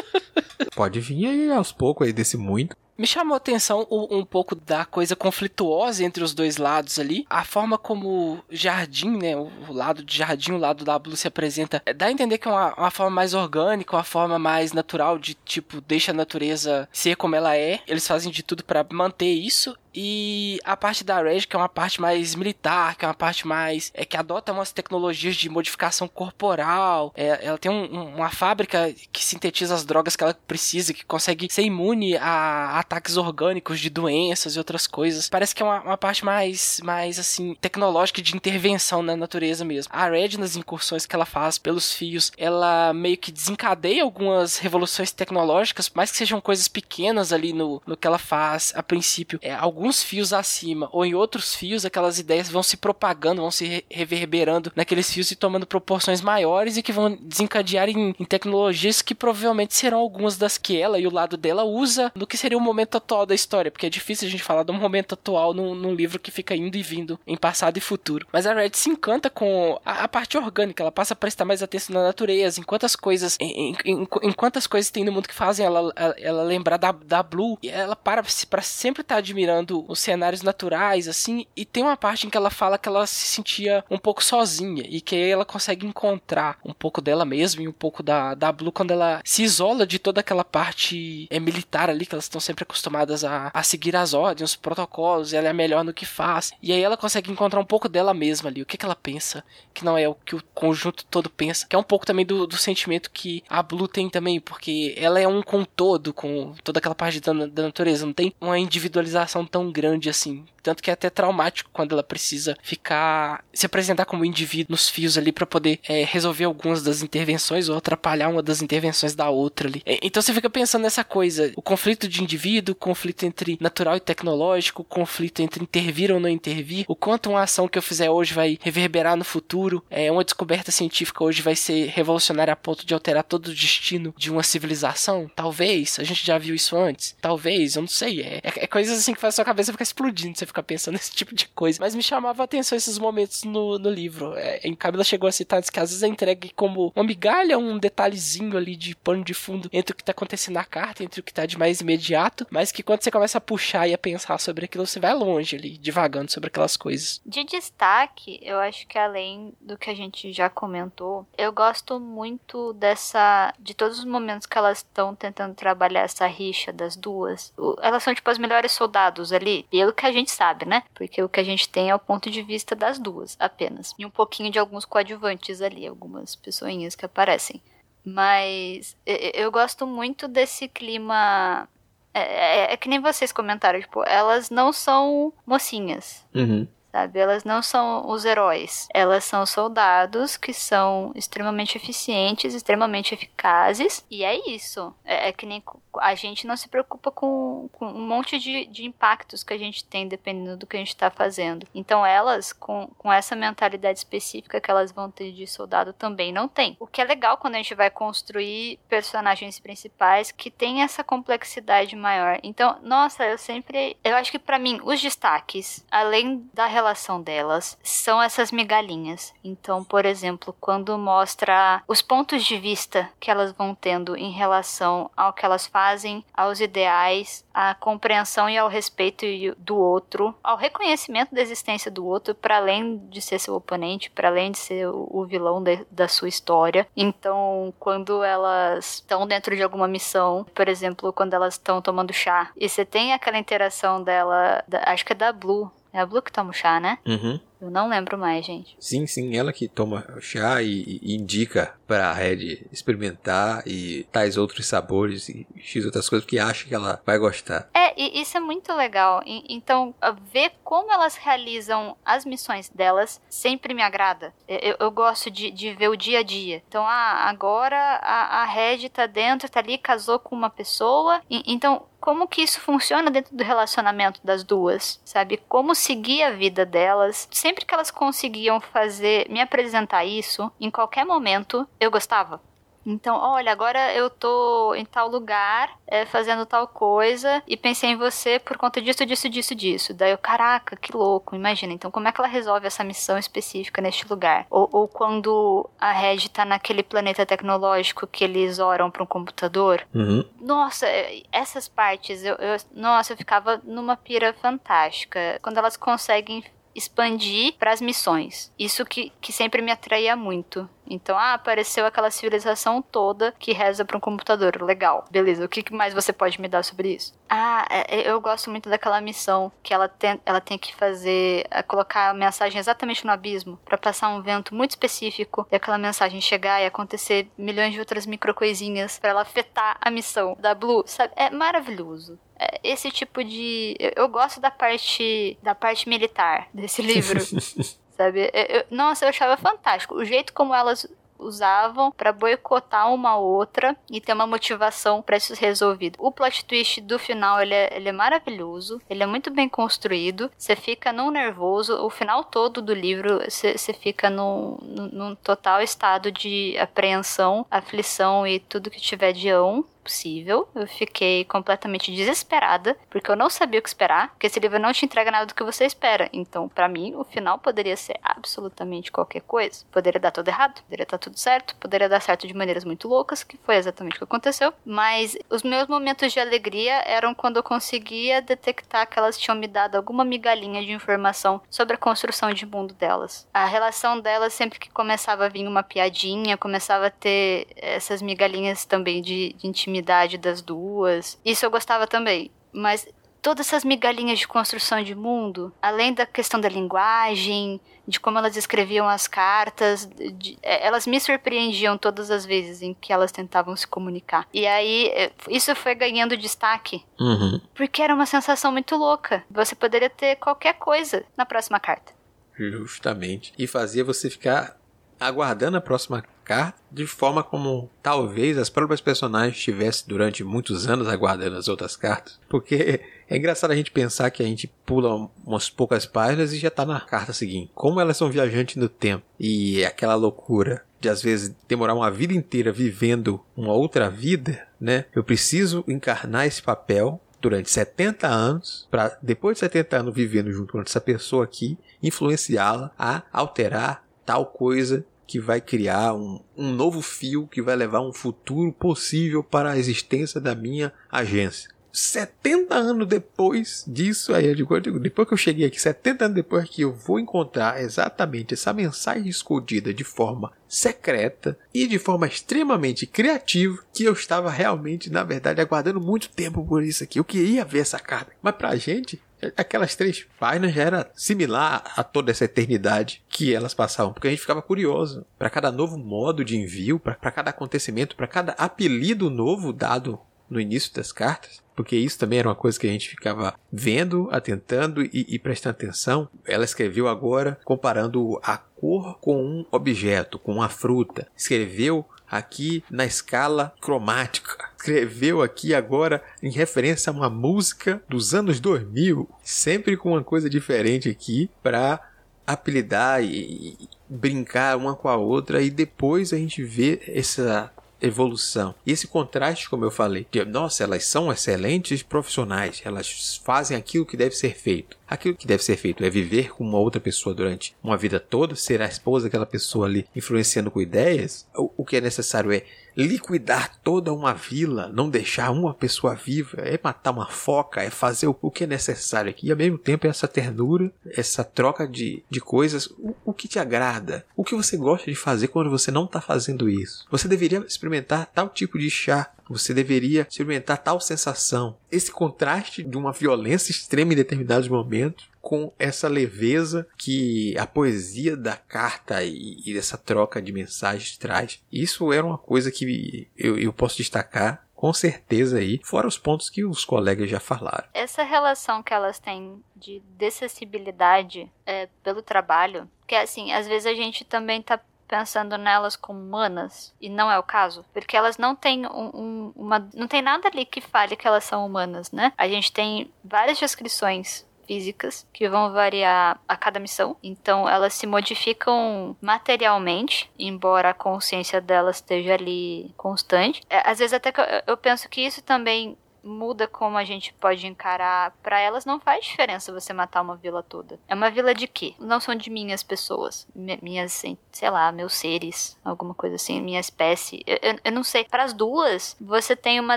pode 0.74 1.00
vir 1.00 1.26
aí 1.26 1.50
aos 1.50 1.72
poucos 1.72 2.06
aí 2.06 2.12
desse 2.12 2.36
muito. 2.36 2.76
Me 2.98 3.06
chamou 3.06 3.34
a 3.34 3.36
atenção 3.36 3.86
um, 3.90 4.18
um, 4.18 4.24
pouco 4.24 4.54
da 4.54 4.84
coisa 4.84 5.14
conflituosa 5.14 6.02
entre 6.02 6.24
os 6.24 6.32
dois 6.32 6.56
lados 6.56 6.98
ali. 6.98 7.26
A 7.28 7.44
forma 7.44 7.76
como 7.76 8.42
Jardim, 8.50 9.18
né? 9.18 9.36
O, 9.36 9.72
lado 9.72 10.02
de 10.02 10.16
Jardim, 10.16 10.52
o 10.52 10.58
lado 10.58 10.84
da 10.84 10.98
Blue 10.98 11.16
se 11.16 11.28
apresenta. 11.28 11.82
É, 11.84 11.92
dá 11.92 12.06
a 12.06 12.10
entender 12.10 12.38
que 12.38 12.48
é 12.48 12.50
uma, 12.50 12.74
uma, 12.74 12.90
forma 12.90 13.10
mais 13.10 13.34
orgânica, 13.34 13.96
uma 13.96 14.04
forma 14.04 14.38
mais 14.38 14.72
natural 14.72 15.18
de, 15.18 15.34
tipo, 15.34 15.80
deixa 15.82 16.10
a 16.10 16.14
natureza 16.14 16.88
ser 16.90 17.16
como 17.16 17.36
ela 17.36 17.54
é. 17.54 17.80
Eles 17.86 18.06
fazem 18.06 18.32
de 18.32 18.42
tudo 18.42 18.64
para 18.64 18.86
manter 18.90 19.30
isso. 19.30 19.76
E 19.96 20.60
a 20.62 20.76
parte 20.76 21.02
da 21.02 21.22
Reg, 21.22 21.46
que 21.46 21.56
é 21.56 21.58
uma 21.58 21.70
parte 21.70 22.00
mais 22.02 22.34
militar, 22.34 22.96
que 22.96 23.04
é 23.04 23.08
uma 23.08 23.14
parte 23.14 23.46
mais. 23.46 23.90
É 23.94 24.04
que 24.04 24.16
adota 24.16 24.52
umas 24.52 24.70
tecnologias 24.70 25.34
de 25.36 25.48
modificação 25.48 26.06
corporal. 26.06 27.12
É, 27.16 27.46
ela 27.46 27.56
tem 27.56 27.72
um, 27.72 28.14
uma 28.16 28.28
fábrica 28.28 28.94
que 29.10 29.24
sintetiza 29.24 29.74
as 29.74 29.86
drogas 29.86 30.14
que 30.14 30.22
ela 30.22 30.34
precisa, 30.46 30.92
que 30.92 31.04
consegue 31.04 31.48
ser 31.50 31.62
imune 31.62 32.16
a 32.18 32.78
ataques 32.78 33.16
orgânicos 33.16 33.80
de 33.80 33.88
doenças 33.88 34.54
e 34.54 34.58
outras 34.58 34.86
coisas. 34.86 35.30
Parece 35.30 35.54
que 35.54 35.62
é 35.62 35.66
uma, 35.66 35.80
uma 35.80 35.96
parte 35.96 36.24
mais, 36.24 36.78
mais 36.84 37.18
assim, 37.18 37.54
tecnológica 37.54 38.20
de 38.20 38.36
intervenção 38.36 39.02
na 39.02 39.16
natureza 39.16 39.64
mesmo. 39.64 39.90
A 39.94 40.08
Red, 40.10 40.36
nas 40.36 40.56
incursões 40.56 41.06
que 41.06 41.16
ela 41.16 41.24
faz 41.24 41.56
pelos 41.56 41.92
fios, 41.92 42.32
ela 42.36 42.92
meio 42.92 43.16
que 43.16 43.32
desencadeia 43.32 44.02
algumas 44.02 44.58
revoluções 44.58 45.10
tecnológicas, 45.10 45.90
mais 45.94 46.10
que 46.10 46.18
sejam 46.18 46.38
coisas 46.38 46.68
pequenas 46.68 47.32
ali 47.32 47.54
no, 47.54 47.80
no 47.86 47.96
que 47.96 48.06
ela 48.06 48.18
faz 48.18 48.74
a 48.76 48.82
princípio. 48.82 49.38
É, 49.40 49.54
alguns 49.54 49.85
alguns 49.86 50.02
fios 50.02 50.32
acima 50.32 50.88
ou 50.92 51.06
em 51.06 51.14
outros 51.14 51.54
fios, 51.54 51.84
aquelas 51.84 52.18
ideias 52.18 52.48
vão 52.48 52.62
se 52.62 52.76
propagando, 52.76 53.40
vão 53.40 53.50
se 53.52 53.84
reverberando 53.88 54.72
naqueles 54.74 55.12
fios 55.12 55.30
e 55.30 55.36
tomando 55.36 55.64
proporções 55.64 56.20
maiores 56.20 56.76
e 56.76 56.82
que 56.82 56.92
vão 56.92 57.16
desencadear 57.20 57.88
em, 57.88 58.14
em 58.18 58.24
tecnologias 58.24 59.00
que 59.00 59.14
provavelmente 59.14 59.74
serão 59.74 59.98
algumas 59.98 60.36
das 60.36 60.58
que 60.58 60.76
ela 60.76 60.98
e 60.98 61.06
o 61.06 61.12
lado 61.12 61.36
dela 61.36 61.62
usa 61.62 62.10
no 62.16 62.26
que 62.26 62.36
seria 62.36 62.58
o 62.58 62.60
momento 62.60 62.96
atual 62.96 63.24
da 63.24 63.34
história, 63.34 63.70
porque 63.70 63.86
é 63.86 63.90
difícil 63.90 64.26
a 64.26 64.30
gente 64.30 64.42
falar 64.42 64.64
do 64.64 64.72
momento 64.72 65.12
atual 65.12 65.54
num, 65.54 65.74
num 65.74 65.94
livro 65.94 66.18
que 66.18 66.32
fica 66.32 66.56
indo 66.56 66.76
e 66.76 66.82
vindo 66.82 67.18
em 67.24 67.36
passado 67.36 67.76
e 67.76 67.80
futuro. 67.80 68.26
Mas 68.32 68.44
a 68.44 68.54
Red 68.54 68.70
se 68.72 68.90
encanta 68.90 69.30
com 69.30 69.80
a, 69.84 70.04
a 70.04 70.08
parte 70.08 70.36
orgânica, 70.36 70.82
ela 70.82 70.90
passa 70.90 71.14
a 71.14 71.16
prestar 71.16 71.44
mais 71.44 71.62
atenção 71.62 71.94
na 71.94 72.02
natureza, 72.02 72.58
em 72.58 72.64
quantas 72.64 72.96
coisas, 72.96 73.36
em, 73.40 73.76
em, 73.84 74.08
em 74.22 74.32
quantas 74.32 74.66
coisas 74.66 74.90
tem 74.90 75.04
no 75.04 75.12
mundo 75.12 75.28
que 75.28 75.34
fazem 75.34 75.64
ela, 75.64 75.92
ela, 75.94 76.14
ela 76.18 76.42
lembrar 76.42 76.76
da, 76.76 76.90
da 76.90 77.22
Blue, 77.22 77.56
e 77.62 77.68
ela 77.68 77.94
para 77.94 78.24
para 78.50 78.62
sempre 78.62 79.02
estar 79.02 79.16
tá 79.16 79.18
admirando 79.18 79.75
os 79.88 79.98
cenários 79.98 80.42
naturais, 80.42 81.08
assim, 81.08 81.46
e 81.56 81.64
tem 81.64 81.82
uma 81.82 81.96
parte 81.96 82.26
em 82.26 82.30
que 82.30 82.36
ela 82.36 82.50
fala 82.50 82.78
que 82.78 82.88
ela 82.88 83.06
se 83.06 83.28
sentia 83.28 83.84
um 83.90 83.98
pouco 83.98 84.22
sozinha 84.22 84.84
e 84.88 85.00
que 85.00 85.16
ela 85.16 85.44
consegue 85.44 85.86
encontrar 85.86 86.58
um 86.64 86.72
pouco 86.72 87.00
dela 87.00 87.24
mesma 87.24 87.62
e 87.62 87.68
um 87.68 87.72
pouco 87.72 88.02
da, 88.02 88.34
da 88.34 88.52
Blue 88.52 88.72
quando 88.72 88.92
ela 88.92 89.20
se 89.24 89.42
isola 89.42 89.86
de 89.86 89.98
toda 89.98 90.20
aquela 90.20 90.44
parte 90.44 91.26
é, 91.30 91.40
militar 91.40 91.90
ali, 91.90 92.06
que 92.06 92.14
elas 92.14 92.24
estão 92.24 92.40
sempre 92.40 92.62
acostumadas 92.62 93.24
a, 93.24 93.50
a 93.52 93.62
seguir 93.62 93.96
as 93.96 94.14
ordens, 94.14 94.50
os 94.50 94.56
protocolos, 94.56 95.32
ela 95.32 95.48
é 95.48 95.52
melhor 95.52 95.84
no 95.84 95.92
que 95.92 96.06
faz. 96.06 96.52
E 96.62 96.72
aí 96.72 96.82
ela 96.82 96.96
consegue 96.96 97.30
encontrar 97.30 97.60
um 97.60 97.64
pouco 97.64 97.88
dela 97.88 98.14
mesma 98.14 98.48
ali, 98.48 98.62
o 98.62 98.66
que, 98.66 98.76
que 98.76 98.84
ela 98.84 98.96
pensa, 98.96 99.44
que 99.74 99.84
não 99.84 99.96
é 99.96 100.08
o 100.08 100.14
que 100.14 100.34
o 100.34 100.42
conjunto 100.54 101.04
todo 101.06 101.30
pensa, 101.30 101.66
que 101.66 101.74
é 101.74 101.78
um 101.78 101.82
pouco 101.82 102.06
também 102.06 102.24
do, 102.24 102.46
do 102.46 102.56
sentimento 102.56 103.10
que 103.10 103.42
a 103.48 103.62
Blue 103.62 103.88
tem 103.88 104.08
também, 104.08 104.40
porque 104.40 104.94
ela 104.96 105.20
é 105.20 105.26
um 105.26 105.42
com 105.42 105.64
todo, 105.64 106.12
com 106.12 106.54
toda 106.64 106.78
aquela 106.78 106.94
parte 106.94 107.20
da, 107.20 107.32
da 107.32 107.62
natureza, 107.62 108.06
não 108.06 108.12
tem 108.12 108.32
uma 108.40 108.58
individualização 108.58 109.44
tão 109.44 109.65
grande 109.72 110.08
assim. 110.08 110.44
Tanto 110.66 110.82
que 110.82 110.90
é 110.90 110.94
até 110.94 111.08
traumático 111.08 111.70
quando 111.72 111.92
ela 111.92 112.02
precisa 112.02 112.56
ficar. 112.60 113.44
se 113.54 113.64
apresentar 113.64 114.04
como 114.04 114.24
indivíduo 114.24 114.72
nos 114.72 114.88
fios 114.88 115.16
ali 115.16 115.30
para 115.30 115.46
poder 115.46 115.78
é, 115.88 116.04
resolver 116.04 116.42
algumas 116.42 116.82
das 116.82 117.02
intervenções 117.02 117.68
ou 117.68 117.76
atrapalhar 117.76 118.28
uma 118.28 118.42
das 118.42 118.62
intervenções 118.62 119.14
da 119.14 119.30
outra 119.30 119.68
ali. 119.68 119.80
Então 120.02 120.20
você 120.20 120.34
fica 120.34 120.50
pensando 120.50 120.82
nessa 120.82 121.04
coisa: 121.04 121.52
o 121.54 121.62
conflito 121.62 122.08
de 122.08 122.20
indivíduo, 122.20 122.72
o 122.72 122.76
conflito 122.76 123.24
entre 123.24 123.56
natural 123.60 123.96
e 123.96 124.00
tecnológico, 124.00 124.82
o 124.82 124.84
conflito 124.84 125.40
entre 125.40 125.62
intervir 125.62 126.10
ou 126.10 126.18
não 126.18 126.28
intervir, 126.28 126.84
o 126.88 126.96
quanto 126.96 127.30
uma 127.30 127.42
ação 127.42 127.68
que 127.68 127.78
eu 127.78 127.82
fizer 127.82 128.10
hoje 128.10 128.34
vai 128.34 128.58
reverberar 128.60 129.16
no 129.16 129.24
futuro, 129.24 129.84
é 129.88 130.10
uma 130.10 130.24
descoberta 130.24 130.72
científica 130.72 131.22
hoje 131.22 131.42
vai 131.42 131.54
ser 131.54 131.90
revolucionária 131.90 132.52
a 132.52 132.56
ponto 132.56 132.84
de 132.84 132.92
alterar 132.92 133.22
todo 133.22 133.46
o 133.46 133.54
destino 133.54 134.12
de 134.16 134.32
uma 134.32 134.42
civilização. 134.42 135.30
Talvez, 135.36 135.98
a 136.00 136.02
gente 136.02 136.26
já 136.26 136.36
viu 136.38 136.56
isso 136.56 136.76
antes. 136.76 137.16
Talvez, 137.20 137.76
eu 137.76 137.82
não 137.82 137.88
sei. 137.88 138.22
É, 138.22 138.40
é, 138.42 138.52
é 138.56 138.66
coisas 138.66 138.98
assim 138.98 139.14
que 139.14 139.20
faz 139.20 139.34
a 139.34 139.36
sua 139.36 139.44
cabeça 139.44 139.72
ficar 139.72 139.84
explodindo. 139.84 140.36
Você 140.36 140.46
fica 140.46 140.55
ficar 140.56 140.62
pensando 140.62 140.94
nesse 140.96 141.12
tipo 141.12 141.34
de 141.34 141.48
coisa. 141.48 141.78
Mas 141.80 141.94
me 141.94 142.02
chamava 142.02 142.42
a 142.42 142.44
atenção 142.44 142.76
esses 142.76 142.98
momentos 142.98 143.44
no, 143.44 143.78
no 143.78 143.90
livro. 143.90 144.34
É, 144.36 144.60
em 144.64 144.74
Camila 144.74 145.04
chegou 145.04 145.28
a 145.28 145.32
citar 145.32 145.62
que 145.62 145.80
às 145.80 145.90
vezes 145.90 146.02
é 146.02 146.06
entregue 146.06 146.50
como 146.50 146.92
uma 146.94 147.04
migalha, 147.04 147.58
um 147.58 147.78
detalhezinho 147.78 148.56
ali 148.56 148.76
de 148.76 148.94
pano 148.94 149.24
de 149.24 149.34
fundo 149.34 149.68
entre 149.72 149.92
o 149.92 149.96
que 149.96 150.04
tá 150.04 150.12
acontecendo 150.12 150.54
na 150.54 150.64
carta, 150.64 151.02
entre 151.02 151.20
o 151.20 151.22
que 151.22 151.32
tá 151.32 151.46
de 151.46 151.58
mais 151.58 151.80
imediato, 151.80 152.46
mas 152.50 152.70
que 152.70 152.82
quando 152.82 153.02
você 153.02 153.10
começa 153.10 153.38
a 153.38 153.40
puxar 153.40 153.88
e 153.88 153.94
a 153.94 153.98
pensar 153.98 154.38
sobre 154.38 154.66
aquilo, 154.66 154.86
você 154.86 155.00
vai 155.00 155.14
longe 155.14 155.56
ali, 155.56 155.78
divagando 155.78 156.30
sobre 156.30 156.48
aquelas 156.48 156.76
coisas. 156.76 157.20
De 157.24 157.42
destaque, 157.44 158.38
eu 158.42 158.58
acho 158.58 158.86
que 158.86 158.98
além 158.98 159.52
do 159.60 159.78
que 159.78 159.90
a 159.90 159.94
gente 159.94 160.32
já 160.32 160.48
comentou, 160.48 161.26
eu 161.36 161.52
gosto 161.52 161.98
muito 161.98 162.72
dessa. 162.74 163.52
de 163.58 163.74
todos 163.74 163.98
os 163.98 164.04
momentos 164.04 164.46
que 164.46 164.58
elas 164.58 164.78
estão 164.78 165.14
tentando 165.14 165.54
trabalhar 165.54 166.02
essa 166.02 166.26
rixa 166.26 166.72
das 166.72 166.96
duas. 166.96 167.52
Elas 167.80 168.02
são 168.02 168.14
tipo 168.14 168.30
as 168.30 168.38
melhores 168.38 168.72
soldados 168.72 169.32
ali, 169.32 169.66
pelo 169.70 169.92
que 169.92 170.06
a 170.06 170.12
gente 170.12 170.30
sabe 170.30 170.45
sabe, 170.46 170.64
né? 170.64 170.82
Porque 170.94 171.22
o 171.22 171.28
que 171.28 171.40
a 171.40 171.44
gente 171.44 171.68
tem 171.68 171.90
é 171.90 171.94
o 171.94 171.98
ponto 171.98 172.30
de 172.30 172.42
vista 172.42 172.76
das 172.76 172.98
duas, 172.98 173.36
apenas. 173.38 173.94
E 173.98 174.06
um 174.06 174.10
pouquinho 174.10 174.50
de 174.50 174.58
alguns 174.58 174.84
coadjuvantes 174.84 175.60
ali, 175.60 175.86
algumas 175.86 176.36
pessoinhas 176.36 176.94
que 176.94 177.04
aparecem. 177.04 177.60
Mas 178.04 178.96
eu 179.04 179.50
gosto 179.50 179.86
muito 179.86 180.28
desse 180.28 180.68
clima. 180.68 181.68
É, 182.14 182.20
é, 182.20 182.72
é, 182.72 182.76
que 182.76 182.88
nem 182.88 183.00
vocês 183.00 183.32
comentaram, 183.32 183.80
tipo, 183.80 184.02
elas 184.04 184.48
não 184.48 184.72
são 184.72 185.32
mocinhas. 185.44 186.24
Uhum 186.34 186.66
sabe? 186.96 187.18
Elas 187.18 187.44
não 187.44 187.62
são 187.62 188.08
os 188.08 188.24
heróis. 188.24 188.88
Elas 188.94 189.22
são 189.24 189.44
soldados 189.44 190.38
que 190.38 190.54
são 190.54 191.12
extremamente 191.14 191.76
eficientes, 191.76 192.54
extremamente 192.54 193.12
eficazes. 193.12 194.02
E 194.10 194.24
é 194.24 194.50
isso. 194.50 194.94
É, 195.04 195.28
é 195.28 195.32
que 195.32 195.44
nem 195.44 195.62
a 196.00 196.14
gente 196.14 196.46
não 196.46 196.56
se 196.56 196.68
preocupa 196.68 197.10
com, 197.10 197.68
com 197.72 197.86
um 197.86 198.06
monte 198.06 198.38
de, 198.38 198.66
de, 198.66 198.84
impactos 198.84 199.42
que 199.42 199.52
a 199.52 199.58
gente 199.58 199.84
tem 199.84 200.08
dependendo 200.08 200.56
do 200.56 200.66
que 200.66 200.76
a 200.76 200.78
gente 200.78 200.88
está 200.88 201.10
fazendo. 201.10 201.66
Então 201.74 202.04
elas, 202.04 202.52
com, 202.52 202.88
com 202.98 203.12
essa 203.12 203.34
mentalidade 203.34 203.98
específica 203.98 204.60
que 204.60 204.70
elas 204.70 204.92
vão 204.92 205.10
ter 205.10 205.32
de 205.32 205.46
soldado, 205.46 205.92
também 205.92 206.32
não 206.32 206.48
tem. 206.48 206.76
O 206.78 206.86
que 206.86 207.00
é 207.00 207.04
legal 207.04 207.36
quando 207.36 207.54
a 207.54 207.58
gente 207.58 207.74
vai 207.74 207.90
construir 207.90 208.78
personagens 208.88 209.58
principais 209.58 210.30
que 210.30 210.50
tem 210.50 210.82
essa 210.82 211.02
complexidade 211.02 211.96
maior. 211.96 212.38
Então, 212.42 212.78
nossa, 212.82 213.24
eu 213.24 213.38
sempre. 213.38 213.96
Eu 214.04 214.16
acho 214.16 214.30
que 214.30 214.38
para 214.38 214.58
mim, 214.58 214.80
os 214.84 215.00
destaques, 215.00 215.84
além 215.90 216.48
da 216.52 216.66
relação 216.66 217.20
delas, 217.20 217.78
são 217.82 218.22
essas 218.22 218.50
migalhinhas. 218.50 219.34
Então, 219.42 219.82
por 219.84 220.04
exemplo, 220.04 220.54
quando 220.60 220.96
mostra 220.98 221.82
os 221.86 222.02
pontos 222.02 222.44
de 222.44 222.58
vista 222.58 223.08
que 223.20 223.30
elas 223.30 223.52
vão 223.52 223.74
tendo 223.74 224.16
em 224.16 224.30
relação 224.30 225.10
ao 225.16 225.32
que 225.32 225.44
elas 225.44 225.66
fazem 225.66 225.85
fazem 225.86 226.24
aos 226.34 226.58
ideais, 226.60 227.44
à 227.54 227.72
compreensão 227.72 228.50
e 228.50 228.58
ao 228.58 228.68
respeito 228.68 229.24
do 229.56 229.76
outro, 229.76 230.34
ao 230.42 230.56
reconhecimento 230.56 231.32
da 231.32 231.40
existência 231.40 231.90
do 231.90 232.04
outro, 232.04 232.34
para 232.34 232.56
além 232.56 232.98
de 233.08 233.22
ser 233.22 233.38
seu 233.38 233.54
oponente, 233.54 234.10
para 234.10 234.28
além 234.28 234.50
de 234.50 234.58
ser 234.58 234.88
o 234.88 235.24
vilão 235.24 235.62
de, 235.62 235.86
da 235.88 236.08
sua 236.08 236.28
história. 236.28 236.88
Então, 236.96 237.72
quando 237.78 238.24
elas 238.24 238.94
estão 238.94 239.26
dentro 239.28 239.54
de 239.54 239.62
alguma 239.62 239.86
missão, 239.86 240.44
por 240.52 240.68
exemplo, 240.68 241.12
quando 241.12 241.34
elas 241.34 241.54
estão 241.54 241.80
tomando 241.80 242.12
chá, 242.12 242.50
e 242.56 242.68
você 242.68 242.84
tem 242.84 243.12
aquela 243.12 243.38
interação 243.38 244.02
dela, 244.02 244.64
da, 244.66 244.82
acho 244.86 245.06
que 245.06 245.12
é 245.12 245.16
da 245.16 245.32
Blue, 245.32 245.70
é 245.92 246.00
a 246.00 246.06
Blue 246.06 246.20
que 246.20 246.32
toma 246.32 246.50
o 246.50 246.52
chá, 246.52 246.80
né? 246.80 246.98
Uhum. 247.06 247.38
Eu 247.60 247.70
não 247.70 247.88
lembro 247.88 248.18
mais, 248.18 248.44
gente. 248.44 248.76
Sim, 248.78 249.06
sim, 249.06 249.36
ela 249.36 249.52
que 249.52 249.68
toma 249.68 250.06
chá 250.20 250.62
e, 250.62 251.00
e 251.02 251.14
indica 251.14 251.74
pra 251.86 252.12
Red 252.12 252.66
experimentar 252.72 253.62
e 253.66 254.04
tais 254.12 254.36
outros 254.36 254.66
sabores 254.66 255.28
e 255.28 255.46
x 255.58 255.84
outras 255.84 256.08
coisas 256.08 256.26
que 256.26 256.38
acha 256.38 256.66
que 256.66 256.74
ela 256.74 257.00
vai 257.04 257.18
gostar. 257.18 257.68
É, 257.72 257.94
e 257.96 258.20
isso 258.20 258.36
é 258.36 258.40
muito 258.40 258.72
legal. 258.74 259.22
E, 259.24 259.44
então, 259.48 259.94
ver 260.32 260.52
como 260.62 260.92
elas 260.92 261.16
realizam 261.16 261.96
as 262.04 262.24
missões 262.24 262.68
delas 262.68 263.20
sempre 263.28 263.72
me 263.72 263.82
agrada. 263.82 264.34
Eu, 264.46 264.76
eu 264.78 264.90
gosto 264.90 265.30
de, 265.30 265.50
de, 265.50 265.72
ver 265.74 265.88
o 265.88 265.96
dia 265.96 266.20
a 266.20 266.22
dia. 266.22 266.62
Então, 266.68 266.84
ah, 266.86 267.28
agora 267.28 267.78
a, 267.78 268.42
a 268.42 268.44
Red 268.44 268.88
tá 268.90 269.06
dentro, 269.06 269.48
tá 269.48 269.60
ali, 269.60 269.78
casou 269.78 270.18
com 270.18 270.34
uma 270.34 270.50
pessoa. 270.50 271.22
E, 271.30 271.42
então, 271.46 271.86
como 272.00 272.28
que 272.28 272.42
isso 272.42 272.60
funciona 272.60 273.10
dentro 273.10 273.36
do 273.36 273.42
relacionamento 273.42 274.20
das 274.22 274.44
duas, 274.44 275.00
sabe? 275.04 275.38
Como 275.48 275.74
seguir 275.74 276.22
a 276.22 276.30
vida 276.30 276.64
delas. 276.64 277.26
Sempre 277.46 277.64
que 277.64 277.72
elas 277.72 277.92
conseguiam 277.92 278.60
fazer, 278.60 279.30
me 279.30 279.40
apresentar 279.40 280.04
isso, 280.04 280.50
em 280.60 280.68
qualquer 280.68 281.06
momento, 281.06 281.64
eu 281.78 281.92
gostava. 281.92 282.40
Então, 282.84 283.16
olha, 283.16 283.52
agora 283.52 283.94
eu 283.94 284.10
tô 284.10 284.74
em 284.74 284.84
tal 284.84 285.08
lugar, 285.08 285.70
é, 285.86 286.04
fazendo 286.04 286.44
tal 286.44 286.66
coisa, 286.66 287.40
e 287.46 287.56
pensei 287.56 287.90
em 287.90 287.96
você 287.96 288.40
por 288.40 288.56
conta 288.56 288.82
disso, 288.82 289.06
disso, 289.06 289.28
disso, 289.28 289.54
disso. 289.54 289.94
Daí 289.94 290.10
eu, 290.10 290.18
caraca, 290.18 290.74
que 290.76 290.96
louco, 290.96 291.36
imagina. 291.36 291.72
Então, 291.72 291.88
como 291.88 292.08
é 292.08 292.12
que 292.12 292.20
ela 292.20 292.26
resolve 292.26 292.66
essa 292.66 292.82
missão 292.82 293.16
específica 293.16 293.80
neste 293.80 294.08
lugar? 294.08 294.44
Ou, 294.50 294.68
ou 294.72 294.88
quando 294.88 295.70
a 295.78 295.92
Reg 295.92 296.28
tá 296.28 296.44
naquele 296.44 296.82
planeta 296.82 297.24
tecnológico 297.24 298.08
que 298.08 298.24
eles 298.24 298.58
oram 298.58 298.90
para 298.90 299.04
um 299.04 299.06
computador. 299.06 299.86
Uhum. 299.94 300.24
Nossa, 300.40 300.86
é, 300.86 301.22
essas 301.30 301.68
partes, 301.68 302.24
eu, 302.24 302.34
eu, 302.34 302.56
nossa, 302.72 303.12
eu 303.12 303.16
ficava 303.16 303.60
numa 303.62 303.96
pira 303.96 304.32
fantástica. 304.32 305.38
Quando 305.42 305.58
elas 305.58 305.76
conseguem 305.76 306.42
expandir 306.76 307.54
para 307.58 307.72
as 307.72 307.80
missões. 307.80 308.52
Isso 308.58 308.84
que, 308.84 309.12
que 309.20 309.32
sempre 309.32 309.62
me 309.62 309.72
atraía 309.72 310.14
muito. 310.14 310.68
Então, 310.88 311.18
ah, 311.18 311.34
apareceu 311.34 311.84
aquela 311.84 312.10
civilização 312.10 312.80
toda 312.80 313.34
que 313.38 313.52
reza 313.52 313.84
para 313.84 313.96
um 313.96 314.00
computador. 314.00 314.62
Legal. 314.62 315.04
Beleza, 315.10 315.44
o 315.44 315.48
que 315.48 315.72
mais 315.72 315.92
você 315.92 316.12
pode 316.12 316.40
me 316.40 316.48
dar 316.48 316.62
sobre 316.62 316.94
isso? 316.94 317.12
Ah, 317.28 317.66
é, 317.68 318.00
é, 318.00 318.10
eu 318.10 318.20
gosto 318.20 318.50
muito 318.50 318.68
daquela 318.68 319.00
missão 319.00 319.50
que 319.62 319.74
ela 319.74 319.88
tem, 319.88 320.20
ela 320.24 320.40
tem 320.40 320.56
que 320.56 320.74
fazer, 320.74 321.46
é, 321.50 321.62
colocar 321.62 322.10
a 322.10 322.14
mensagem 322.14 322.58
exatamente 322.58 323.04
no 323.04 323.10
abismo 323.10 323.58
para 323.64 323.76
passar 323.76 324.08
um 324.08 324.22
vento 324.22 324.54
muito 324.54 324.70
específico 324.70 325.46
e 325.50 325.56
aquela 325.56 325.78
mensagem 325.78 326.20
chegar 326.20 326.62
e 326.62 326.66
acontecer 326.66 327.28
milhões 327.36 327.72
de 327.72 327.80
outras 327.80 328.06
micro 328.06 328.32
coisinhas 328.32 328.98
para 328.98 329.10
ela 329.10 329.22
afetar 329.22 329.76
a 329.80 329.90
missão 329.90 330.36
da 330.38 330.54
Blue, 330.54 330.84
sabe? 330.86 331.12
É 331.16 331.30
maravilhoso. 331.30 332.18
É, 332.38 332.60
esse 332.62 332.90
tipo 332.90 333.24
de. 333.24 333.76
Eu, 333.78 333.92
eu, 333.96 334.08
gosto 334.08 334.40
da 334.40 334.50
parte 334.50 335.38
da 335.42 335.54
parte 335.54 335.88
militar 335.88 336.48
desse 336.52 336.82
livro. 336.82 337.20
sabe? 337.96 338.30
Eu, 338.32 338.42
eu, 338.56 338.64
nossa, 338.70 339.04
eu 339.04 339.08
achava 339.08 339.36
fantástico. 339.36 339.94
O 339.94 340.04
jeito 340.04 340.32
como 340.32 340.54
elas 340.54 340.86
usavam 341.18 341.90
para 341.92 342.12
boicotar 342.12 342.92
uma 342.92 343.16
outra 343.16 343.76
e 343.90 344.00
ter 344.00 344.12
uma 344.12 344.26
motivação 344.26 345.02
para 345.02 345.16
isso 345.16 345.34
resolvido. 345.34 345.96
O 345.98 346.12
plot 346.12 346.44
twist 346.44 346.80
do 346.80 346.98
final 346.98 347.40
ele 347.40 347.54
é, 347.54 347.76
ele 347.76 347.88
é 347.88 347.92
maravilhoso, 347.92 348.80
ele 348.88 349.02
é 349.02 349.06
muito 349.06 349.30
bem 349.30 349.48
construído. 349.48 350.30
Você 350.36 350.54
fica 350.54 350.92
num 350.92 351.10
nervoso, 351.10 351.84
o 351.84 351.90
final 351.90 352.24
todo 352.24 352.60
do 352.60 352.74
livro 352.74 353.20
você 353.28 353.72
fica 353.72 354.10
num, 354.10 354.58
num 354.60 355.14
total 355.14 355.62
estado 355.62 356.10
de 356.12 356.56
apreensão, 356.58 357.46
aflição 357.50 358.26
e 358.26 358.38
tudo 358.38 358.70
que 358.70 358.80
tiver 358.80 359.12
de 359.12 359.28
ão 359.28 359.64
possível. 359.86 360.48
Eu 360.54 360.66
fiquei 360.66 361.24
completamente 361.24 361.92
desesperada, 361.92 362.76
porque 362.90 363.10
eu 363.10 363.16
não 363.16 363.30
sabia 363.30 363.60
o 363.60 363.62
que 363.62 363.68
esperar, 363.68 364.08
porque 364.08 364.26
esse 364.26 364.40
livro 364.40 364.58
não 364.58 364.72
te 364.72 364.84
entrega 364.84 365.10
nada 365.12 365.26
do 365.26 365.34
que 365.34 365.44
você 365.44 365.64
espera. 365.64 366.10
Então, 366.12 366.48
para 366.48 366.68
mim, 366.68 366.94
o 366.96 367.04
final 367.04 367.38
poderia 367.38 367.76
ser 367.76 367.96
absolutamente 368.02 368.90
qualquer 368.90 369.22
coisa. 369.22 369.64
Poderia 369.70 370.00
dar 370.00 370.10
tudo 370.10 370.28
errado, 370.28 370.60
poderia 370.62 370.86
dar 370.86 370.98
tudo 370.98 371.16
certo, 371.16 371.54
poderia 371.56 371.88
dar 371.88 372.00
certo 372.00 372.26
de 372.26 372.34
maneiras 372.34 372.64
muito 372.64 372.88
loucas, 372.88 373.22
que 373.22 373.38
foi 373.38 373.56
exatamente 373.56 373.94
o 373.94 373.98
que 373.98 374.04
aconteceu. 374.04 374.52
Mas 374.64 375.16
os 375.30 375.44
meus 375.44 375.68
momentos 375.68 376.12
de 376.12 376.18
alegria 376.18 376.82
eram 376.84 377.14
quando 377.14 377.36
eu 377.36 377.42
conseguia 377.42 378.20
detectar 378.20 378.88
que 378.88 378.98
elas 378.98 379.16
tinham 379.16 379.38
me 379.38 379.46
dado 379.46 379.76
alguma 379.76 380.04
migalhinha 380.04 380.64
de 380.64 380.72
informação 380.72 381.40
sobre 381.48 381.76
a 381.76 381.78
construção 381.78 382.32
de 382.32 382.44
mundo 382.44 382.74
delas. 382.74 383.28
A 383.32 383.44
relação 383.44 384.00
delas, 384.00 384.32
sempre 384.32 384.58
que 384.58 384.70
começava 384.70 385.26
a 385.26 385.28
vir 385.28 385.46
uma 385.46 385.62
piadinha, 385.62 386.36
começava 386.36 386.86
a 386.86 386.90
ter 386.90 387.46
essas 387.56 388.02
migalhinhas 388.02 388.64
também 388.64 389.00
de, 389.00 389.32
de 389.34 389.46
intimidade 389.46 389.75
intimidade 389.76 390.18
das 390.18 390.40
duas. 390.40 391.18
Isso 391.24 391.44
eu 391.44 391.50
gostava 391.50 391.86
também. 391.86 392.30
Mas 392.52 392.86
todas 393.20 393.46
essas 393.46 393.64
migalhinhas 393.64 394.18
de 394.18 394.28
construção 394.28 394.82
de 394.82 394.94
mundo, 394.94 395.52
além 395.60 395.92
da 395.92 396.06
questão 396.06 396.40
da 396.40 396.48
linguagem, 396.48 397.60
de 397.86 398.00
como 398.00 398.18
elas 398.18 398.36
escreviam 398.36 398.88
as 398.88 399.06
cartas, 399.06 399.88
de, 400.14 400.38
é, 400.42 400.66
elas 400.66 400.86
me 400.86 400.98
surpreendiam 400.98 401.76
todas 401.78 402.10
as 402.10 402.24
vezes 402.24 402.62
em 402.62 402.74
que 402.74 402.92
elas 402.92 403.12
tentavam 403.12 403.54
se 403.56 403.66
comunicar. 403.66 404.26
E 404.32 404.46
aí, 404.46 404.88
é, 404.88 405.12
isso 405.28 405.54
foi 405.54 405.74
ganhando 405.74 406.16
destaque. 406.16 406.84
Uhum. 406.98 407.40
Porque 407.54 407.82
era 407.82 407.94
uma 407.94 408.06
sensação 408.06 408.50
muito 408.50 408.74
louca. 408.76 409.24
Você 409.30 409.54
poderia 409.54 409.90
ter 409.90 410.16
qualquer 410.16 410.54
coisa 410.54 411.04
na 411.16 411.26
próxima 411.26 411.60
carta. 411.60 411.92
Justamente. 412.38 413.32
E 413.38 413.46
fazia 413.46 413.84
você 413.84 414.10
ficar 414.10 414.58
aguardando 415.00 415.56
a 415.56 415.60
próxima 415.60 416.04
carta, 416.26 416.58
de 416.72 416.86
forma 416.86 417.22
como 417.22 417.70
talvez 417.80 418.36
as 418.36 418.50
próprias 418.50 418.80
personagens 418.80 419.36
estivessem 419.36 419.84
durante 419.86 420.24
muitos 420.24 420.66
anos 420.66 420.88
aguardando 420.88 421.36
as 421.36 421.46
outras 421.46 421.76
cartas. 421.76 422.18
Porque 422.28 422.80
é 423.08 423.16
engraçado 423.16 423.52
a 423.52 423.56
gente 423.56 423.70
pensar 423.70 424.10
que 424.10 424.22
a 424.22 424.26
gente 424.26 424.52
pula 424.66 425.08
umas 425.24 425.48
poucas 425.48 425.86
páginas 425.86 426.32
e 426.32 426.38
já 426.38 426.48
está 426.48 426.66
na 426.66 426.80
carta 426.80 427.12
seguinte. 427.12 427.52
Como 427.54 427.80
elas 427.80 427.96
são 427.96 428.10
viajantes 428.10 428.56
no 428.56 428.68
tempo 428.68 429.04
e 429.18 429.64
aquela 429.64 429.94
loucura 429.94 430.64
de 430.80 430.88
às 430.88 431.00
vezes 431.00 431.34
demorar 431.48 431.74
uma 431.74 431.90
vida 431.90 432.12
inteira 432.12 432.52
vivendo 432.52 433.20
uma 433.36 433.52
outra 433.52 433.88
vida, 433.88 434.46
né? 434.60 434.86
Eu 434.94 435.04
preciso 435.04 435.64
encarnar 435.68 436.26
esse 436.26 436.42
papel 436.42 437.00
durante 437.20 437.50
70 437.50 438.06
anos, 438.06 438.68
para 438.70 438.98
depois 439.02 439.36
de 439.36 439.40
70 439.40 439.76
anos 439.78 439.94
vivendo 439.94 440.30
junto 440.30 440.52
com 440.52 440.60
essa 440.60 440.80
pessoa 440.80 441.24
aqui, 441.24 441.56
influenciá-la 441.82 442.72
a 442.78 443.02
alterar 443.12 443.84
tal 444.04 444.26
coisa 444.26 444.84
que 445.06 445.20
vai 445.20 445.40
criar 445.40 445.94
um, 445.94 446.20
um 446.36 446.50
novo 446.52 446.82
fio 446.82 447.26
que 447.26 447.42
vai 447.42 447.56
levar 447.56 447.80
um 447.80 447.92
futuro 447.92 448.52
possível 448.52 449.22
para 449.22 449.52
a 449.52 449.58
existência 449.58 450.20
da 450.20 450.34
minha 450.34 450.72
agência. 450.90 451.54
70 451.76 452.54
anos 452.54 452.88
depois 452.88 453.62
disso, 453.68 454.14
aí 454.14 454.26
eu 454.26 454.34
digo, 454.34 454.54
eu 454.54 454.60
digo, 454.60 454.80
depois 454.80 455.06
que 455.06 455.12
eu 455.12 455.18
cheguei 455.18 455.46
aqui, 455.46 455.60
70 455.60 456.06
anos 456.06 456.14
depois 456.14 456.48
que 456.48 456.62
eu 456.62 456.72
vou 456.72 456.98
encontrar 456.98 457.60
exatamente 457.60 458.32
essa 458.32 458.50
mensagem 458.54 459.08
escondida 459.08 459.74
de 459.74 459.84
forma 459.84 460.32
secreta 460.48 461.38
e 461.52 461.66
de 461.66 461.78
forma 461.78 462.06
extremamente 462.06 462.86
criativa, 462.86 463.62
que 463.74 463.84
eu 463.84 463.92
estava 463.92 464.30
realmente, 464.30 464.90
na 464.90 465.04
verdade, 465.04 465.38
aguardando 465.38 465.78
muito 465.78 466.08
tempo 466.08 466.42
por 466.46 466.62
isso 466.62 466.82
aqui. 466.82 466.98
Eu 466.98 467.04
queria 467.04 467.44
ver 467.44 467.58
essa 467.58 467.78
carta. 467.78 468.12
Mas 468.22 468.36
pra 468.36 468.56
gente, 468.56 468.98
aquelas 469.36 469.74
três 469.74 470.06
páginas 470.18 470.54
já 470.54 470.62
era 470.62 470.90
similar 470.94 471.62
a 471.76 471.82
toda 471.82 472.10
essa 472.10 472.24
eternidade 472.24 473.02
que 473.08 473.34
elas 473.34 473.54
passavam, 473.54 473.92
porque 473.92 474.08
a 474.08 474.10
gente 474.10 474.20
ficava 474.20 474.42
curioso 474.42 475.06
para 475.18 475.30
cada 475.30 475.50
novo 475.50 475.78
modo 475.78 476.24
de 476.24 476.36
envio, 476.36 476.78
para 476.78 477.10
cada 477.10 477.30
acontecimento, 477.30 477.96
para 477.96 478.06
cada 478.06 478.32
apelido 478.32 479.10
novo 479.10 479.52
dado 479.52 479.98
no 480.28 480.40
início 480.40 480.74
das 480.74 480.92
cartas, 480.92 481.42
porque 481.54 481.76
isso 481.76 481.98
também 481.98 482.18
era 482.18 482.28
uma 482.28 482.34
coisa 482.34 482.58
que 482.58 482.66
a 482.66 482.70
gente 482.70 482.88
ficava 482.88 483.34
vendo, 483.50 484.08
atentando 484.10 484.82
e, 484.82 485.06
e 485.08 485.18
prestando 485.18 485.54
atenção. 485.54 486.08
Ela 486.26 486.44
escreveu 486.44 486.88
agora 486.88 487.38
comparando 487.44 488.20
a 488.22 488.36
cor 488.36 488.98
com 488.98 489.24
um 489.24 489.46
objeto, 489.50 490.18
com 490.18 490.32
uma 490.34 490.48
fruta. 490.48 491.06
Escreveu 491.16 491.86
aqui 492.10 492.62
na 492.70 492.84
escala 492.84 493.54
cromática. 493.60 494.50
Escreveu 494.56 495.22
aqui 495.22 495.54
agora 495.54 496.02
em 496.22 496.30
referência 496.30 496.90
a 496.90 496.94
uma 496.94 497.10
música 497.10 497.82
dos 497.88 498.14
anos 498.14 498.40
2000, 498.40 499.08
sempre 499.22 499.76
com 499.76 499.90
uma 499.90 500.02
coisa 500.02 500.28
diferente 500.28 500.88
aqui 500.88 501.30
para 501.42 501.80
apelidar 502.26 503.02
e, 503.02 503.56
brincar 503.88 504.56
uma 504.56 504.74
com 504.74 504.88
a 504.88 504.96
outra 504.96 505.40
e 505.40 505.48
depois 505.48 506.12
a 506.12 506.16
gente 506.16 506.42
vê 506.42 506.80
essa 506.88 507.52
evolução. 507.80 508.54
E 508.64 508.72
esse 508.72 508.86
contraste, 508.86 509.48
como 509.48 509.64
eu 509.64 509.70
falei, 509.70 510.06
que 510.10 510.24
nossa, 510.24 510.64
elas 510.64 510.84
são 510.84 511.12
excelentes 511.12 511.82
profissionais, 511.82 512.62
elas 512.64 513.20
fazem 513.24 513.56
aquilo 513.56 513.86
que 513.86 513.96
deve 513.96 514.16
ser 514.16 514.34
feito. 514.34 514.76
Aquilo 514.88 515.16
que 515.16 515.26
deve 515.26 515.42
ser 515.42 515.56
feito 515.56 515.84
é 515.84 515.90
viver 515.90 516.32
com 516.32 516.44
uma 516.44 516.58
outra 516.58 516.80
pessoa 516.80 517.14
durante 517.14 517.56
uma 517.62 517.76
vida 517.76 517.98
toda, 517.98 518.36
ser 518.36 518.62
a 518.62 518.66
esposa 518.66 519.06
daquela 519.06 519.26
pessoa 519.26 519.66
ali, 519.66 519.86
influenciando 519.94 520.50
com 520.50 520.60
ideias. 520.60 521.26
O, 521.34 521.64
que 521.64 521.76
é 521.76 521.80
necessário 521.80 522.32
é 522.32 522.44
liquidar 522.76 523.58
toda 523.62 523.92
uma 523.92 524.14
vila, 524.14 524.68
não 524.68 524.88
deixar 524.88 525.30
uma 525.30 525.52
pessoa 525.52 525.94
viva, 525.94 526.40
é 526.42 526.58
matar 526.62 526.92
uma 526.92 527.06
foca, 527.06 527.62
é 527.62 527.70
fazer 527.70 528.06
o, 528.06 528.16
o 528.22 528.30
que 528.30 528.44
é 528.44 528.46
necessário 528.46 529.10
aqui. 529.10 529.26
E 529.26 529.30
ao 529.32 529.36
mesmo 529.36 529.58
tempo, 529.58 529.86
essa 529.86 530.06
ternura, 530.06 530.70
essa 530.86 531.24
troca 531.24 531.66
de, 531.66 532.04
de 532.08 532.20
coisas, 532.20 532.66
o, 532.78 532.94
o 533.04 533.12
que 533.12 533.26
te 533.26 533.38
agrada, 533.38 534.06
o 534.14 534.22
que 534.22 534.36
você 534.36 534.56
gosta 534.56 534.90
de 534.90 534.96
fazer 534.96 535.28
quando 535.28 535.50
você 535.50 535.70
não 535.70 535.84
está 535.84 536.00
fazendo 536.00 536.48
isso. 536.48 536.86
Você 536.90 537.08
deveria 537.08 537.38
experimentar 537.38 538.06
tal 538.14 538.28
tipo 538.28 538.58
de 538.58 538.70
chá, 538.70 539.10
você 539.28 539.52
deveria 539.54 540.06
experimentar 540.08 540.58
tal 540.58 540.80
sensação. 540.80 541.56
Esse 541.70 541.90
contraste 541.90 542.62
de 542.62 542.76
uma 542.76 542.92
violência 542.92 543.50
extrema 543.50 543.92
em 543.92 543.96
determinados 543.96 544.48
momentos 544.48 545.08
com 545.20 545.52
essa 545.58 545.88
leveza 545.88 546.68
que 546.78 547.36
a 547.36 547.46
poesia 547.46 548.16
da 548.16 548.36
carta 548.36 549.02
e, 549.02 549.42
e 549.44 549.52
dessa 549.52 549.76
troca 549.76 550.22
de 550.22 550.32
mensagens 550.32 550.96
traz. 550.96 551.42
Isso 551.50 551.92
era 551.92 552.06
uma 552.06 552.18
coisa 552.18 552.52
que 552.52 553.08
eu, 553.16 553.36
eu 553.36 553.52
posso 553.52 553.76
destacar 553.78 554.46
com 554.56 554.72
certeza 554.72 555.38
aí, 555.38 555.60
fora 555.62 555.86
os 555.86 555.98
pontos 555.98 556.30
que 556.30 556.42
os 556.42 556.64
colegas 556.64 557.10
já 557.10 557.20
falaram. 557.20 557.68
Essa 557.74 558.02
relação 558.02 558.62
que 558.62 558.72
elas 558.72 558.98
têm 558.98 559.44
de 559.54 559.82
desacessibilidade 559.98 561.30
é, 561.44 561.68
pelo 561.84 562.00
trabalho, 562.00 562.68
que 562.86 562.94
assim, 562.94 563.32
às 563.32 563.46
vezes 563.46 563.66
a 563.66 563.74
gente 563.74 564.02
também 564.02 564.40
tá 564.40 564.58
pensando 564.86 565.36
nelas 565.36 565.76
como 565.76 566.00
humanas 566.00 566.74
e 566.80 566.88
não 566.88 567.10
é 567.10 567.18
o 567.18 567.22
caso, 567.22 567.64
porque 567.72 567.96
elas 567.96 568.18
não 568.18 568.34
têm 568.34 568.66
um, 568.66 568.90
um, 568.94 569.32
uma 569.36 569.68
não 569.74 569.86
tem 569.86 570.02
nada 570.02 570.28
ali 570.28 570.44
que 570.44 570.60
fale 570.60 570.96
que 570.96 571.06
elas 571.06 571.24
são 571.24 571.44
humanas, 571.44 571.90
né? 571.92 572.12
A 572.16 572.28
gente 572.28 572.52
tem 572.52 572.90
várias 573.04 573.38
descrições 573.38 574.26
físicas 574.46 575.06
que 575.12 575.28
vão 575.28 575.52
variar 575.52 576.18
a 576.26 576.36
cada 576.36 576.60
missão. 576.60 576.96
Então 577.02 577.48
elas 577.48 577.74
se 577.74 577.86
modificam 577.86 578.96
materialmente, 579.00 580.10
embora 580.18 580.70
a 580.70 580.74
consciência 580.74 581.40
delas 581.40 581.76
esteja 581.76 582.14
ali 582.14 582.72
constante. 582.76 583.42
É, 583.50 583.68
às 583.68 583.78
vezes 583.78 583.92
até 583.92 584.12
que 584.12 584.20
eu, 584.20 584.24
eu 584.46 584.56
penso 584.56 584.88
que 584.88 585.00
isso 585.00 585.22
também 585.22 585.76
muda 586.06 586.46
como 586.46 586.76
a 586.76 586.84
gente 586.84 587.12
pode 587.14 587.46
encarar. 587.46 588.12
Para 588.22 588.38
elas 588.40 588.64
não 588.64 588.80
faz 588.80 589.04
diferença 589.04 589.52
você 589.52 589.72
matar 589.72 590.02
uma 590.02 590.16
vila 590.16 590.42
toda. 590.42 590.78
É 590.88 590.94
uma 590.94 591.10
vila 591.10 591.34
de 591.34 591.46
quê? 591.46 591.74
Não 591.78 592.00
são 592.00 592.14
de 592.14 592.30
minhas 592.30 592.62
pessoas, 592.62 593.26
minhas, 593.34 593.92
sei 594.32 594.50
lá, 594.50 594.70
meus 594.72 594.94
seres, 594.94 595.58
alguma 595.64 595.94
coisa 595.94 596.16
assim, 596.16 596.40
minha 596.40 596.60
espécie. 596.60 597.22
Eu, 597.26 597.38
eu, 597.42 597.58
eu 597.64 597.72
não 597.72 597.82
sei. 597.82 598.04
Para 598.04 598.24
as 598.24 598.32
duas, 598.32 598.96
você 599.00 599.34
tem 599.34 599.60
uma 599.60 599.76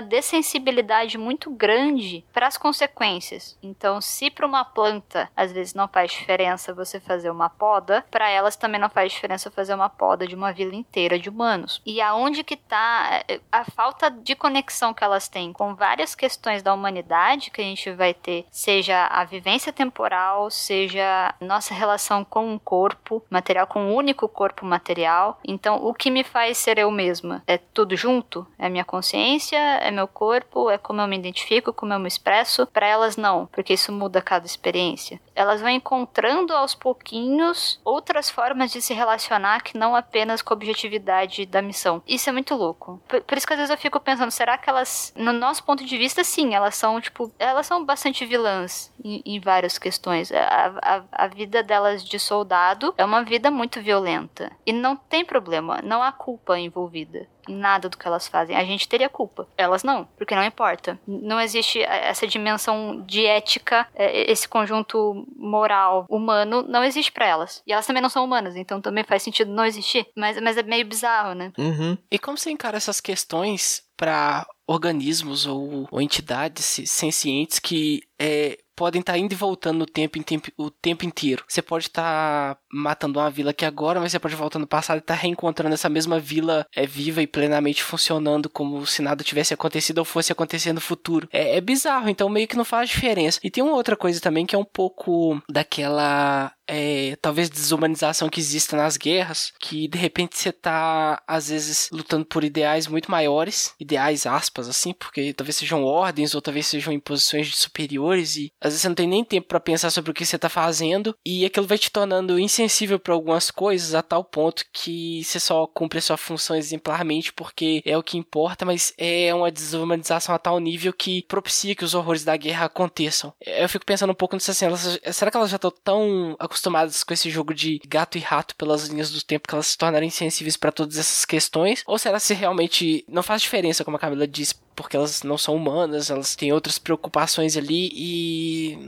dessensibilidade 0.00 1.18
muito 1.18 1.50
grande 1.50 2.24
para 2.32 2.46
as 2.46 2.56
consequências. 2.56 3.58
Então, 3.62 4.00
se 4.00 4.30
para 4.30 4.46
uma 4.46 4.64
planta 4.64 5.30
às 5.36 5.52
vezes 5.52 5.74
não 5.74 5.88
faz 5.88 6.12
diferença 6.12 6.74
você 6.74 7.00
fazer 7.00 7.30
uma 7.30 7.48
poda, 7.48 8.04
para 8.10 8.28
elas 8.28 8.56
também 8.56 8.80
não 8.80 8.88
faz 8.88 9.12
diferença 9.12 9.50
fazer 9.50 9.74
uma 9.74 9.88
poda 9.88 10.26
de 10.26 10.34
uma 10.34 10.52
vila 10.52 10.74
inteira 10.74 11.18
de 11.18 11.28
humanos. 11.28 11.80
E 11.84 12.00
aonde 12.00 12.44
que 12.44 12.56
tá 12.56 13.24
é, 13.28 13.40
a 13.50 13.64
falta 13.64 14.10
de 14.10 14.34
conexão 14.34 14.94
que 14.94 15.04
elas 15.04 15.28
têm 15.28 15.52
com 15.52 15.74
várias 15.74 16.14
questões 16.20 16.62
da 16.62 16.74
humanidade 16.74 17.50
que 17.50 17.62
a 17.62 17.64
gente 17.64 17.90
vai 17.92 18.12
ter, 18.12 18.44
seja 18.50 19.06
a 19.06 19.24
vivência 19.24 19.72
temporal, 19.72 20.50
seja 20.50 21.34
nossa 21.40 21.72
relação 21.72 22.22
com 22.22 22.54
o 22.54 22.60
corpo 22.60 23.24
material, 23.30 23.66
com 23.66 23.80
um 23.80 23.94
único 23.94 24.28
corpo 24.28 24.66
material. 24.66 25.40
Então, 25.42 25.82
o 25.82 25.94
que 25.94 26.10
me 26.10 26.22
faz 26.22 26.58
ser 26.58 26.76
eu 26.76 26.90
mesma? 26.90 27.42
É 27.46 27.56
tudo 27.56 27.96
junto? 27.96 28.46
É 28.58 28.68
minha 28.68 28.84
consciência? 28.84 29.56
É 29.56 29.90
meu 29.90 30.06
corpo? 30.06 30.68
É 30.68 30.76
como 30.76 31.00
eu 31.00 31.08
me 31.08 31.16
identifico? 31.16 31.72
Como 31.72 31.94
eu 31.94 31.98
me 31.98 32.08
expresso? 32.08 32.66
Para 32.66 32.86
elas, 32.86 33.16
não, 33.16 33.46
porque 33.46 33.72
isso 33.72 33.90
muda 33.90 34.20
cada 34.20 34.44
experiência. 34.44 35.18
Elas 35.34 35.62
vão 35.62 35.70
encontrando 35.70 36.52
aos 36.52 36.74
pouquinhos 36.74 37.80
outras 37.82 38.28
formas 38.28 38.70
de 38.70 38.82
se 38.82 38.92
relacionar 38.92 39.62
que 39.62 39.78
não 39.78 39.96
apenas 39.96 40.42
com 40.42 40.52
a 40.52 40.56
objetividade 40.56 41.46
da 41.46 41.62
missão. 41.62 42.02
Isso 42.06 42.28
é 42.28 42.32
muito 42.32 42.54
louco. 42.54 43.00
Por, 43.08 43.22
por 43.22 43.38
isso 43.38 43.46
que 43.46 43.54
às 43.54 43.58
vezes 43.58 43.70
eu 43.70 43.78
fico 43.78 43.98
pensando, 43.98 44.30
será 44.30 44.58
que 44.58 44.68
elas, 44.68 45.14
no 45.16 45.32
nosso 45.32 45.64
ponto 45.64 45.82
de 45.82 45.96
vista, 45.96 46.09
sim, 46.24 46.54
elas 46.54 46.74
são, 46.74 47.00
tipo, 47.00 47.32
elas 47.38 47.66
são 47.66 47.84
bastante 47.84 48.24
vilãs 48.24 48.92
em, 49.04 49.22
em 49.24 49.40
várias 49.40 49.78
questões. 49.78 50.30
A, 50.32 50.74
a, 50.82 51.24
a 51.24 51.26
vida 51.28 51.62
delas 51.62 52.04
de 52.04 52.18
soldado 52.18 52.94
é 52.96 53.04
uma 53.04 53.22
vida 53.22 53.50
muito 53.50 53.80
violenta. 53.80 54.50
E 54.66 54.72
não 54.72 54.96
tem 54.96 55.24
problema, 55.24 55.80
não 55.82 56.02
há 56.02 56.12
culpa 56.12 56.58
envolvida 56.58 57.26
em 57.48 57.54
nada 57.54 57.88
do 57.88 57.96
que 57.96 58.06
elas 58.06 58.28
fazem. 58.28 58.56
A 58.56 58.64
gente 58.64 58.88
teria 58.88 59.08
culpa. 59.08 59.48
Elas 59.56 59.82
não, 59.82 60.04
porque 60.16 60.34
não 60.34 60.44
importa. 60.44 60.98
Não 61.06 61.40
existe 61.40 61.82
essa 61.82 62.26
dimensão 62.26 63.02
de 63.06 63.26
ética, 63.26 63.86
é, 63.94 64.30
esse 64.30 64.48
conjunto 64.48 65.26
moral 65.36 66.06
humano, 66.08 66.62
não 66.62 66.84
existe 66.84 67.10
para 67.10 67.26
elas. 67.26 67.62
E 67.66 67.72
elas 67.72 67.86
também 67.86 68.02
não 68.02 68.08
são 68.08 68.24
humanas, 68.24 68.56
então 68.56 68.80
também 68.80 69.04
faz 69.04 69.22
sentido 69.22 69.50
não 69.50 69.64
existir. 69.64 70.06
Mas, 70.16 70.40
mas 70.40 70.56
é 70.56 70.62
meio 70.62 70.86
bizarro, 70.86 71.34
né? 71.34 71.52
Uhum. 71.58 71.98
E 72.10 72.18
como 72.18 72.38
você 72.38 72.50
encara 72.50 72.76
essas 72.76 73.00
questões 73.00 73.82
para 73.96 74.46
organismos 74.70 75.46
ou, 75.46 75.88
ou 75.90 76.00
entidades 76.00 76.80
sencientes 76.86 77.58
que 77.58 78.04
é, 78.20 78.56
podem 78.76 79.00
estar 79.00 79.14
tá 79.14 79.18
indo 79.18 79.32
e 79.32 79.36
voltando 79.36 79.80
no 79.80 79.86
tempo, 79.86 80.16
em 80.16 80.22
tempo, 80.22 80.50
o 80.56 80.70
tempo 80.70 81.04
inteiro. 81.04 81.44
Você 81.48 81.60
pode 81.60 81.86
estar 81.88 82.54
tá 82.54 82.60
matando 82.72 83.18
uma 83.18 83.30
vila 83.30 83.50
aqui 83.50 83.64
agora, 83.64 83.98
mas 83.98 84.12
você 84.12 84.18
pode 84.18 84.36
voltar 84.36 84.60
no 84.60 84.66
passado 84.66 84.98
e 84.98 85.00
estar 85.00 85.16
tá 85.16 85.20
reencontrando 85.20 85.74
essa 85.74 85.88
mesma 85.88 86.20
vila 86.20 86.64
é 86.74 86.86
viva 86.86 87.20
e 87.20 87.26
plenamente 87.26 87.82
funcionando 87.82 88.48
como 88.48 88.86
se 88.86 89.02
nada 89.02 89.24
tivesse 89.24 89.52
acontecido 89.52 89.98
ou 89.98 90.04
fosse 90.04 90.30
acontecer 90.30 90.72
no 90.72 90.80
futuro. 90.80 91.28
É, 91.32 91.56
é 91.56 91.60
bizarro, 91.60 92.08
então 92.08 92.28
meio 92.28 92.46
que 92.46 92.56
não 92.56 92.64
faz 92.64 92.88
diferença. 92.88 93.40
E 93.42 93.50
tem 93.50 93.62
uma 93.64 93.74
outra 93.74 93.96
coisa 93.96 94.20
também 94.20 94.46
que 94.46 94.54
é 94.54 94.58
um 94.58 94.64
pouco 94.64 95.42
daquela 95.50 96.52
é, 96.70 97.16
talvez 97.20 97.50
desumanização 97.50 98.28
que 98.28 98.38
exista 98.38 98.76
nas 98.76 98.96
guerras, 98.96 99.52
que 99.58 99.88
de 99.88 99.98
repente 99.98 100.38
você 100.38 100.52
tá, 100.52 101.20
às 101.26 101.48
vezes, 101.48 101.88
lutando 101.90 102.24
por 102.24 102.44
ideais 102.44 102.86
muito 102.86 103.10
maiores, 103.10 103.74
ideais 103.80 104.24
aspas, 104.24 104.59
assim, 104.68 104.92
porque 104.92 105.32
talvez 105.32 105.56
sejam 105.56 105.84
ordens 105.84 106.34
ou 106.34 106.40
talvez 106.40 106.66
sejam 106.66 106.92
imposições 106.92 107.48
de 107.48 107.56
superiores 107.56 108.36
e 108.36 108.52
às 108.60 108.72
vezes 108.72 108.82
você 108.82 108.88
não 108.88 108.94
tem 108.94 109.06
nem 109.06 109.24
tempo 109.24 109.48
para 109.48 109.60
pensar 109.60 109.90
sobre 109.90 110.10
o 110.10 110.14
que 110.14 110.24
você 110.24 110.38
tá 110.38 110.48
fazendo 110.48 111.14
e 111.24 111.44
aquilo 111.44 111.66
vai 111.66 111.78
te 111.78 111.90
tornando 111.90 112.38
insensível 112.38 112.98
para 112.98 113.14
algumas 113.14 113.50
coisas 113.50 113.94
a 113.94 114.02
tal 114.02 114.24
ponto 114.24 114.64
que 114.72 115.22
você 115.24 115.40
só 115.40 115.66
cumpre 115.66 115.98
a 115.98 116.02
sua 116.02 116.16
função 116.16 116.56
exemplarmente 116.56 117.32
porque 117.32 117.82
é 117.84 117.96
o 117.96 118.02
que 118.02 118.18
importa, 118.18 118.64
mas 118.64 118.92
é 118.98 119.34
uma 119.34 119.50
desumanização 119.50 120.34
a 120.34 120.38
tal 120.38 120.58
nível 120.58 120.92
que 120.92 121.24
propicia 121.28 121.74
que 121.74 121.84
os 121.84 121.94
horrores 121.94 122.24
da 122.24 122.36
guerra 122.36 122.66
aconteçam. 122.66 123.32
Eu 123.40 123.68
fico 123.68 123.86
pensando 123.86 124.10
um 124.10 124.14
pouco 124.14 124.36
nisso 124.36 124.50
assim, 124.50 124.66
elas, 124.66 124.98
será 125.12 125.30
que 125.30 125.36
elas 125.36 125.50
já 125.50 125.56
estão 125.56 125.72
tão 125.82 126.36
acostumadas 126.38 127.02
com 127.04 127.14
esse 127.14 127.30
jogo 127.30 127.54
de 127.54 127.80
gato 127.86 128.18
e 128.18 128.20
rato 128.20 128.54
pelas 128.56 128.86
linhas 128.86 129.10
do 129.10 129.22
tempo 129.22 129.48
que 129.48 129.54
elas 129.54 129.68
se 129.68 129.78
tornarem 129.78 130.08
insensíveis 130.08 130.56
para 130.56 130.72
todas 130.72 130.98
essas 130.98 131.24
questões? 131.24 131.82
Ou 131.86 131.98
será 131.98 132.18
se 132.18 132.34
realmente 132.34 133.04
não 133.08 133.22
faz 133.22 133.42
diferença, 133.42 133.84
como 133.84 133.96
a 133.96 134.00
Camila 134.00 134.26
disse, 134.26 134.49
is 134.50 134.69
porque 134.74 134.96
elas 134.96 135.22
não 135.22 135.36
são 135.36 135.56
humanas, 135.56 136.10
elas 136.10 136.34
têm 136.34 136.52
outras 136.52 136.78
preocupações 136.78 137.56
ali 137.56 137.90
e 137.92 138.78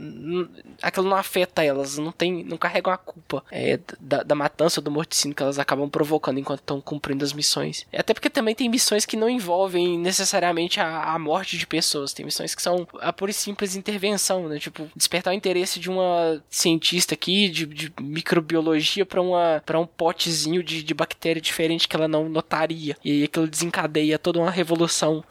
aquilo 0.81 1.07
não 1.07 1.17
afeta 1.17 1.63
elas, 1.63 1.97
não 1.97 2.11
tem, 2.11 2.43
não 2.43 2.57
carregam 2.57 2.91
a 2.91 2.97
culpa 2.97 3.43
é, 3.51 3.79
da, 3.99 4.23
da, 4.23 4.35
matança 4.35 4.81
do 4.81 4.91
morticínio 4.91 5.35
que 5.35 5.43
elas 5.43 5.59
acabam 5.59 5.89
provocando 5.89 6.39
enquanto 6.39 6.61
estão 6.61 6.81
cumprindo 6.81 7.23
as 7.23 7.33
missões. 7.33 7.85
Até 7.93 8.13
porque 8.13 8.29
também 8.29 8.55
tem 8.55 8.69
missões 8.69 9.05
que 9.05 9.15
não 9.15 9.29
envolvem 9.29 9.97
necessariamente 9.97 10.79
a, 10.79 11.13
a 11.13 11.19
morte 11.19 11.57
de 11.57 11.67
pessoas, 11.67 12.13
tem 12.13 12.25
missões 12.25 12.55
que 12.55 12.61
são 12.61 12.87
a 12.99 13.13
pura 13.13 13.31
e 13.31 13.33
simples 13.33 13.75
intervenção, 13.75 14.47
né? 14.47 14.59
Tipo, 14.59 14.89
despertar 14.95 15.31
o 15.31 15.37
interesse 15.37 15.79
de 15.79 15.89
uma 15.89 16.41
cientista 16.49 17.13
aqui 17.13 17.49
de, 17.49 17.65
de 17.65 17.93
microbiologia 17.99 19.05
para 19.05 19.23
para 19.65 19.79
um 19.79 19.85
potezinho 19.85 20.63
de, 20.63 20.83
de 20.83 20.93
bactéria 20.93 21.41
diferente 21.41 21.87
que 21.87 21.95
ela 21.95 22.07
não 22.07 22.27
notaria. 22.29 22.97
E 23.03 23.23
aquilo 23.23 23.47
desencadeia 23.47 24.19
toda 24.19 24.39
uma 24.39 24.51
revolução 24.51 25.23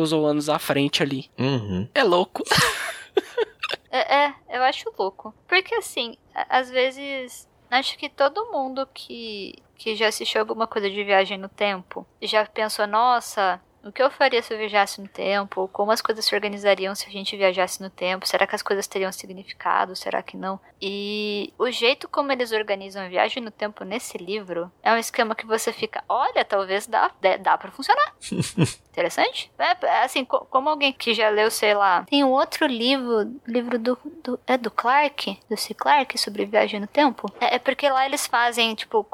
séculos 0.00 0.12
anos 0.12 0.12
ou 0.12 0.26
anos 0.26 0.48
à 0.48 0.58
frente 0.58 1.02
ali. 1.02 1.30
Uhum. 1.38 1.88
É 1.94 2.02
louco. 2.02 2.42
é, 3.90 4.26
é, 4.26 4.34
eu 4.50 4.62
acho 4.62 4.92
louco. 4.98 5.34
Porque 5.46 5.74
assim, 5.74 6.16
às 6.48 6.70
vezes. 6.70 7.48
Acho 7.70 7.96
que 7.96 8.08
todo 8.08 8.50
mundo 8.50 8.84
que, 8.92 9.54
que 9.76 9.94
já 9.94 10.08
assistiu 10.08 10.40
alguma 10.40 10.66
coisa 10.66 10.90
de 10.90 11.04
viagem 11.04 11.38
no 11.38 11.48
tempo 11.48 12.04
já 12.20 12.44
pensou, 12.44 12.84
nossa, 12.84 13.60
o 13.84 13.92
que 13.92 14.02
eu 14.02 14.10
faria 14.10 14.42
se 14.42 14.52
eu 14.52 14.58
viajasse 14.58 15.00
no 15.00 15.08
tempo? 15.08 15.68
Como 15.72 15.90
as 15.90 16.00
coisas 16.00 16.24
se 16.24 16.34
organizariam 16.34 16.94
se 16.94 17.06
a 17.06 17.10
gente 17.10 17.36
viajasse 17.36 17.82
no 17.82 17.90
tempo? 17.90 18.26
Será 18.26 18.46
que 18.46 18.54
as 18.54 18.62
coisas 18.62 18.86
teriam 18.86 19.12
significado? 19.12 19.96
Será 19.96 20.22
que 20.22 20.36
não? 20.36 20.60
E 20.80 21.52
o 21.58 21.70
jeito 21.70 22.08
como 22.08 22.32
eles 22.32 22.52
organizam 22.52 23.04
a 23.04 23.08
viagem 23.08 23.42
no 23.42 23.50
tempo 23.50 23.84
nesse 23.84 24.18
livro 24.18 24.70
é 24.82 24.92
um 24.92 24.98
esquema 24.98 25.34
que 25.34 25.46
você 25.46 25.72
fica, 25.72 26.02
olha, 26.08 26.44
talvez 26.44 26.86
dá, 26.86 27.10
dá 27.40 27.56
para 27.56 27.70
funcionar. 27.70 28.14
Interessante? 28.90 29.50
É, 29.58 29.86
é, 29.86 30.04
assim, 30.04 30.24
como 30.24 30.68
alguém 30.68 30.92
que 30.92 31.14
já 31.14 31.28
leu, 31.28 31.50
sei 31.50 31.74
lá, 31.74 32.04
tem 32.04 32.24
um 32.24 32.30
outro 32.30 32.66
livro, 32.66 33.32
livro 33.46 33.78
do, 33.78 33.96
do 34.22 34.38
é 34.46 34.58
do 34.58 34.70
Clark, 34.70 35.38
do 35.48 35.56
C. 35.56 35.72
Clark, 35.74 36.18
sobre 36.18 36.44
viagem 36.44 36.80
no 36.80 36.86
tempo. 36.86 37.32
É, 37.40 37.54
é 37.54 37.58
porque 37.58 37.88
lá 37.88 38.04
eles 38.04 38.26
fazem, 38.26 38.74
tipo, 38.74 39.06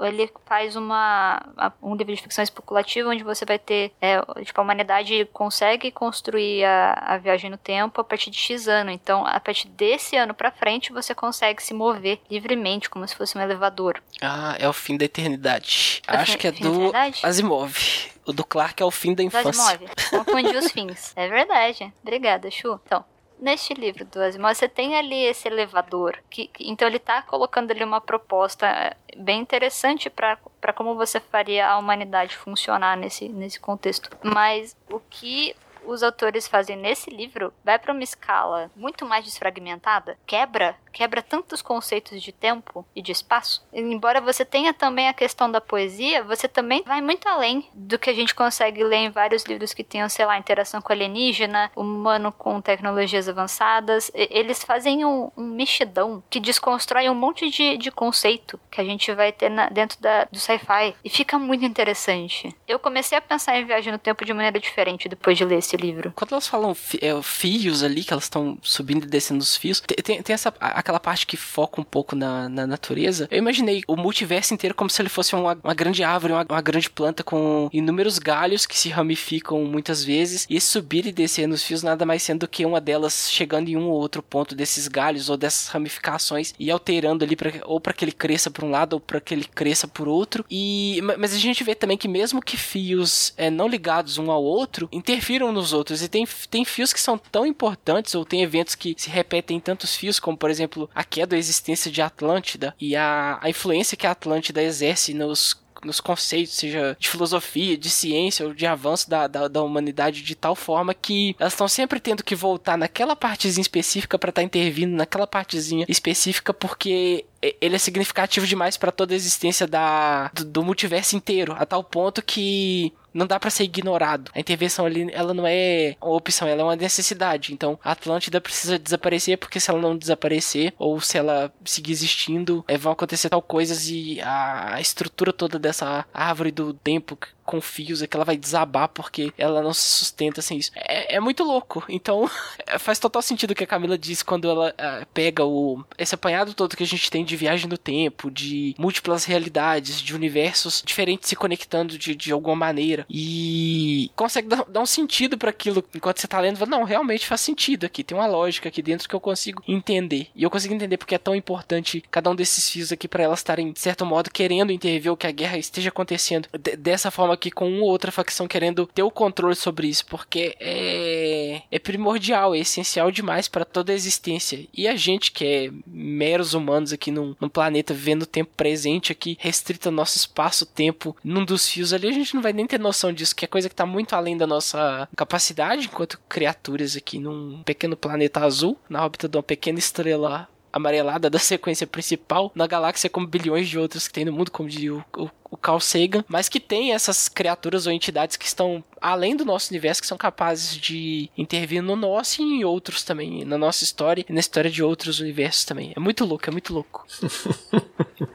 ele 0.00 0.30
faz 0.46 0.76
uma 0.76 1.42
um 1.82 1.94
livro 1.94 2.14
de 2.14 2.22
ficção 2.22 2.42
especulativa 2.44 3.08
onde 3.08 3.24
você 3.24 3.44
vai 3.44 3.58
ter 3.58 3.92
é, 4.00 4.20
tipo, 4.44 4.60
a 4.60 4.64
humanidade 4.64 5.28
consegue 5.32 5.90
construir 5.90 6.64
a, 6.64 6.92
a 6.92 7.18
viagem 7.18 7.50
no 7.50 7.56
tempo 7.56 8.00
a 8.00 8.04
partir 8.04 8.30
de 8.30 8.38
X 8.38 8.68
ano. 8.68 8.90
Então, 8.90 9.26
a 9.26 9.40
partir 9.40 9.68
desse 9.68 10.16
ano 10.16 10.32
para 10.32 10.50
frente, 10.50 10.92
você 10.92 11.14
consegue 11.14 11.62
se 11.62 11.74
mover 11.74 12.20
livremente, 12.30 12.88
como 12.88 13.06
se 13.06 13.14
fosse 13.14 13.36
um 13.36 13.40
elevador. 13.40 14.00
Ah, 14.20 14.56
é 14.58 14.68
o 14.68 14.72
fim 14.72 14.96
da 14.96 15.04
eternidade. 15.04 16.02
É 16.06 16.16
Acho 16.16 16.32
fim, 16.32 16.38
que 16.38 16.46
é 16.46 16.52
do 16.52 16.92
Asimov. 17.22 17.76
O 18.24 18.32
do 18.32 18.44
Clark 18.44 18.82
é 18.82 18.86
o 18.86 18.90
fim 18.90 19.14
da 19.14 19.22
infância. 19.22 19.50
Do 19.50 19.84
Asimov. 19.84 20.24
Confundi 20.24 20.56
os 20.56 20.70
fins. 20.72 21.12
É 21.16 21.28
verdade. 21.28 21.92
Obrigada, 22.02 22.50
Chu. 22.50 22.80
Então, 22.86 23.04
neste 23.40 23.74
livro 23.74 24.04
do 24.04 24.20
Asimov, 24.20 24.54
você 24.54 24.68
tem 24.68 24.96
ali 24.96 25.24
esse 25.24 25.48
elevador, 25.48 26.18
que, 26.28 26.50
então 26.60 26.86
ele 26.86 26.96
está 26.96 27.22
colocando 27.22 27.70
ali 27.70 27.84
uma 27.84 28.00
proposta 28.00 28.66
é, 28.66 28.96
bem 29.16 29.40
interessante 29.40 30.10
para 30.10 30.72
como 30.74 30.94
você 30.94 31.20
faria 31.20 31.68
a 31.68 31.78
humanidade 31.78 32.36
funcionar 32.36 32.96
nesse, 32.96 33.28
nesse 33.28 33.60
contexto. 33.60 34.10
Mas 34.22 34.76
o 34.90 35.00
que 35.00 35.54
os 35.88 36.02
autores 36.02 36.46
fazem 36.46 36.76
nesse 36.76 37.10
livro 37.10 37.52
vai 37.64 37.78
para 37.78 37.92
uma 37.92 38.02
escala 38.02 38.70
muito 38.76 39.06
mais 39.06 39.24
desfragmentada, 39.24 40.18
quebra 40.26 40.76
quebra 40.98 41.22
tantos 41.22 41.62
conceitos 41.62 42.20
de 42.20 42.32
tempo 42.32 42.84
e 42.94 43.00
de 43.00 43.12
espaço. 43.12 43.64
E 43.72 43.80
embora 43.80 44.20
você 44.20 44.44
tenha 44.44 44.74
também 44.74 45.08
a 45.08 45.12
questão 45.12 45.48
da 45.48 45.60
poesia, 45.60 46.24
você 46.24 46.48
também 46.48 46.82
vai 46.84 47.00
muito 47.00 47.28
além 47.28 47.68
do 47.72 47.96
que 47.96 48.10
a 48.10 48.12
gente 48.12 48.34
consegue 48.34 48.82
ler 48.82 48.96
em 48.96 49.10
vários 49.10 49.44
livros 49.44 49.72
que 49.72 49.84
tenham, 49.84 50.08
sei 50.08 50.26
lá, 50.26 50.36
interação 50.36 50.82
com 50.82 50.92
alienígena, 50.92 51.70
humano 51.76 52.32
com 52.32 52.60
tecnologias 52.60 53.28
avançadas. 53.28 54.10
Eles 54.12 54.64
fazem 54.64 55.04
um, 55.04 55.30
um 55.36 55.44
mexidão 55.44 56.20
que 56.28 56.40
desconstrói 56.40 57.08
um 57.08 57.14
monte 57.14 57.48
de, 57.48 57.76
de 57.76 57.92
conceito 57.92 58.58
que 58.68 58.80
a 58.80 58.84
gente 58.84 59.12
vai 59.12 59.30
ter 59.30 59.48
na, 59.48 59.68
dentro 59.68 60.00
da, 60.00 60.24
do 60.24 60.38
sci-fi. 60.40 60.96
E 61.04 61.08
fica 61.08 61.38
muito 61.38 61.64
interessante. 61.64 62.52
Eu 62.66 62.80
comecei 62.80 63.16
a 63.16 63.22
pensar 63.22 63.56
em 63.56 63.64
viagem 63.64 63.92
no 63.92 63.98
tempo 63.98 64.24
de 64.24 64.34
maneira 64.34 64.58
diferente 64.58 65.08
depois 65.08 65.38
de 65.38 65.44
ler 65.44 65.58
esse 65.58 65.76
livro. 65.78 66.12
Quando 66.14 66.32
elas 66.32 66.48
falam 66.48 66.76
é, 67.00 67.22
fios 67.22 67.82
ali, 67.82 68.04
que 68.04 68.12
elas 68.12 68.24
estão 68.24 68.58
subindo 68.62 69.04
e 69.04 69.08
descendo 69.08 69.42
os 69.42 69.56
fios, 69.56 69.80
tem, 69.80 70.22
tem 70.22 70.34
essa 70.34 70.52
aquela 70.60 71.00
parte 71.00 71.26
que 71.26 71.36
foca 71.36 71.80
um 71.80 71.84
pouco 71.84 72.16
na, 72.16 72.48
na 72.48 72.66
natureza, 72.66 73.28
eu 73.30 73.38
imaginei 73.38 73.82
o 73.86 73.96
multiverso 73.96 74.54
inteiro 74.54 74.74
como 74.74 74.90
se 74.90 75.00
ele 75.02 75.08
fosse 75.08 75.34
uma, 75.34 75.58
uma 75.62 75.74
grande 75.74 76.02
árvore, 76.02 76.32
uma, 76.32 76.46
uma, 76.48 76.60
grande 76.60 76.88
planta 76.88 77.22
com 77.22 77.68
inúmeros 77.72 78.18
galhos 78.18 78.66
que 78.66 78.78
se 78.78 78.88
ramificam 78.88 79.64
muitas 79.64 80.04
vezes, 80.04 80.46
e 80.48 80.60
subir 80.60 81.06
e 81.06 81.12
descer 81.12 81.46
nos 81.46 81.62
fios 81.62 81.82
nada 81.82 82.04
mais 82.06 82.22
sendo 82.22 82.38
do 82.38 82.48
que 82.48 82.64
uma 82.64 82.80
delas 82.80 83.30
chegando 83.30 83.68
em 83.68 83.76
um 83.76 83.88
ou 83.88 83.98
outro 83.98 84.22
ponto 84.22 84.54
desses 84.54 84.88
galhos 84.88 85.28
ou 85.28 85.36
dessas 85.36 85.68
ramificações 85.68 86.54
e 86.58 86.70
alterando 86.70 87.24
ali 87.24 87.34
pra, 87.34 87.52
ou 87.64 87.80
para 87.80 87.92
que 87.92 88.04
ele 88.04 88.12
cresça 88.12 88.50
por 88.50 88.64
um 88.64 88.70
lado 88.70 88.94
ou 88.94 89.00
para 89.00 89.20
que 89.20 89.34
ele 89.34 89.44
cresça 89.44 89.88
por 89.88 90.08
outro. 90.08 90.44
E 90.50 91.00
mas 91.18 91.34
a 91.34 91.38
gente 91.38 91.64
vê 91.64 91.74
também 91.74 91.96
que 91.96 92.08
mesmo 92.08 92.40
que 92.40 92.56
fios 92.56 93.32
é, 93.36 93.50
não 93.50 93.68
ligados 93.68 94.18
um 94.18 94.30
ao 94.30 94.42
outro 94.42 94.88
interfiram 94.92 95.52
nos 95.58 95.72
outros. 95.72 96.02
E 96.02 96.08
tem, 96.08 96.26
tem 96.50 96.64
fios 96.64 96.92
que 96.92 97.00
são 97.00 97.18
tão 97.18 97.46
importantes 97.46 98.14
ou 98.14 98.24
tem 98.24 98.42
eventos 98.42 98.74
que 98.74 98.94
se 98.96 99.10
repetem 99.10 99.56
em 99.56 99.60
tantos 99.60 99.94
fios 99.94 100.18
como 100.18 100.36
por 100.36 100.50
exemplo 100.50 100.88
a 100.94 101.04
queda 101.04 101.28
da 101.28 101.36
existência 101.36 101.90
de 101.90 102.00
Atlântida 102.00 102.74
e 102.80 102.96
a, 102.96 103.38
a 103.42 103.50
influência 103.50 103.96
que 103.96 104.06
a 104.06 104.12
Atlântida 104.12 104.62
exerce 104.62 105.12
nos 105.12 105.56
nos 105.84 106.00
conceitos, 106.00 106.54
seja 106.54 106.96
de 106.98 107.08
filosofia, 107.08 107.76
de 107.76 107.90
ciência 107.90 108.46
ou 108.46 108.54
de 108.54 108.66
avanço 108.66 109.08
da, 109.08 109.26
da, 109.26 109.48
da 109.48 109.62
humanidade 109.62 110.22
de 110.22 110.34
tal 110.34 110.54
forma 110.54 110.94
que 110.94 111.36
elas 111.38 111.52
estão 111.52 111.68
sempre 111.68 112.00
tendo 112.00 112.24
que 112.24 112.34
voltar 112.34 112.76
naquela 112.76 113.14
partezinha 113.14 113.62
específica 113.62 114.18
para 114.18 114.30
estar 114.30 114.40
tá 114.40 114.44
intervindo 114.44 114.94
naquela 114.94 115.26
partezinha 115.26 115.86
específica 115.88 116.52
porque 116.52 117.24
ele 117.40 117.76
é 117.76 117.78
significativo 117.78 118.46
demais 118.46 118.76
para 118.76 118.90
toda 118.90 119.14
a 119.14 119.16
existência 119.16 119.66
da, 119.66 120.28
do, 120.34 120.44
do, 120.44 120.62
multiverso 120.64 121.16
inteiro, 121.16 121.54
a 121.56 121.64
tal 121.64 121.84
ponto 121.84 122.22
que 122.22 122.92
não 123.18 123.26
dá 123.26 123.38
para 123.38 123.50
ser 123.50 123.64
ignorado. 123.64 124.30
A 124.34 124.40
intervenção 124.40 124.86
ali, 124.86 125.08
ela 125.12 125.34
não 125.34 125.44
é 125.46 125.96
uma 126.00 126.14
opção, 126.14 126.46
ela 126.46 126.62
é 126.62 126.64
uma 126.64 126.76
necessidade. 126.76 127.52
Então, 127.52 127.78
a 127.82 127.92
Atlântida 127.92 128.40
precisa 128.40 128.78
desaparecer, 128.78 129.36
porque 129.36 129.60
se 129.60 129.70
ela 129.70 129.80
não 129.80 129.96
desaparecer, 129.96 130.72
ou 130.78 131.00
se 131.00 131.18
ela 131.18 131.52
seguir 131.64 131.92
existindo, 131.92 132.64
é, 132.68 132.78
vão 132.78 132.92
acontecer 132.92 133.28
tal 133.28 133.42
coisas 133.42 133.88
e 133.88 134.20
a, 134.20 134.74
a 134.76 134.80
estrutura 134.80 135.32
toda 135.32 135.58
dessa 135.58 136.06
árvore 136.14 136.50
do 136.50 136.72
tempo 136.72 137.18
com 137.48 137.62
fios 137.62 138.02
é 138.02 138.06
que 138.06 138.14
ela 138.14 138.26
vai 138.26 138.36
desabar 138.36 138.90
porque 138.90 139.32
ela 139.38 139.62
não 139.62 139.72
se 139.72 139.80
sustenta 139.80 140.42
sem 140.42 140.58
isso. 140.58 140.70
É, 140.74 141.16
é 141.16 141.18
muito 141.18 141.42
louco. 141.42 141.82
Então, 141.88 142.30
faz 142.78 142.98
total 142.98 143.22
sentido 143.22 143.52
o 143.52 143.54
que 143.54 143.64
a 143.64 143.66
Camila 143.66 143.96
disse 143.96 144.22
quando 144.22 144.50
ela 144.50 144.68
uh, 144.68 145.06
pega 145.14 145.46
o 145.46 145.82
esse 145.96 146.14
apanhado 146.14 146.52
todo 146.52 146.76
que 146.76 146.82
a 146.82 146.86
gente 146.86 147.10
tem 147.10 147.24
de 147.24 147.36
viagem 147.36 147.66
no 147.66 147.78
tempo, 147.78 148.30
de 148.30 148.74
múltiplas 148.78 149.24
realidades, 149.24 150.02
de 150.02 150.14
universos 150.14 150.82
diferentes 150.84 151.30
se 151.30 151.34
conectando 151.34 151.96
de, 151.96 152.14
de 152.14 152.32
alguma 152.32 152.54
maneira 152.54 153.06
e 153.08 154.10
consegue 154.14 154.48
dar, 154.48 154.64
dar 154.64 154.80
um 154.80 154.86
sentido 154.86 155.38
para 155.38 155.48
aquilo 155.48 155.82
enquanto 155.94 156.20
você 156.20 156.28
tá 156.28 156.38
lendo. 156.38 156.66
Não, 156.66 156.84
realmente 156.84 157.26
faz 157.26 157.40
sentido 157.40 157.86
aqui. 157.86 158.04
Tem 158.04 158.16
uma 158.16 158.26
lógica 158.26 158.68
aqui 158.68 158.82
dentro 158.82 159.08
que 159.08 159.14
eu 159.14 159.20
consigo 159.20 159.62
entender. 159.66 160.28
E 160.36 160.42
eu 160.42 160.50
consigo 160.50 160.74
entender 160.74 160.98
porque 160.98 161.14
é 161.14 161.18
tão 161.18 161.34
importante 161.34 162.04
cada 162.10 162.28
um 162.28 162.34
desses 162.34 162.68
fios 162.68 162.92
aqui 162.92 163.08
para 163.08 163.22
elas 163.22 163.38
estarem, 163.38 163.72
de 163.72 163.80
certo 163.80 164.04
modo, 164.04 164.30
querendo 164.30 164.70
intervir 164.70 165.10
o 165.10 165.16
que 165.16 165.26
a 165.26 165.32
guerra 165.32 165.56
esteja 165.56 165.88
acontecendo 165.88 166.46
dessa 166.78 167.10
forma 167.10 167.37
aqui 167.38 167.50
com 167.50 167.68
uma 167.68 167.84
ou 167.84 167.90
outra 167.90 168.12
facção 168.12 168.48
querendo 168.48 168.86
ter 168.86 169.02
o 169.02 169.10
controle 169.10 169.54
sobre 169.54 169.88
isso, 169.88 170.04
porque 170.06 170.56
é, 170.60 171.62
é 171.70 171.78
primordial, 171.78 172.54
é 172.54 172.58
essencial 172.58 173.10
demais 173.10 173.48
para 173.48 173.64
toda 173.64 173.92
a 173.92 173.94
existência. 173.94 174.66
E 174.74 174.86
a 174.88 174.96
gente 174.96 175.32
que 175.32 175.44
é 175.44 175.70
meros 175.86 176.54
humanos 176.54 176.92
aqui 176.92 177.10
num, 177.10 177.34
num 177.40 177.48
planeta 177.48 177.94
vivendo 177.94 178.22
o 178.22 178.26
tempo 178.26 178.50
presente 178.56 179.12
aqui, 179.12 179.36
restrito 179.40 179.88
ao 179.88 179.94
nosso 179.94 180.16
espaço-tempo, 180.16 181.16
num 181.22 181.44
dos 181.44 181.68
fios 181.68 181.92
ali, 181.92 182.08
a 182.08 182.12
gente 182.12 182.34
não 182.34 182.42
vai 182.42 182.52
nem 182.52 182.66
ter 182.66 182.78
noção 182.78 183.12
disso, 183.12 183.34
que 183.34 183.44
é 183.44 183.48
coisa 183.48 183.68
que 183.68 183.74
está 183.74 183.86
muito 183.86 184.14
além 184.14 184.36
da 184.36 184.46
nossa 184.46 185.08
capacidade 185.16 185.86
enquanto 185.86 186.20
criaturas 186.28 186.96
aqui 186.96 187.18
num 187.18 187.62
pequeno 187.62 187.96
planeta 187.96 188.44
azul, 188.44 188.78
na 188.88 189.04
órbita 189.04 189.28
de 189.28 189.36
uma 189.36 189.42
pequena 189.42 189.78
estrela 189.78 190.48
amarelada 190.72 191.30
da 191.30 191.38
sequência 191.38 191.86
principal 191.86 192.52
na 192.54 192.66
galáxia 192.66 193.10
como 193.10 193.26
bilhões 193.26 193.68
de 193.68 193.78
outras 193.78 194.06
que 194.06 194.14
tem 194.14 194.24
no 194.24 194.32
mundo, 194.32 194.50
como 194.50 194.68
diria 194.68 194.94
o, 194.94 195.04
o, 195.16 195.30
o 195.50 195.56
Carl 195.56 195.80
Sagan, 195.80 196.24
mas 196.28 196.48
que 196.48 196.60
tem 196.60 196.92
essas 196.92 197.28
criaturas 197.28 197.86
ou 197.86 197.92
entidades 197.92 198.36
que 198.36 198.46
estão 198.46 198.82
além 199.00 199.36
do 199.36 199.44
nosso 199.44 199.70
universo, 199.70 200.00
que 200.00 200.06
são 200.06 200.18
capazes 200.18 200.76
de 200.76 201.30
intervir 201.36 201.82
no 201.82 201.96
nosso 201.96 202.42
e 202.42 202.44
em 202.44 202.64
outros 202.64 203.02
também, 203.02 203.44
na 203.44 203.58
nossa 203.58 203.84
história 203.84 204.24
e 204.28 204.32
na 204.32 204.40
história 204.40 204.70
de 204.70 204.82
outros 204.82 205.20
universos 205.20 205.64
também. 205.64 205.92
É 205.96 206.00
muito 206.00 206.24
louco, 206.24 206.48
é 206.48 206.52
muito 206.52 206.72
louco. 206.72 207.06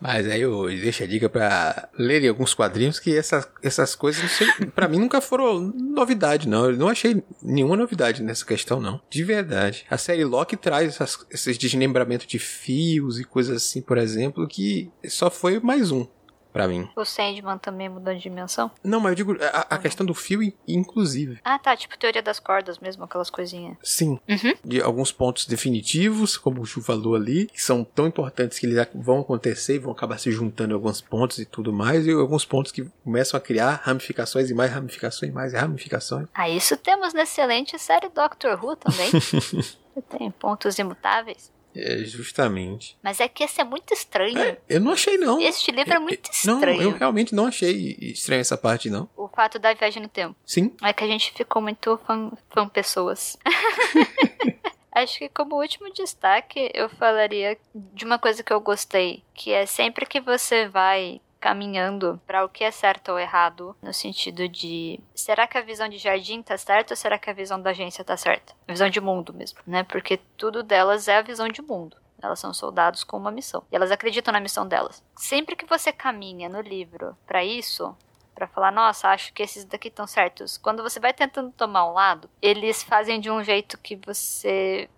Mas 0.00 0.26
aí 0.26 0.40
eu 0.40 0.66
deixo 0.68 1.02
a 1.02 1.06
dica 1.06 1.28
para 1.28 1.88
lerem 1.98 2.28
alguns 2.28 2.54
quadrinhos 2.54 3.00
que 3.00 3.14
essas, 3.16 3.46
essas 3.62 3.94
coisas, 3.94 4.30
para 4.74 4.88
mim, 4.88 4.98
nunca 4.98 5.20
foram 5.20 5.60
novidade, 5.76 6.48
não. 6.48 6.70
Eu 6.70 6.76
não 6.76 6.88
achei 6.88 7.22
nenhuma 7.42 7.76
novidade 7.76 8.22
nessa 8.22 8.46
questão, 8.46 8.80
não. 8.80 9.00
De 9.10 9.24
verdade. 9.24 9.84
A 9.90 9.98
série 9.98 10.24
Loki 10.24 10.56
traz 10.56 10.94
essas, 10.94 11.26
esses 11.30 11.58
desmembramentos 11.58 12.26
de 12.26 12.38
fios 12.38 13.18
e 13.18 13.24
coisas 13.24 13.56
assim, 13.56 13.82
por 13.82 13.98
exemplo, 13.98 14.46
que 14.46 14.90
só 15.08 15.30
foi 15.30 15.58
mais 15.60 15.90
um 15.90 16.06
para 16.52 16.66
mim. 16.68 16.88
O 16.96 17.04
Sandman 17.04 17.58
também 17.58 17.88
mudou 17.88 18.14
de 18.14 18.20
dimensão? 18.20 18.70
Não, 18.82 19.00
mas 19.00 19.10
eu 19.10 19.16
digo 19.16 19.36
a, 19.42 19.74
a 19.74 19.78
questão 19.78 20.04
do 20.04 20.14
fio, 20.14 20.40
inclusive. 20.66 21.38
Ah, 21.44 21.58
tá. 21.58 21.76
Tipo 21.76 21.98
teoria 21.98 22.22
das 22.22 22.40
cordas 22.40 22.78
mesmo, 22.78 23.04
aquelas 23.04 23.30
coisinhas. 23.30 23.76
Sim. 23.82 24.18
Uhum. 24.28 24.54
De 24.64 24.80
alguns 24.80 25.12
pontos 25.12 25.46
definitivos, 25.46 26.36
como 26.36 26.60
o 26.60 26.66
Chu 26.66 26.82
falou 26.82 27.14
ali, 27.14 27.46
que 27.46 27.62
são 27.62 27.84
tão 27.84 28.06
importantes 28.06 28.58
que 28.58 28.66
eles 28.66 28.86
vão 28.94 29.20
acontecer 29.20 29.76
e 29.76 29.78
vão 29.78 29.92
acabar 29.92 30.18
se 30.18 30.30
juntando 30.30 30.72
em 30.72 30.74
alguns 30.74 31.00
pontos 31.00 31.38
e 31.38 31.44
tudo 31.44 31.72
mais, 31.72 32.06
e 32.06 32.10
alguns 32.10 32.44
pontos 32.44 32.72
que 32.72 32.84
começam 33.04 33.38
a 33.38 33.40
criar 33.40 33.80
ramificações 33.84 34.50
e 34.50 34.54
mais 34.54 34.72
ramificações 34.72 35.30
e 35.30 35.34
mais 35.34 35.52
ramificações. 35.52 36.28
Ah, 36.34 36.48
isso 36.48 36.76
temos 36.76 37.12
na 37.12 37.22
excelente 37.22 37.78
série 37.78 38.08
Doctor 38.08 38.62
Who 38.62 38.76
também. 38.76 39.10
Tem 40.08 40.30
pontos 40.30 40.78
imutáveis. 40.78 41.52
É, 41.78 42.04
justamente. 42.04 42.96
Mas 43.02 43.20
é 43.20 43.28
que 43.28 43.44
esse 43.44 43.60
é 43.60 43.64
muito 43.64 43.94
estranho. 43.94 44.38
É, 44.38 44.58
eu 44.68 44.80
não 44.80 44.92
achei, 44.92 45.16
não. 45.16 45.40
Este 45.40 45.70
livro 45.70 45.94
é 45.94 45.98
muito 45.98 46.30
estranho. 46.30 46.76
Não, 46.76 46.82
eu 46.82 46.96
realmente 46.96 47.34
não 47.34 47.46
achei 47.46 47.96
estranho 48.00 48.40
essa 48.40 48.56
parte, 48.56 48.90
não. 48.90 49.08
O 49.16 49.28
fato 49.28 49.58
da 49.58 49.72
viagem 49.72 50.02
no 50.02 50.08
tempo. 50.08 50.34
Sim. 50.44 50.74
É 50.82 50.92
que 50.92 51.04
a 51.04 51.06
gente 51.06 51.32
ficou 51.32 51.62
muito 51.62 51.98
fã, 52.06 52.32
fã 52.50 52.68
pessoas. 52.68 53.36
Acho 54.90 55.18
que 55.20 55.28
como 55.28 55.60
último 55.60 55.92
destaque, 55.92 56.70
eu 56.74 56.88
falaria 56.88 57.56
de 57.72 58.04
uma 58.04 58.18
coisa 58.18 58.42
que 58.42 58.52
eu 58.52 58.60
gostei, 58.60 59.22
que 59.32 59.52
é 59.52 59.64
sempre 59.64 60.04
que 60.04 60.20
você 60.20 60.66
vai 60.66 61.20
caminhando 61.40 62.20
para 62.26 62.44
o 62.44 62.48
que 62.48 62.64
é 62.64 62.70
certo 62.70 63.12
ou 63.12 63.18
errado, 63.18 63.76
no 63.82 63.92
sentido 63.92 64.48
de 64.48 65.00
será 65.14 65.46
que 65.46 65.58
a 65.58 65.62
visão 65.62 65.88
de 65.88 65.98
jardim 65.98 66.42
tá 66.42 66.56
certa 66.56 66.92
ou 66.92 66.96
será 66.96 67.18
que 67.18 67.30
a 67.30 67.34
visão 67.34 67.60
da 67.60 67.70
agência 67.70 68.04
tá 68.04 68.16
certa? 68.16 68.54
A 68.66 68.72
visão 68.72 68.88
de 68.88 69.00
mundo 69.00 69.32
mesmo, 69.32 69.58
né? 69.66 69.82
Porque 69.84 70.18
tudo 70.36 70.62
delas 70.62 71.08
é 71.08 71.16
a 71.16 71.22
visão 71.22 71.48
de 71.48 71.62
mundo. 71.62 71.96
Elas 72.20 72.40
são 72.40 72.52
soldados 72.52 73.04
com 73.04 73.16
uma 73.16 73.30
missão. 73.30 73.62
E 73.70 73.76
elas 73.76 73.92
acreditam 73.92 74.32
na 74.32 74.40
missão 74.40 74.66
delas. 74.66 75.02
Sempre 75.16 75.54
que 75.54 75.66
você 75.66 75.92
caminha 75.92 76.48
no 76.48 76.60
livro 76.60 77.16
para 77.24 77.44
isso, 77.44 77.96
para 78.34 78.48
falar, 78.48 78.72
nossa, 78.72 79.08
acho 79.08 79.32
que 79.32 79.42
esses 79.42 79.64
daqui 79.64 79.88
estão 79.88 80.06
certos. 80.06 80.58
Quando 80.58 80.82
você 80.82 80.98
vai 80.98 81.12
tentando 81.12 81.52
tomar 81.52 81.88
um 81.88 81.92
lado, 81.92 82.28
eles 82.42 82.82
fazem 82.82 83.20
de 83.20 83.30
um 83.30 83.42
jeito 83.42 83.78
que 83.78 83.96
você 83.96 84.88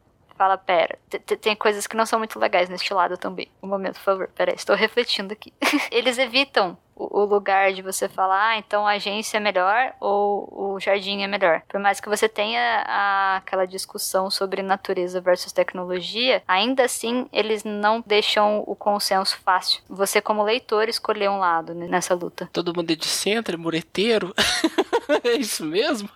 fala, 0.41 0.57
pera, 0.57 0.99
tem 1.39 1.55
coisas 1.55 1.87
que 1.87 1.95
não 1.95 2.07
são 2.07 2.19
muito 2.19 2.39
legais 2.39 2.71
neste 2.71 2.95
lado 2.95 3.19
também. 3.19 3.47
Um 3.63 3.69
momento, 3.69 3.97
por 3.97 4.05
favor, 4.05 4.31
pera, 4.35 4.55
estou 4.55 4.75
refletindo 4.75 5.35
aqui. 5.35 5.53
Eles 5.93 6.17
evitam 6.17 6.79
o 6.97 7.25
lugar 7.27 7.75
de 7.75 7.83
você 7.83 8.09
falar, 8.09 8.53
ah, 8.53 8.57
então 8.57 8.87
a 8.87 8.93
agência 8.93 9.37
é 9.37 9.41
melhor 9.41 9.93
ou 10.01 10.75
o 10.75 10.81
jardim 10.81 11.21
é 11.23 11.27
melhor. 11.27 11.61
Por 11.69 11.79
mais 11.79 12.01
que 12.01 12.09
você 12.09 12.27
tenha 12.27 12.85
a, 12.87 13.37
aquela 13.37 13.67
discussão 13.67 14.31
sobre 14.31 14.63
natureza 14.63 15.21
versus 15.21 15.53
tecnologia, 15.53 16.43
ainda 16.49 16.85
assim 16.85 17.29
eles 17.35 17.63
não 17.63 18.03
deixam 18.07 18.65
o 18.67 18.75
consenso 18.75 19.39
fácil. 19.45 19.83
Você, 19.91 20.23
como 20.23 20.43
leitor, 20.43 20.89
escolher 20.89 21.29
um 21.29 21.39
lado 21.39 21.75
né, 21.75 21.87
nessa 21.87 22.15
luta. 22.15 22.49
Todo 22.51 22.75
mundo 22.75 22.91
é 22.91 22.97
de 22.97 23.07
centro, 23.07 23.55
é 23.55 23.59
mureteiro. 23.59 24.35
é 25.23 25.33
isso 25.33 25.67
mesmo? 25.67 26.09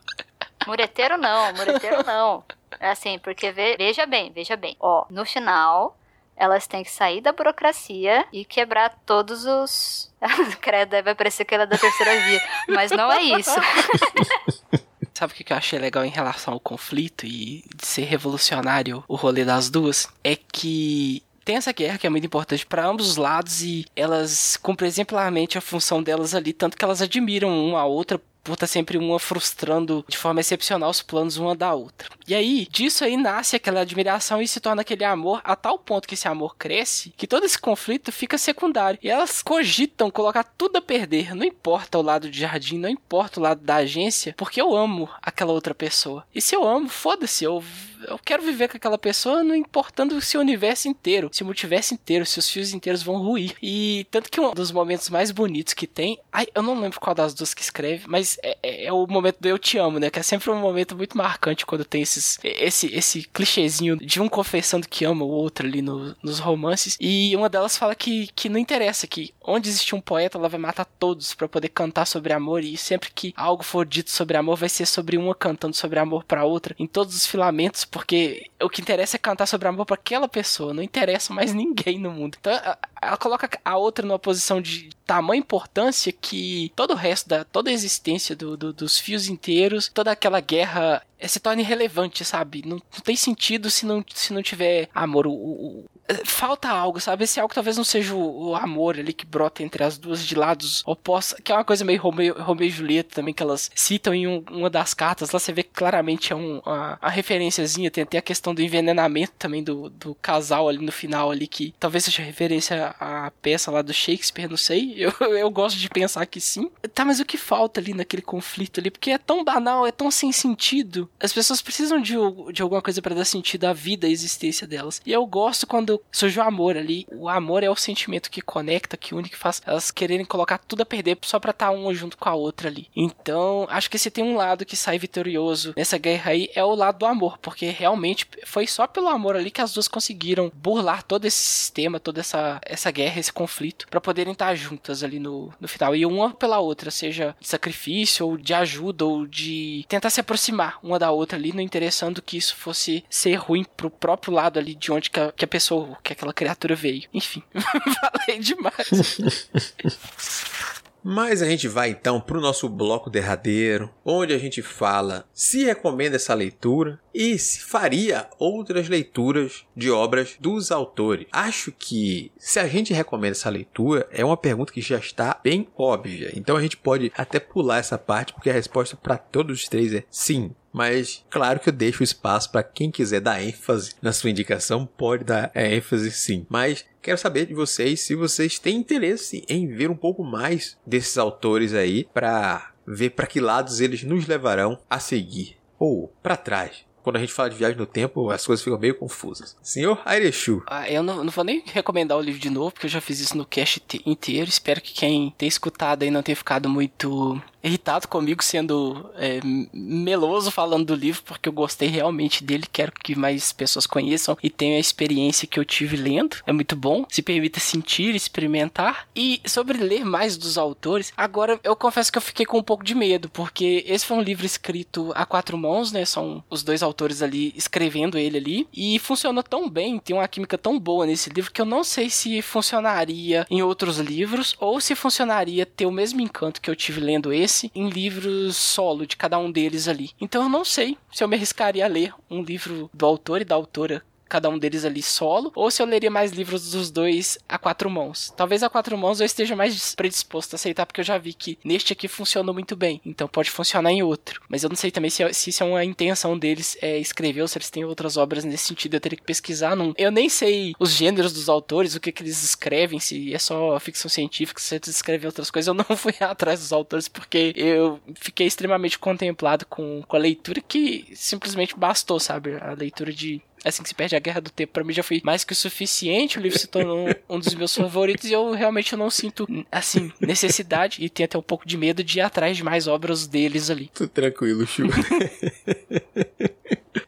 Mureteiro 0.67 1.19
não, 1.19 1.53
mureteiro 1.53 2.03
não. 2.07 2.43
É 2.81 2.91
assim, 2.91 3.19
porque 3.19 3.51
ve, 3.53 3.77
veja 3.77 4.07
bem, 4.07 4.33
veja 4.33 4.57
bem. 4.57 4.77
Ó, 4.81 5.07
no 5.11 5.25
final, 5.25 5.97
elas 6.37 6.67
têm 6.67 6.83
que 6.83 6.91
sair 6.91 7.21
da 7.21 7.33
burocracia 7.33 8.27
e 8.33 8.45
quebrar 8.45 8.99
todos 9.07 9.45
os. 9.45 10.13
Credo, 10.61 11.03
vai 11.03 11.15
parecer 11.15 11.45
que 11.45 11.55
ela 11.55 11.65
é 11.65 11.67
da 11.67 11.79
terceira 11.79 12.21
via. 12.21 12.41
Mas 12.69 12.91
não 12.91 13.13
é 13.13 13.23
isso. 13.23 13.55
Sabe 15.15 15.33
o 15.33 15.37
que 15.37 15.53
eu 15.53 15.57
achei 15.57 15.79
legal 15.79 16.05
em 16.05 16.11
relação 16.11 16.55
ao 16.55 16.61
conflito 16.61 17.25
e 17.25 17.65
de 17.77 17.87
ser 17.87 18.03
revolucionário 18.03 19.05
o 19.07 19.15
rolê 19.15 19.45
das 19.45 19.71
duas? 19.71 20.09
É 20.25 20.35
que 20.35 21.23
tem 21.45 21.57
essa 21.57 21.73
guerra 21.73 21.99
que 21.99 22.07
é 22.07 22.11
muito 22.11 22.27
importante 22.27 22.67
para 22.67 22.85
ambos 22.85 23.11
os 23.11 23.17
lados 23.17 23.63
e 23.63 23.87
elas 23.95 24.57
cumprem 24.57 24.89
exemplarmente 24.89 25.57
a 25.57 25.61
função 25.61 26.03
delas 26.03 26.35
ali, 26.35 26.53
tanto 26.53 26.77
que 26.77 26.85
elas 26.85 27.01
admiram 27.01 27.49
uma 27.49 27.81
a 27.81 27.85
outra 27.85 28.21
por 28.45 28.53
estar 28.53 28.67
sempre 28.67 28.99
uma 28.99 29.19
frustrando 29.19 30.05
de 30.07 30.19
forma 30.19 30.41
excepcional 30.41 30.91
os 30.91 31.03
planos 31.03 31.39
uma 31.39 31.57
da 31.57 31.75
outra. 31.75 32.09
E 32.29 32.35
aí, 32.35 32.69
disso 32.71 33.05
aí 33.05 33.17
nasce 33.17 33.57
aquela 33.57 33.81
admiração 33.81 34.41
e 34.41 34.47
se 34.47 34.61
torna 34.61 34.83
aquele 34.83 35.05
amor 35.05 35.41
a 35.43 35.57
tal 35.57 35.79
ponto 35.79 36.07
que 36.07 36.15
esse 36.15 36.29
amor 36.29 36.57
cresce, 36.57 37.13
que 37.17 37.27
todo 37.27 37.45
esse 37.45 37.59
conflito 37.59 38.13
fica 38.13 38.39
secundário. 38.39 38.99
E 39.03 39.09
elas 39.09 39.43
cogitam 39.43 40.11
colocar 40.11 40.45
tudo 40.45 40.77
a 40.77 40.83
perder, 40.83 41.35
não 41.35 41.45
importa 41.45 41.99
o 41.99 42.03
lado 42.03 42.31
de 42.31 42.41
jardim, 42.41 42.79
não 42.79 42.89
importa 42.89 43.41
o 43.41 43.43
lado 43.43 43.63
da 43.63 43.77
agência, 43.77 44.35
porque 44.37 44.61
eu 44.61 44.77
amo 44.77 45.09
aquela 45.23 45.53
outra 45.53 45.75
pessoa. 45.75 46.25
E 46.35 46.41
se 46.41 46.55
eu 46.55 46.67
amo, 46.67 46.89
foda-se, 46.89 47.45
eu 47.45 47.65
eu 48.07 48.19
quero 48.19 48.43
viver 48.43 48.69
com 48.69 48.77
aquela 48.77 48.99
pessoa, 48.99 49.43
não 49.43 49.55
importando 49.55 50.21
se 50.21 50.37
o 50.37 50.41
universo 50.41 50.89
inteiro, 50.89 51.31
se 51.33 51.43
o 51.43 51.47
multiverso 51.47 51.95
inteiro, 51.95 52.27
se 52.27 52.39
os 52.39 52.49
fios 52.49 52.73
inteiros 52.73 53.03
vão 53.03 53.17
ruir. 53.17 53.55
E 53.63 54.07
tanto 54.11 54.31
que 54.31 54.41
um 54.41 54.53
dos 54.53 54.71
momentos 54.71 55.09
mais 55.09 55.31
bonitos 55.31 55.75
que 55.75 55.87
tem, 55.87 56.19
ai, 56.33 56.47
eu 56.55 56.63
não 56.63 56.79
lembro 56.79 57.01
qual 57.01 57.15
das 57.15 57.35
duas 57.35 57.55
que 57.55 57.63
escreve, 57.63 58.05
mas 58.07 58.34
é, 58.43 58.57
é, 58.63 58.85
é, 58.87 58.93
o 58.93 59.07
momento 59.07 59.39
do 59.41 59.49
eu 59.49 59.59
te 59.59 59.79
amo, 59.79 59.99
né? 59.99 60.11
Que 60.11 60.19
é 60.19 60.23
sempre 60.23 60.51
um 60.51 60.61
momento 60.61 60.97
muito 60.97 61.17
marcante 61.17 61.67
quando 61.67 61.85
tem 61.85 62.03
esses, 62.03 62.39
esse, 62.43 62.95
esse 62.95 63.23
clichêzinho 63.25 63.97
de 63.97 64.21
um 64.21 64.29
confessando 64.29 64.89
que 64.89 65.05
ama 65.05 65.25
o 65.25 65.29
outro 65.29 65.67
ali 65.67 65.83
no, 65.83 66.15
nos 66.23 66.39
romances. 66.39 66.97
E 67.01 67.35
uma 67.37 67.49
delas 67.49 67.77
fala 67.77 67.95
que, 67.95 68.29
que 68.35 68.49
não 68.49 68.59
interessa, 68.59 69.07
que 69.07 69.33
onde 69.43 69.69
existe 69.69 69.95
um 69.95 70.01
poeta, 70.01 70.39
ela 70.39 70.49
vai 70.49 70.61
matar 70.61 70.85
todos 70.85 71.35
para 71.35 71.49
poder 71.49 71.69
cantar 71.69 72.07
sobre 72.07 72.33
amor. 72.33 72.63
E 72.63 72.77
sempre 72.77 73.11
que 73.15 73.33
algo 73.37 73.63
for 73.63 73.87
dito 73.87 74.11
sobre 74.11 74.37
amor, 74.37 74.57
vai 74.57 74.69
ser 74.69 74.87
sobre 74.87 75.17
uma 75.17 75.35
cantando 75.35 75.77
sobre 75.77 75.99
amor 75.99 76.25
para 76.25 76.45
outra, 76.45 76.75
em 76.79 76.87
todos 76.87 77.15
os 77.15 77.27
filamentos 77.27 77.85
porque 77.85 78.51
o 78.65 78.71
que 78.71 78.81
interessa 78.81 79.17
é 79.17 79.19
cantar 79.19 79.47
sobre 79.47 79.69
amor 79.69 79.85
para 79.87 79.95
aquela 79.95 80.29
pessoa, 80.29 80.75
não 80.75 80.83
interessa 80.83 81.33
mais 81.33 81.53
ninguém 81.55 81.99
no 81.99 82.11
mundo. 82.11 82.37
Então, 82.41 82.53
ela 83.01 83.17
coloca 83.17 83.49
a 83.65 83.77
outra 83.77 84.07
numa 84.07 84.19
posição 84.19 84.61
de 84.61 84.91
tamanha 85.07 85.41
importância 85.41 86.13
que 86.13 86.73
todo 86.75 86.93
o 86.93 86.97
resto 86.97 87.29
da 87.29 87.45
toda 87.45 87.71
a 87.71 87.73
existência 87.73 88.35
do, 88.35 88.57
do, 88.57 88.73
dos 88.73 88.99
fios 88.99 89.29
inteiros, 89.29 89.91
toda 89.93 90.11
aquela 90.11 90.41
guerra 90.41 91.03
é, 91.19 91.29
se 91.29 91.41
torna 91.41 91.63
irrelevante, 91.63 92.25
sabe? 92.25 92.63
Não, 92.67 92.77
não, 92.77 93.01
tem 93.03 93.17
sentido 93.17 93.71
se 93.71 93.87
não, 93.87 94.05
se 94.15 94.33
não 94.33 94.43
tiver 94.43 94.89
amor. 94.95 95.27
O, 95.27 95.33
o, 95.33 95.85
falta 96.25 96.69
algo, 96.69 97.01
sabe? 97.01 97.25
Esse 97.25 97.41
algo 97.41 97.55
talvez 97.55 97.77
não 97.77 97.85
seja 97.85 98.15
o, 98.15 98.55
amor 98.55 98.99
ali 98.99 99.13
que 99.13 99.27
brota 99.27 99.63
entre 99.63 99.83
as 99.83 99.99
duas 99.99 100.25
de 100.25 100.35
lados 100.35 100.83
opostos, 100.87 101.41
que 101.43 101.51
é 101.51 101.55
uma 101.55 101.65
coisa 101.65 101.85
meio 101.85 102.01
Romeu, 102.01 102.35
Romeu 102.39 102.67
e 102.67 102.71
Julieta 102.71 103.15
também, 103.15 103.35
que 103.35 103.43
elas 103.43 103.71
citam 103.75 104.15
em 104.15 104.27
um, 104.27 104.45
uma 104.51 104.71
das 104.71 104.95
cartas. 104.95 105.31
Lá 105.31 105.39
você 105.39 105.53
vê 105.53 105.63
claramente 105.63 106.33
é 106.33 106.37
um, 106.37 106.61
uma, 106.65 106.99
uma 107.01 107.11
referenciazinha, 107.11 107.91
tem 107.91 108.03
até 108.05 108.19
a 108.19 108.23
questão 108.23 108.55
do 108.55 108.63
envenenamento 108.63 109.33
também 109.39 109.63
do, 109.63 109.91
do 109.91 110.15
casal 110.17 110.69
ali 110.69 110.85
no 110.85 110.93
final 110.93 111.31
ali, 111.31 111.47
que 111.47 111.75
talvez 111.79 112.05
seja 112.05 112.23
referência 112.23 112.95
à 113.01 113.33
peça 113.43 113.71
lá 113.71 113.83
do 113.83 113.93
Shakespeare, 113.93 114.49
não 114.49 114.57
sei. 114.57 114.95
Eu, 115.05 115.13
eu 115.37 115.51
gosto 115.51 115.79
de 115.79 115.89
pensar 115.89 116.25
que 116.25 116.41
sim. 116.41 116.71
Tá, 116.95 117.05
mas 117.05 117.21
o 117.21 117.25
que 117.25 117.37
falta 117.37 117.79
ali 117.79 117.93
naquele 117.93 118.23
conflito 118.23 118.81
ali? 118.81 118.91
Porque 118.91 119.11
é 119.11 119.19
tão 119.19 119.45
banal, 119.45 119.87
é 119.87 119.93
tão 119.93 120.11
sem 120.11 120.33
sentido 120.33 121.09
as 121.21 121.33
pessoas 121.33 121.63
precisam 121.63 122.01
de, 122.01 122.15
de 122.53 122.63
alguma 122.63 122.83
coisa 122.83 123.01
para 123.01 123.15
dar 123.15 123.25
sentido 123.25 123.65
à 123.65 123.73
vida, 123.73 124.07
à 124.07 124.11
existência 124.11 124.67
delas. 124.67 125.01
E 125.05 125.13
eu 125.13 125.25
gosto 125.27 125.67
quando 125.67 125.94
surge 126.11 126.39
o 126.39 126.43
amor 126.43 126.77
ali. 126.77 127.07
O 127.11 127.29
amor 127.29 127.63
é 127.63 127.71
o 127.71 127.77
sentimento 127.77 128.31
que 128.31 128.41
conecta, 128.41 128.97
que 128.97 129.15
une, 129.15 129.29
que 129.29 129.37
faz 129.37 129.63
elas 129.67 129.91
quererem 129.91 130.25
colocar 130.25 130.59
tudo 130.59 130.83
a 130.83 130.87
perder 130.87 131.19
só 131.23 131.39
pra 131.39 131.51
estar 131.51 131.67
tá 131.67 131.73
uma 131.73 131.95
junto 131.95 132.17
com 132.17 132.29
a 132.29 132.35
outra 132.35 132.69
ali. 132.69 132.89
Então, 132.95 133.67
acho 133.71 133.91
que 133.91 133.99
se 133.99 134.11
tem 134.11 134.25
um 134.25 134.37
lado 134.37 134.65
que 134.65 134.77
sai 134.77 134.99
vitorioso 134.99 135.73
nessa 135.77 135.99
guerra 135.99 136.33
aí, 136.33 136.49
é 136.55 136.65
o 136.65 136.75
lado 136.75 136.99
do 136.99 137.07
amor, 137.07 137.39
porque 137.39 137.67
realmente 137.67 138.27
foi 138.45 138.67
só 138.67 138.87
pelo 138.87 139.09
amor 139.09 139.37
ali 139.37 139.51
que 139.51 139.61
as 139.61 139.73
duas 139.73 139.89
conseguiram 139.89 140.51
burlar 140.55 141.03
todo 141.03 141.25
esse 141.25 141.39
sistema, 141.39 142.01
toda 142.01 142.21
essa, 142.21 142.61
essa 142.65 142.91
guerra, 142.91 143.21
esse 143.21 143.33
conflito, 143.33 143.87
para 143.89 144.01
poderem 144.01 144.33
estar 144.33 144.49
tá 144.49 144.55
juntas 144.55 145.03
ali 145.03 145.19
no, 145.19 145.53
no 145.61 145.69
final. 145.69 145.95
E 145.95 146.07
uma 146.07 146.33
pela 146.35 146.59
outra, 146.59 146.91
seja 146.91 147.37
de 147.41 147.49
sacrifício, 147.49 148.27
ou 148.27 148.37
de 148.37 148.55
ajuda, 148.55 149.05
ou 149.05 149.27
de 149.27 149.85
tentar 149.89 150.11
se 150.11 150.21
aproximar 150.21 150.79
uma 150.83 150.99
da 150.99 151.11
outra 151.11 151.39
ali, 151.39 151.53
não 151.53 151.61
interessando 151.61 152.23
que 152.23 152.37
isso 152.37 152.57
fosse 152.57 153.05
ser 153.09 153.35
ruim 153.35 153.65
pro 153.77 153.91
próprio 153.91 154.33
lado 154.33 154.59
ali 154.59 154.75
de 154.75 154.93
onde 154.93 155.11
que 155.11 155.21
a, 155.21 155.33
que 155.33 155.45
a 155.45 155.49
pessoa, 155.49 155.84
que 156.03 156.13
aquela 156.13 156.33
criatura 156.33 156.75
veio. 156.75 157.05
Enfim, 157.13 157.43
falei 158.01 158.39
demais. 158.39 159.19
Mas 161.07 161.43
a 161.43 161.47
gente 161.47 161.69
vai 161.69 161.91
então 161.91 162.19
para 162.19 162.39
o 162.39 162.41
nosso 162.41 162.67
bloco 162.67 163.11
derradeiro, 163.11 163.91
onde 164.03 164.33
a 164.33 164.39
gente 164.39 164.63
fala 164.63 165.29
se 165.35 165.63
recomenda 165.63 166.17
essa 166.17 166.33
leitura 166.33 166.99
e 167.13 167.39
se 167.39 167.61
faria 167.61 168.27
outras 168.39 168.89
leituras 168.89 169.67
de 169.77 169.91
obras 169.91 170.35
dos 170.41 170.73
autores. 170.73 171.27
Acho 171.31 171.71
que 171.71 172.33
se 172.39 172.59
a 172.59 172.67
gente 172.67 172.95
recomenda 172.95 173.33
essa 173.33 173.51
leitura 173.51 174.09
é 174.11 174.25
uma 174.25 174.37
pergunta 174.37 174.73
que 174.73 174.81
já 174.81 174.97
está 174.97 175.39
bem 175.45 175.69
óbvia, 175.77 176.33
então 176.35 176.57
a 176.57 176.63
gente 176.63 176.79
pode 176.79 177.13
até 177.15 177.39
pular 177.39 177.77
essa 177.79 177.99
parte 177.99 178.33
porque 178.33 178.49
a 178.49 178.55
resposta 178.55 178.97
para 178.97 179.19
todos 179.19 179.61
os 179.61 179.69
três 179.69 179.93
é 179.93 180.05
sim. 180.11 180.53
Mas 180.75 181.25
claro 181.31 181.61
que 181.61 181.69
eu 181.69 181.73
deixo 181.73 182.03
espaço 182.03 182.51
para 182.51 182.65
quem 182.65 182.91
quiser 182.91 183.21
dar 183.21 183.41
ênfase 183.41 183.93
na 184.03 184.13
sua 184.13 184.31
indicação, 184.31 184.85
pode 184.85 185.23
dar 185.23 185.53
ênfase 185.55 186.11
sim. 186.11 186.45
Mas 186.49 186.85
quero 187.01 187.17
saber 187.17 187.47
de 187.47 187.55
vocês 187.55 188.01
se 188.01 188.17
vocês 188.17 188.59
têm 188.59 188.77
interesse 188.77 189.45
em 189.49 189.69
ver 189.69 189.89
um 189.89 189.97
pouco 189.97 190.25
mais 190.25 190.77
desses 190.85 191.17
autores 191.17 191.73
aí 191.75 192.09
para 192.13 192.73
ver 192.85 193.11
para 193.11 193.29
que 193.29 193.41
lados 193.41 193.81
eles 193.81 194.03
nos 194.03 194.27
levarão 194.27 194.77
a 194.91 194.99
seguir 194.99 195.57
ou 195.79 196.13
para 196.21 196.37
trás 196.37 196.85
quando 197.05 197.17
a 197.17 197.21
gente 197.21 197.35
fala 197.35 197.51
de 197.51 197.57
viagem 197.57 197.77
no 197.77 197.85
tempo, 197.85 198.31
as 198.31 198.47
coisas 198.47 198.65
ficam 198.65 198.79
meio 198.79 198.95
confusas. 198.95 199.55
Senhor 199.63 200.01
Airechu. 200.07 200.63
Ah, 200.67 200.91
eu 200.91 201.03
não, 201.03 201.23
não, 201.23 201.31
vou 201.31 201.45
nem 201.45 201.63
recomendar 201.67 202.17
o 202.17 202.21
livro 202.21 202.41
de 202.41 202.49
novo, 202.49 202.71
porque 202.73 202.87
eu 202.87 202.91
já 202.91 203.01
fiz 203.01 203.21
isso 203.21 203.37
no 203.37 203.45
cast 203.45 204.01
inteiro. 204.07 204.49
Espero 204.49 204.81
que 204.81 204.95
quem 204.95 205.33
tenha 205.37 205.49
escutado 205.49 206.03
aí 206.03 206.11
não 206.11 206.23
tenha 206.23 206.35
ficado 206.35 206.67
muito 206.67 207.39
irritado 207.65 208.07
comigo 208.07 208.45
sendo 208.45 209.11
é, 209.17 209.41
meloso 209.73 210.51
falando 210.51 210.85
do 210.85 210.95
livro, 210.95 211.23
porque 211.25 211.49
eu 211.49 211.53
gostei 211.53 211.89
realmente 211.89 212.45
dele, 212.45 212.65
quero 212.71 212.93
que 212.93 213.17
mais 213.17 213.53
pessoas 213.53 213.87
conheçam 213.87 214.37
e 214.43 214.51
tenham 214.51 214.77
a 214.77 214.81
experiência 214.81 215.49
que 215.49 215.59
eu 215.59 215.65
tive 215.65 215.97
lendo. 215.97 216.37
É 216.47 216.53
muito 216.53 216.77
bom, 216.77 217.07
se 217.09 217.23
permita 217.23 217.59
sentir, 217.59 218.15
experimentar. 218.15 219.09
E 219.17 219.41
sobre 219.47 219.79
ler 219.79 220.05
mais 220.05 220.37
dos 220.37 220.59
autores, 220.59 221.13
agora 221.17 221.59
eu 221.65 221.75
confesso 221.75 222.13
que 222.13 222.19
eu 222.19 222.23
fiquei 222.23 222.45
com 222.45 222.59
um 222.59 222.63
pouco 222.63 222.85
de 222.85 222.95
medo, 222.95 223.31
porque 223.31 223.83
esse 223.87 224.05
foi 224.05 224.19
um 224.19 224.23
livro 224.23 224.45
escrito 224.45 225.11
a 225.15 225.25
quatro 225.25 225.57
mãos, 225.57 225.91
né? 225.91 226.05
São 226.05 226.45
os 226.51 226.63
dois 226.63 226.83
autores 226.83 227.23
ali 227.23 227.55
escrevendo 227.57 228.19
ele 228.19 228.37
ali, 228.37 228.69
e 228.73 228.99
funcionou 228.99 229.43
tão 229.43 229.71
bem, 229.71 229.99
tem 229.99 230.15
uma 230.15 230.29
química 230.29 230.59
tão 230.59 230.79
boa 230.79 231.07
nesse 231.07 231.31
livro 231.31 231.51
que 231.51 231.61
eu 231.61 231.67
não 231.67 231.83
sei 231.83 232.11
se 232.11 232.43
funcionaria 232.43 233.47
em 233.51 233.63
outros 233.63 233.99
livros 233.99 234.55
ou 234.61 234.81
se 234.81 234.95
funcionaria 234.95 235.65
ter 235.65 235.87
o 235.87 235.91
mesmo 235.91 236.21
encanto 236.21 236.61
que 236.61 236.69
eu 236.69 236.77
tive 236.77 237.01
lendo 237.01 237.33
esse 237.33 237.54
em 237.75 237.89
livros 237.89 238.57
solo 238.57 239.07
de 239.07 239.17
cada 239.17 239.39
um 239.39 239.51
deles 239.51 239.89
ali. 239.89 240.11
Então 240.21 240.43
eu 240.43 240.49
não 240.49 240.65
sei 240.65 240.97
se 241.13 241.23
eu 241.23 241.29
me 241.29 241.37
arriscaria 241.37 241.85
a 241.85 241.89
ler 241.89 242.15
um 242.31 242.43
livro 242.43 242.91
do 242.93 243.07
autor 243.07 243.41
e 243.41 243.45
da 243.45 243.55
autora 243.55 244.03
cada 244.35 244.49
um 244.49 244.59
deles 244.59 244.85
ali 244.85 245.01
solo, 245.01 245.53
ou 245.55 245.71
se 245.71 245.81
eu 245.81 245.87
leria 245.87 246.11
mais 246.11 246.33
livros 246.33 246.73
dos 246.73 246.91
dois 246.91 247.39
a 247.49 247.57
quatro 247.57 247.89
mãos. 247.89 248.35
Talvez 248.37 248.65
a 248.65 248.69
quatro 248.69 248.99
mãos 248.99 249.21
eu 249.21 249.27
esteja 249.27 249.55
mais 249.55 249.95
predisposto 249.95 250.55
a 250.55 250.57
aceitar, 250.57 250.85
porque 250.87 251.01
eu 251.01 251.05
já 251.05 251.17
vi 251.17 251.33
que 251.33 251.57
neste 251.65 251.93
aqui 251.93 252.09
funcionou 252.09 252.53
muito 252.53 252.75
bem, 252.75 253.01
então 253.07 253.29
pode 253.29 253.49
funcionar 253.49 253.93
em 253.93 254.03
outro. 254.03 254.43
Mas 254.49 254.65
eu 254.65 254.69
não 254.69 254.75
sei 254.75 254.91
também 254.91 255.09
se, 255.09 255.23
é, 255.23 255.33
se 255.33 255.51
isso 255.51 255.63
é 255.63 255.67
uma 255.67 255.85
intenção 255.85 256.37
deles 256.37 256.77
é, 256.83 256.99
escrever 256.99 257.43
ou 257.43 257.47
se 257.47 257.59
eles 257.59 257.71
têm 257.71 257.85
outras 257.85 258.17
obras 258.17 258.43
nesse 258.43 258.65
sentido, 258.65 258.95
eu 258.95 259.01
teria 259.01 259.17
que 259.17 259.23
pesquisar. 259.23 259.77
Não. 259.77 259.95
Eu 259.97 260.11
nem 260.11 260.29
sei 260.29 260.75
os 260.81 260.91
gêneros 260.91 261.33
dos 261.33 261.49
autores, 261.49 261.95
o 261.95 262.01
que, 262.01 262.11
que 262.11 262.25
eles 262.25 262.43
escrevem, 262.43 262.99
se 262.99 263.33
é 263.33 263.39
só 263.39 263.79
ficção 263.79 264.09
científica, 264.09 264.61
se 264.61 264.75
eles 264.75 264.89
escrevem 264.89 265.29
outras 265.29 265.49
coisas. 265.49 265.69
Eu 265.69 265.75
não 265.75 265.85
fui 265.97 266.15
atrás 266.19 266.59
dos 266.59 266.73
autores 266.73 267.07
porque 267.07 267.53
eu 267.55 268.01
fiquei 268.17 268.49
extremamente 268.49 268.99
contemplado 268.99 269.65
com, 269.65 270.03
com 270.03 270.17
a 270.17 270.19
leitura 270.19 270.61
que 270.61 271.07
simplesmente 271.15 271.77
bastou, 271.77 272.19
sabe? 272.19 272.57
A 272.57 272.73
leitura 272.73 273.13
de 273.13 273.41
assim 273.65 273.83
que 273.83 273.89
se 273.89 273.95
perde 273.95 274.15
a 274.17 274.21
guerra 274.21 274.41
do 274.41 274.51
tempo, 274.51 274.73
para 274.73 274.85
mim 274.85 274.93
já 274.93 275.03
foi 275.03 275.21
mais 275.25 275.45
que 275.45 275.53
o 275.53 275.57
suficiente. 275.57 276.39
O 276.39 276.43
livro 276.43 276.59
se 276.59 276.67
tornou 276.67 277.09
um, 277.29 277.39
dos 277.39 277.55
meus 277.55 277.75
favoritos 277.75 278.29
e 278.29 278.33
eu 278.33 278.53
realmente 278.53 278.95
não 278.97 279.11
sinto, 279.11 279.47
assim, 279.71 280.13
necessidade 280.21 281.05
e 281.05 281.09
tenho 281.09 281.25
até 281.25 281.39
um 281.39 281.43
pouco 281.43 281.67
de 281.67 281.77
medo 281.77 282.05
de 282.05 282.19
ir 282.19 282.23
atrás 282.23 282.57
de 282.57 282.65
mais 282.65 282.87
obras 282.87 283.27
deles 283.27 283.71
ali. 283.71 283.91
Tô 283.95 284.07
tranquilo, 284.07 284.67
Chu. 284.67 284.85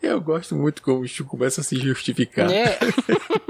eu 0.03 0.21
gosto 0.21 0.55
muito 0.55 0.83
como 0.83 1.01
o 1.01 1.09
Chu 1.09 1.25
começa 1.25 1.61
a 1.61 1.65
se 1.65 1.77
justificar. 1.77 2.51
É. 2.51 2.79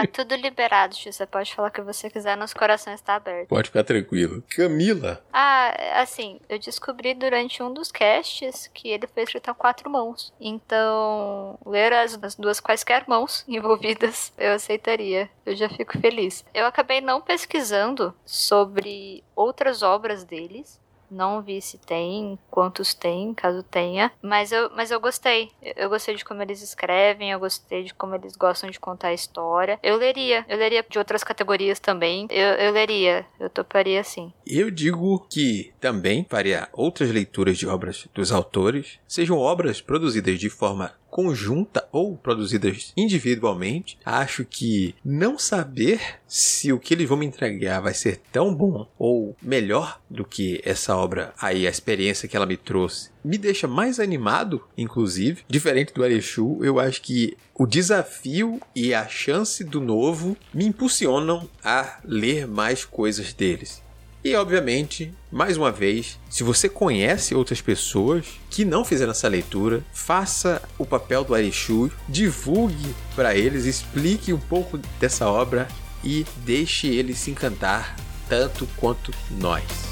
Tá 0.00 0.06
tudo 0.06 0.34
liberado, 0.34 0.94
Xu. 0.94 1.12
Você 1.12 1.26
pode 1.26 1.54
falar 1.54 1.68
o 1.68 1.70
que 1.70 1.82
você 1.82 2.08
quiser, 2.08 2.36
nosso 2.36 2.56
coração 2.56 2.92
está 2.92 3.16
aberto. 3.16 3.48
Pode 3.48 3.68
ficar 3.68 3.84
tranquilo. 3.84 4.42
Camila. 4.48 5.22
Ah, 5.32 6.00
assim, 6.00 6.40
eu 6.48 6.58
descobri 6.58 7.12
durante 7.14 7.62
um 7.62 7.72
dos 7.72 7.92
casts 7.92 8.70
que 8.72 8.88
ele 8.88 9.06
foi 9.06 9.24
escrito 9.24 9.50
a 9.50 9.54
quatro 9.54 9.90
mãos. 9.90 10.32
Então, 10.40 11.58
ler 11.66 11.92
as, 11.92 12.18
as 12.22 12.34
duas 12.34 12.60
quaisquer 12.60 13.04
mãos 13.06 13.44
envolvidas, 13.48 14.32
eu 14.38 14.52
aceitaria. 14.52 15.28
Eu 15.44 15.54
já 15.54 15.68
fico 15.68 15.98
feliz. 15.98 16.44
Eu 16.54 16.66
acabei 16.66 17.00
não 17.00 17.20
pesquisando 17.20 18.14
sobre 18.24 19.22
outras 19.34 19.82
obras 19.82 20.24
deles. 20.24 20.80
Não 21.10 21.42
vi 21.42 21.60
se 21.60 21.78
tem, 21.78 22.38
quantos 22.50 22.94
tem, 22.94 23.34
caso 23.34 23.62
tenha. 23.62 24.12
Mas 24.22 24.52
eu, 24.52 24.70
mas 24.74 24.90
eu 24.90 25.00
gostei. 25.00 25.50
Eu 25.76 25.88
gostei 25.88 26.14
de 26.14 26.24
como 26.24 26.42
eles 26.42 26.62
escrevem, 26.62 27.30
eu 27.30 27.38
gostei 27.40 27.84
de 27.84 27.94
como 27.94 28.14
eles 28.14 28.36
gostam 28.36 28.70
de 28.70 28.78
contar 28.78 29.08
a 29.08 29.14
história. 29.14 29.78
Eu 29.82 29.96
leria. 29.96 30.44
Eu 30.48 30.58
leria 30.58 30.84
de 30.88 30.98
outras 30.98 31.24
categorias 31.24 31.80
também. 31.80 32.26
Eu, 32.30 32.54
eu 32.54 32.72
leria. 32.72 33.26
Eu 33.38 33.50
toparia 33.50 34.02
sim. 34.04 34.32
Eu 34.46 34.70
digo 34.70 35.26
que 35.30 35.72
também 35.80 36.26
faria 36.28 36.68
outras 36.72 37.10
leituras 37.10 37.58
de 37.58 37.66
obras 37.66 38.06
dos 38.14 38.32
autores, 38.32 38.98
sejam 39.06 39.38
obras 39.38 39.80
produzidas 39.80 40.38
de 40.38 40.48
forma 40.48 40.92
conjunta 41.10 41.86
ou 41.92 42.16
produzidas 42.16 42.92
individualmente, 42.96 43.98
acho 44.04 44.44
que 44.44 44.94
não 45.04 45.38
saber 45.38 46.00
se 46.26 46.72
o 46.72 46.78
que 46.78 46.94
eles 46.94 47.08
vão 47.08 47.18
me 47.18 47.26
entregar 47.26 47.80
vai 47.80 47.92
ser 47.92 48.20
tão 48.32 48.54
bom 48.54 48.86
ou 48.98 49.36
melhor 49.42 50.00
do 50.08 50.24
que 50.24 50.60
essa 50.64 50.96
obra 50.96 51.32
aí, 51.40 51.66
a 51.66 51.70
experiência 51.70 52.28
que 52.28 52.36
ela 52.36 52.46
me 52.46 52.56
trouxe, 52.56 53.10
me 53.24 53.36
deixa 53.36 53.66
mais 53.66 54.00
animado, 54.00 54.62
inclusive. 54.76 55.42
Diferente 55.48 55.92
do 55.92 56.04
Arechu, 56.04 56.58
eu 56.62 56.78
acho 56.78 57.02
que 57.02 57.36
o 57.54 57.66
desafio 57.66 58.60
e 58.74 58.94
a 58.94 59.06
chance 59.06 59.62
do 59.64 59.80
novo 59.80 60.36
me 60.54 60.64
impulsionam 60.64 61.48
a 61.62 62.00
ler 62.04 62.46
mais 62.46 62.84
coisas 62.84 63.32
deles. 63.32 63.82
E 64.22 64.34
obviamente, 64.34 65.12
mais 65.32 65.56
uma 65.56 65.72
vez, 65.72 66.18
se 66.28 66.42
você 66.42 66.68
conhece 66.68 67.34
outras 67.34 67.62
pessoas 67.62 68.26
que 68.50 68.66
não 68.66 68.84
fizeram 68.84 69.12
essa 69.12 69.28
leitura, 69.28 69.82
faça 69.94 70.60
o 70.78 70.84
papel 70.84 71.24
do 71.24 71.34
Arishu, 71.34 71.90
divulgue 72.06 72.94
para 73.16 73.34
eles, 73.34 73.64
explique 73.64 74.32
um 74.32 74.38
pouco 74.38 74.78
dessa 74.98 75.26
obra 75.26 75.66
e 76.04 76.26
deixe 76.44 76.86
eles 76.86 77.18
se 77.18 77.30
encantar 77.30 77.96
tanto 78.28 78.68
quanto 78.76 79.10
nós. 79.30 79.89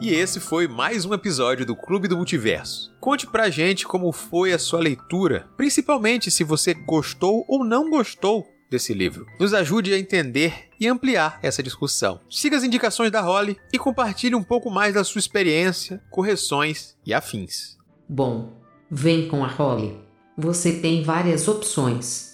E 0.00 0.12
esse 0.12 0.40
foi 0.40 0.66
mais 0.66 1.04
um 1.04 1.14
episódio 1.14 1.64
do 1.64 1.76
Clube 1.76 2.08
do 2.08 2.16
Multiverso. 2.16 2.92
Conte 3.00 3.26
pra 3.26 3.48
gente 3.48 3.86
como 3.86 4.12
foi 4.12 4.52
a 4.52 4.58
sua 4.58 4.80
leitura, 4.80 5.48
principalmente 5.56 6.30
se 6.30 6.42
você 6.42 6.74
gostou 6.74 7.44
ou 7.48 7.64
não 7.64 7.88
gostou 7.88 8.46
desse 8.68 8.92
livro. 8.92 9.24
Nos 9.38 9.54
ajude 9.54 9.94
a 9.94 9.98
entender 9.98 10.68
e 10.80 10.88
ampliar 10.88 11.38
essa 11.42 11.62
discussão. 11.62 12.20
Siga 12.28 12.56
as 12.56 12.64
indicações 12.64 13.10
da 13.10 13.20
Holly 13.20 13.56
e 13.72 13.78
compartilhe 13.78 14.34
um 14.34 14.42
pouco 14.42 14.68
mais 14.70 14.94
da 14.94 15.04
sua 15.04 15.20
experiência, 15.20 16.02
correções 16.10 16.96
e 17.06 17.14
afins. 17.14 17.78
Bom, 18.08 18.52
vem 18.90 19.28
com 19.28 19.44
a 19.44 19.48
Holly. 19.48 19.96
Você 20.36 20.80
tem 20.80 21.04
várias 21.04 21.46
opções. 21.46 22.33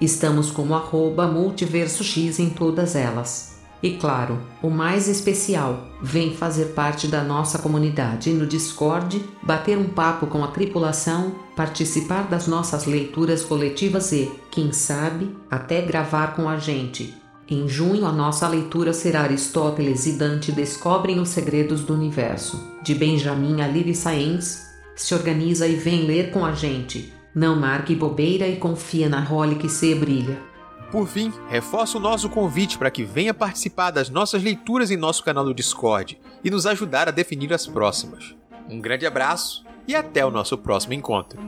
Estamos 0.00 0.50
como 0.50 0.74
arroba 0.74 1.26
multiversox 1.26 2.38
em 2.38 2.50
todas 2.50 2.96
elas. 2.96 3.54
E 3.82 3.98
claro, 3.98 4.40
o 4.62 4.70
mais 4.70 5.08
especial, 5.08 5.86
vem 6.02 6.34
fazer 6.34 6.72
parte 6.72 7.06
da 7.06 7.22
nossa 7.22 7.58
comunidade 7.58 8.32
no 8.32 8.46
Discord, 8.46 9.22
bater 9.42 9.76
um 9.76 9.84
papo 9.84 10.26
com 10.26 10.42
a 10.42 10.48
tripulação, 10.48 11.34
participar 11.54 12.22
das 12.22 12.46
nossas 12.46 12.86
leituras 12.86 13.44
coletivas 13.44 14.10
e, 14.10 14.32
quem 14.50 14.72
sabe, 14.72 15.36
até 15.50 15.82
gravar 15.82 16.34
com 16.34 16.48
a 16.48 16.56
gente. 16.56 17.14
Em 17.46 17.68
junho, 17.68 18.06
a 18.06 18.12
nossa 18.12 18.48
leitura 18.48 18.94
será 18.94 19.20
Aristóteles 19.20 20.06
e 20.06 20.12
Dante 20.12 20.50
descobrem 20.50 21.20
os 21.20 21.28
segredos 21.28 21.82
do 21.82 21.92
universo, 21.92 22.58
de 22.82 22.94
Benjamin 22.94 23.60
Aliri 23.60 23.94
Sainz. 23.94 24.66
Se 24.96 25.14
organiza 25.14 25.66
e 25.66 25.76
vem 25.76 26.06
ler 26.06 26.30
com 26.30 26.42
a 26.42 26.52
gente. 26.52 27.13
Não 27.34 27.56
marque 27.56 27.94
bobeira 27.94 28.46
e 28.46 28.56
confia 28.56 29.08
na 29.08 29.20
role 29.20 29.56
que 29.56 29.68
se 29.68 29.94
brilha. 29.94 30.40
Por 30.92 31.08
fim, 31.08 31.32
reforço 31.48 31.98
o 31.98 32.00
nosso 32.00 32.28
convite 32.28 32.78
para 32.78 32.90
que 32.90 33.02
venha 33.02 33.34
participar 33.34 33.90
das 33.90 34.08
nossas 34.08 34.40
leituras 34.40 34.92
em 34.92 34.96
nosso 34.96 35.24
canal 35.24 35.44
do 35.44 35.52
Discord 35.52 36.16
e 36.44 36.50
nos 36.50 36.66
ajudar 36.66 37.08
a 37.08 37.10
definir 37.10 37.52
as 37.52 37.66
próximas. 37.66 38.36
Um 38.70 38.80
grande 38.80 39.04
abraço 39.04 39.64
e 39.88 39.96
até 39.96 40.24
o 40.24 40.30
nosso 40.30 40.56
próximo 40.56 40.94
encontro. 40.94 41.40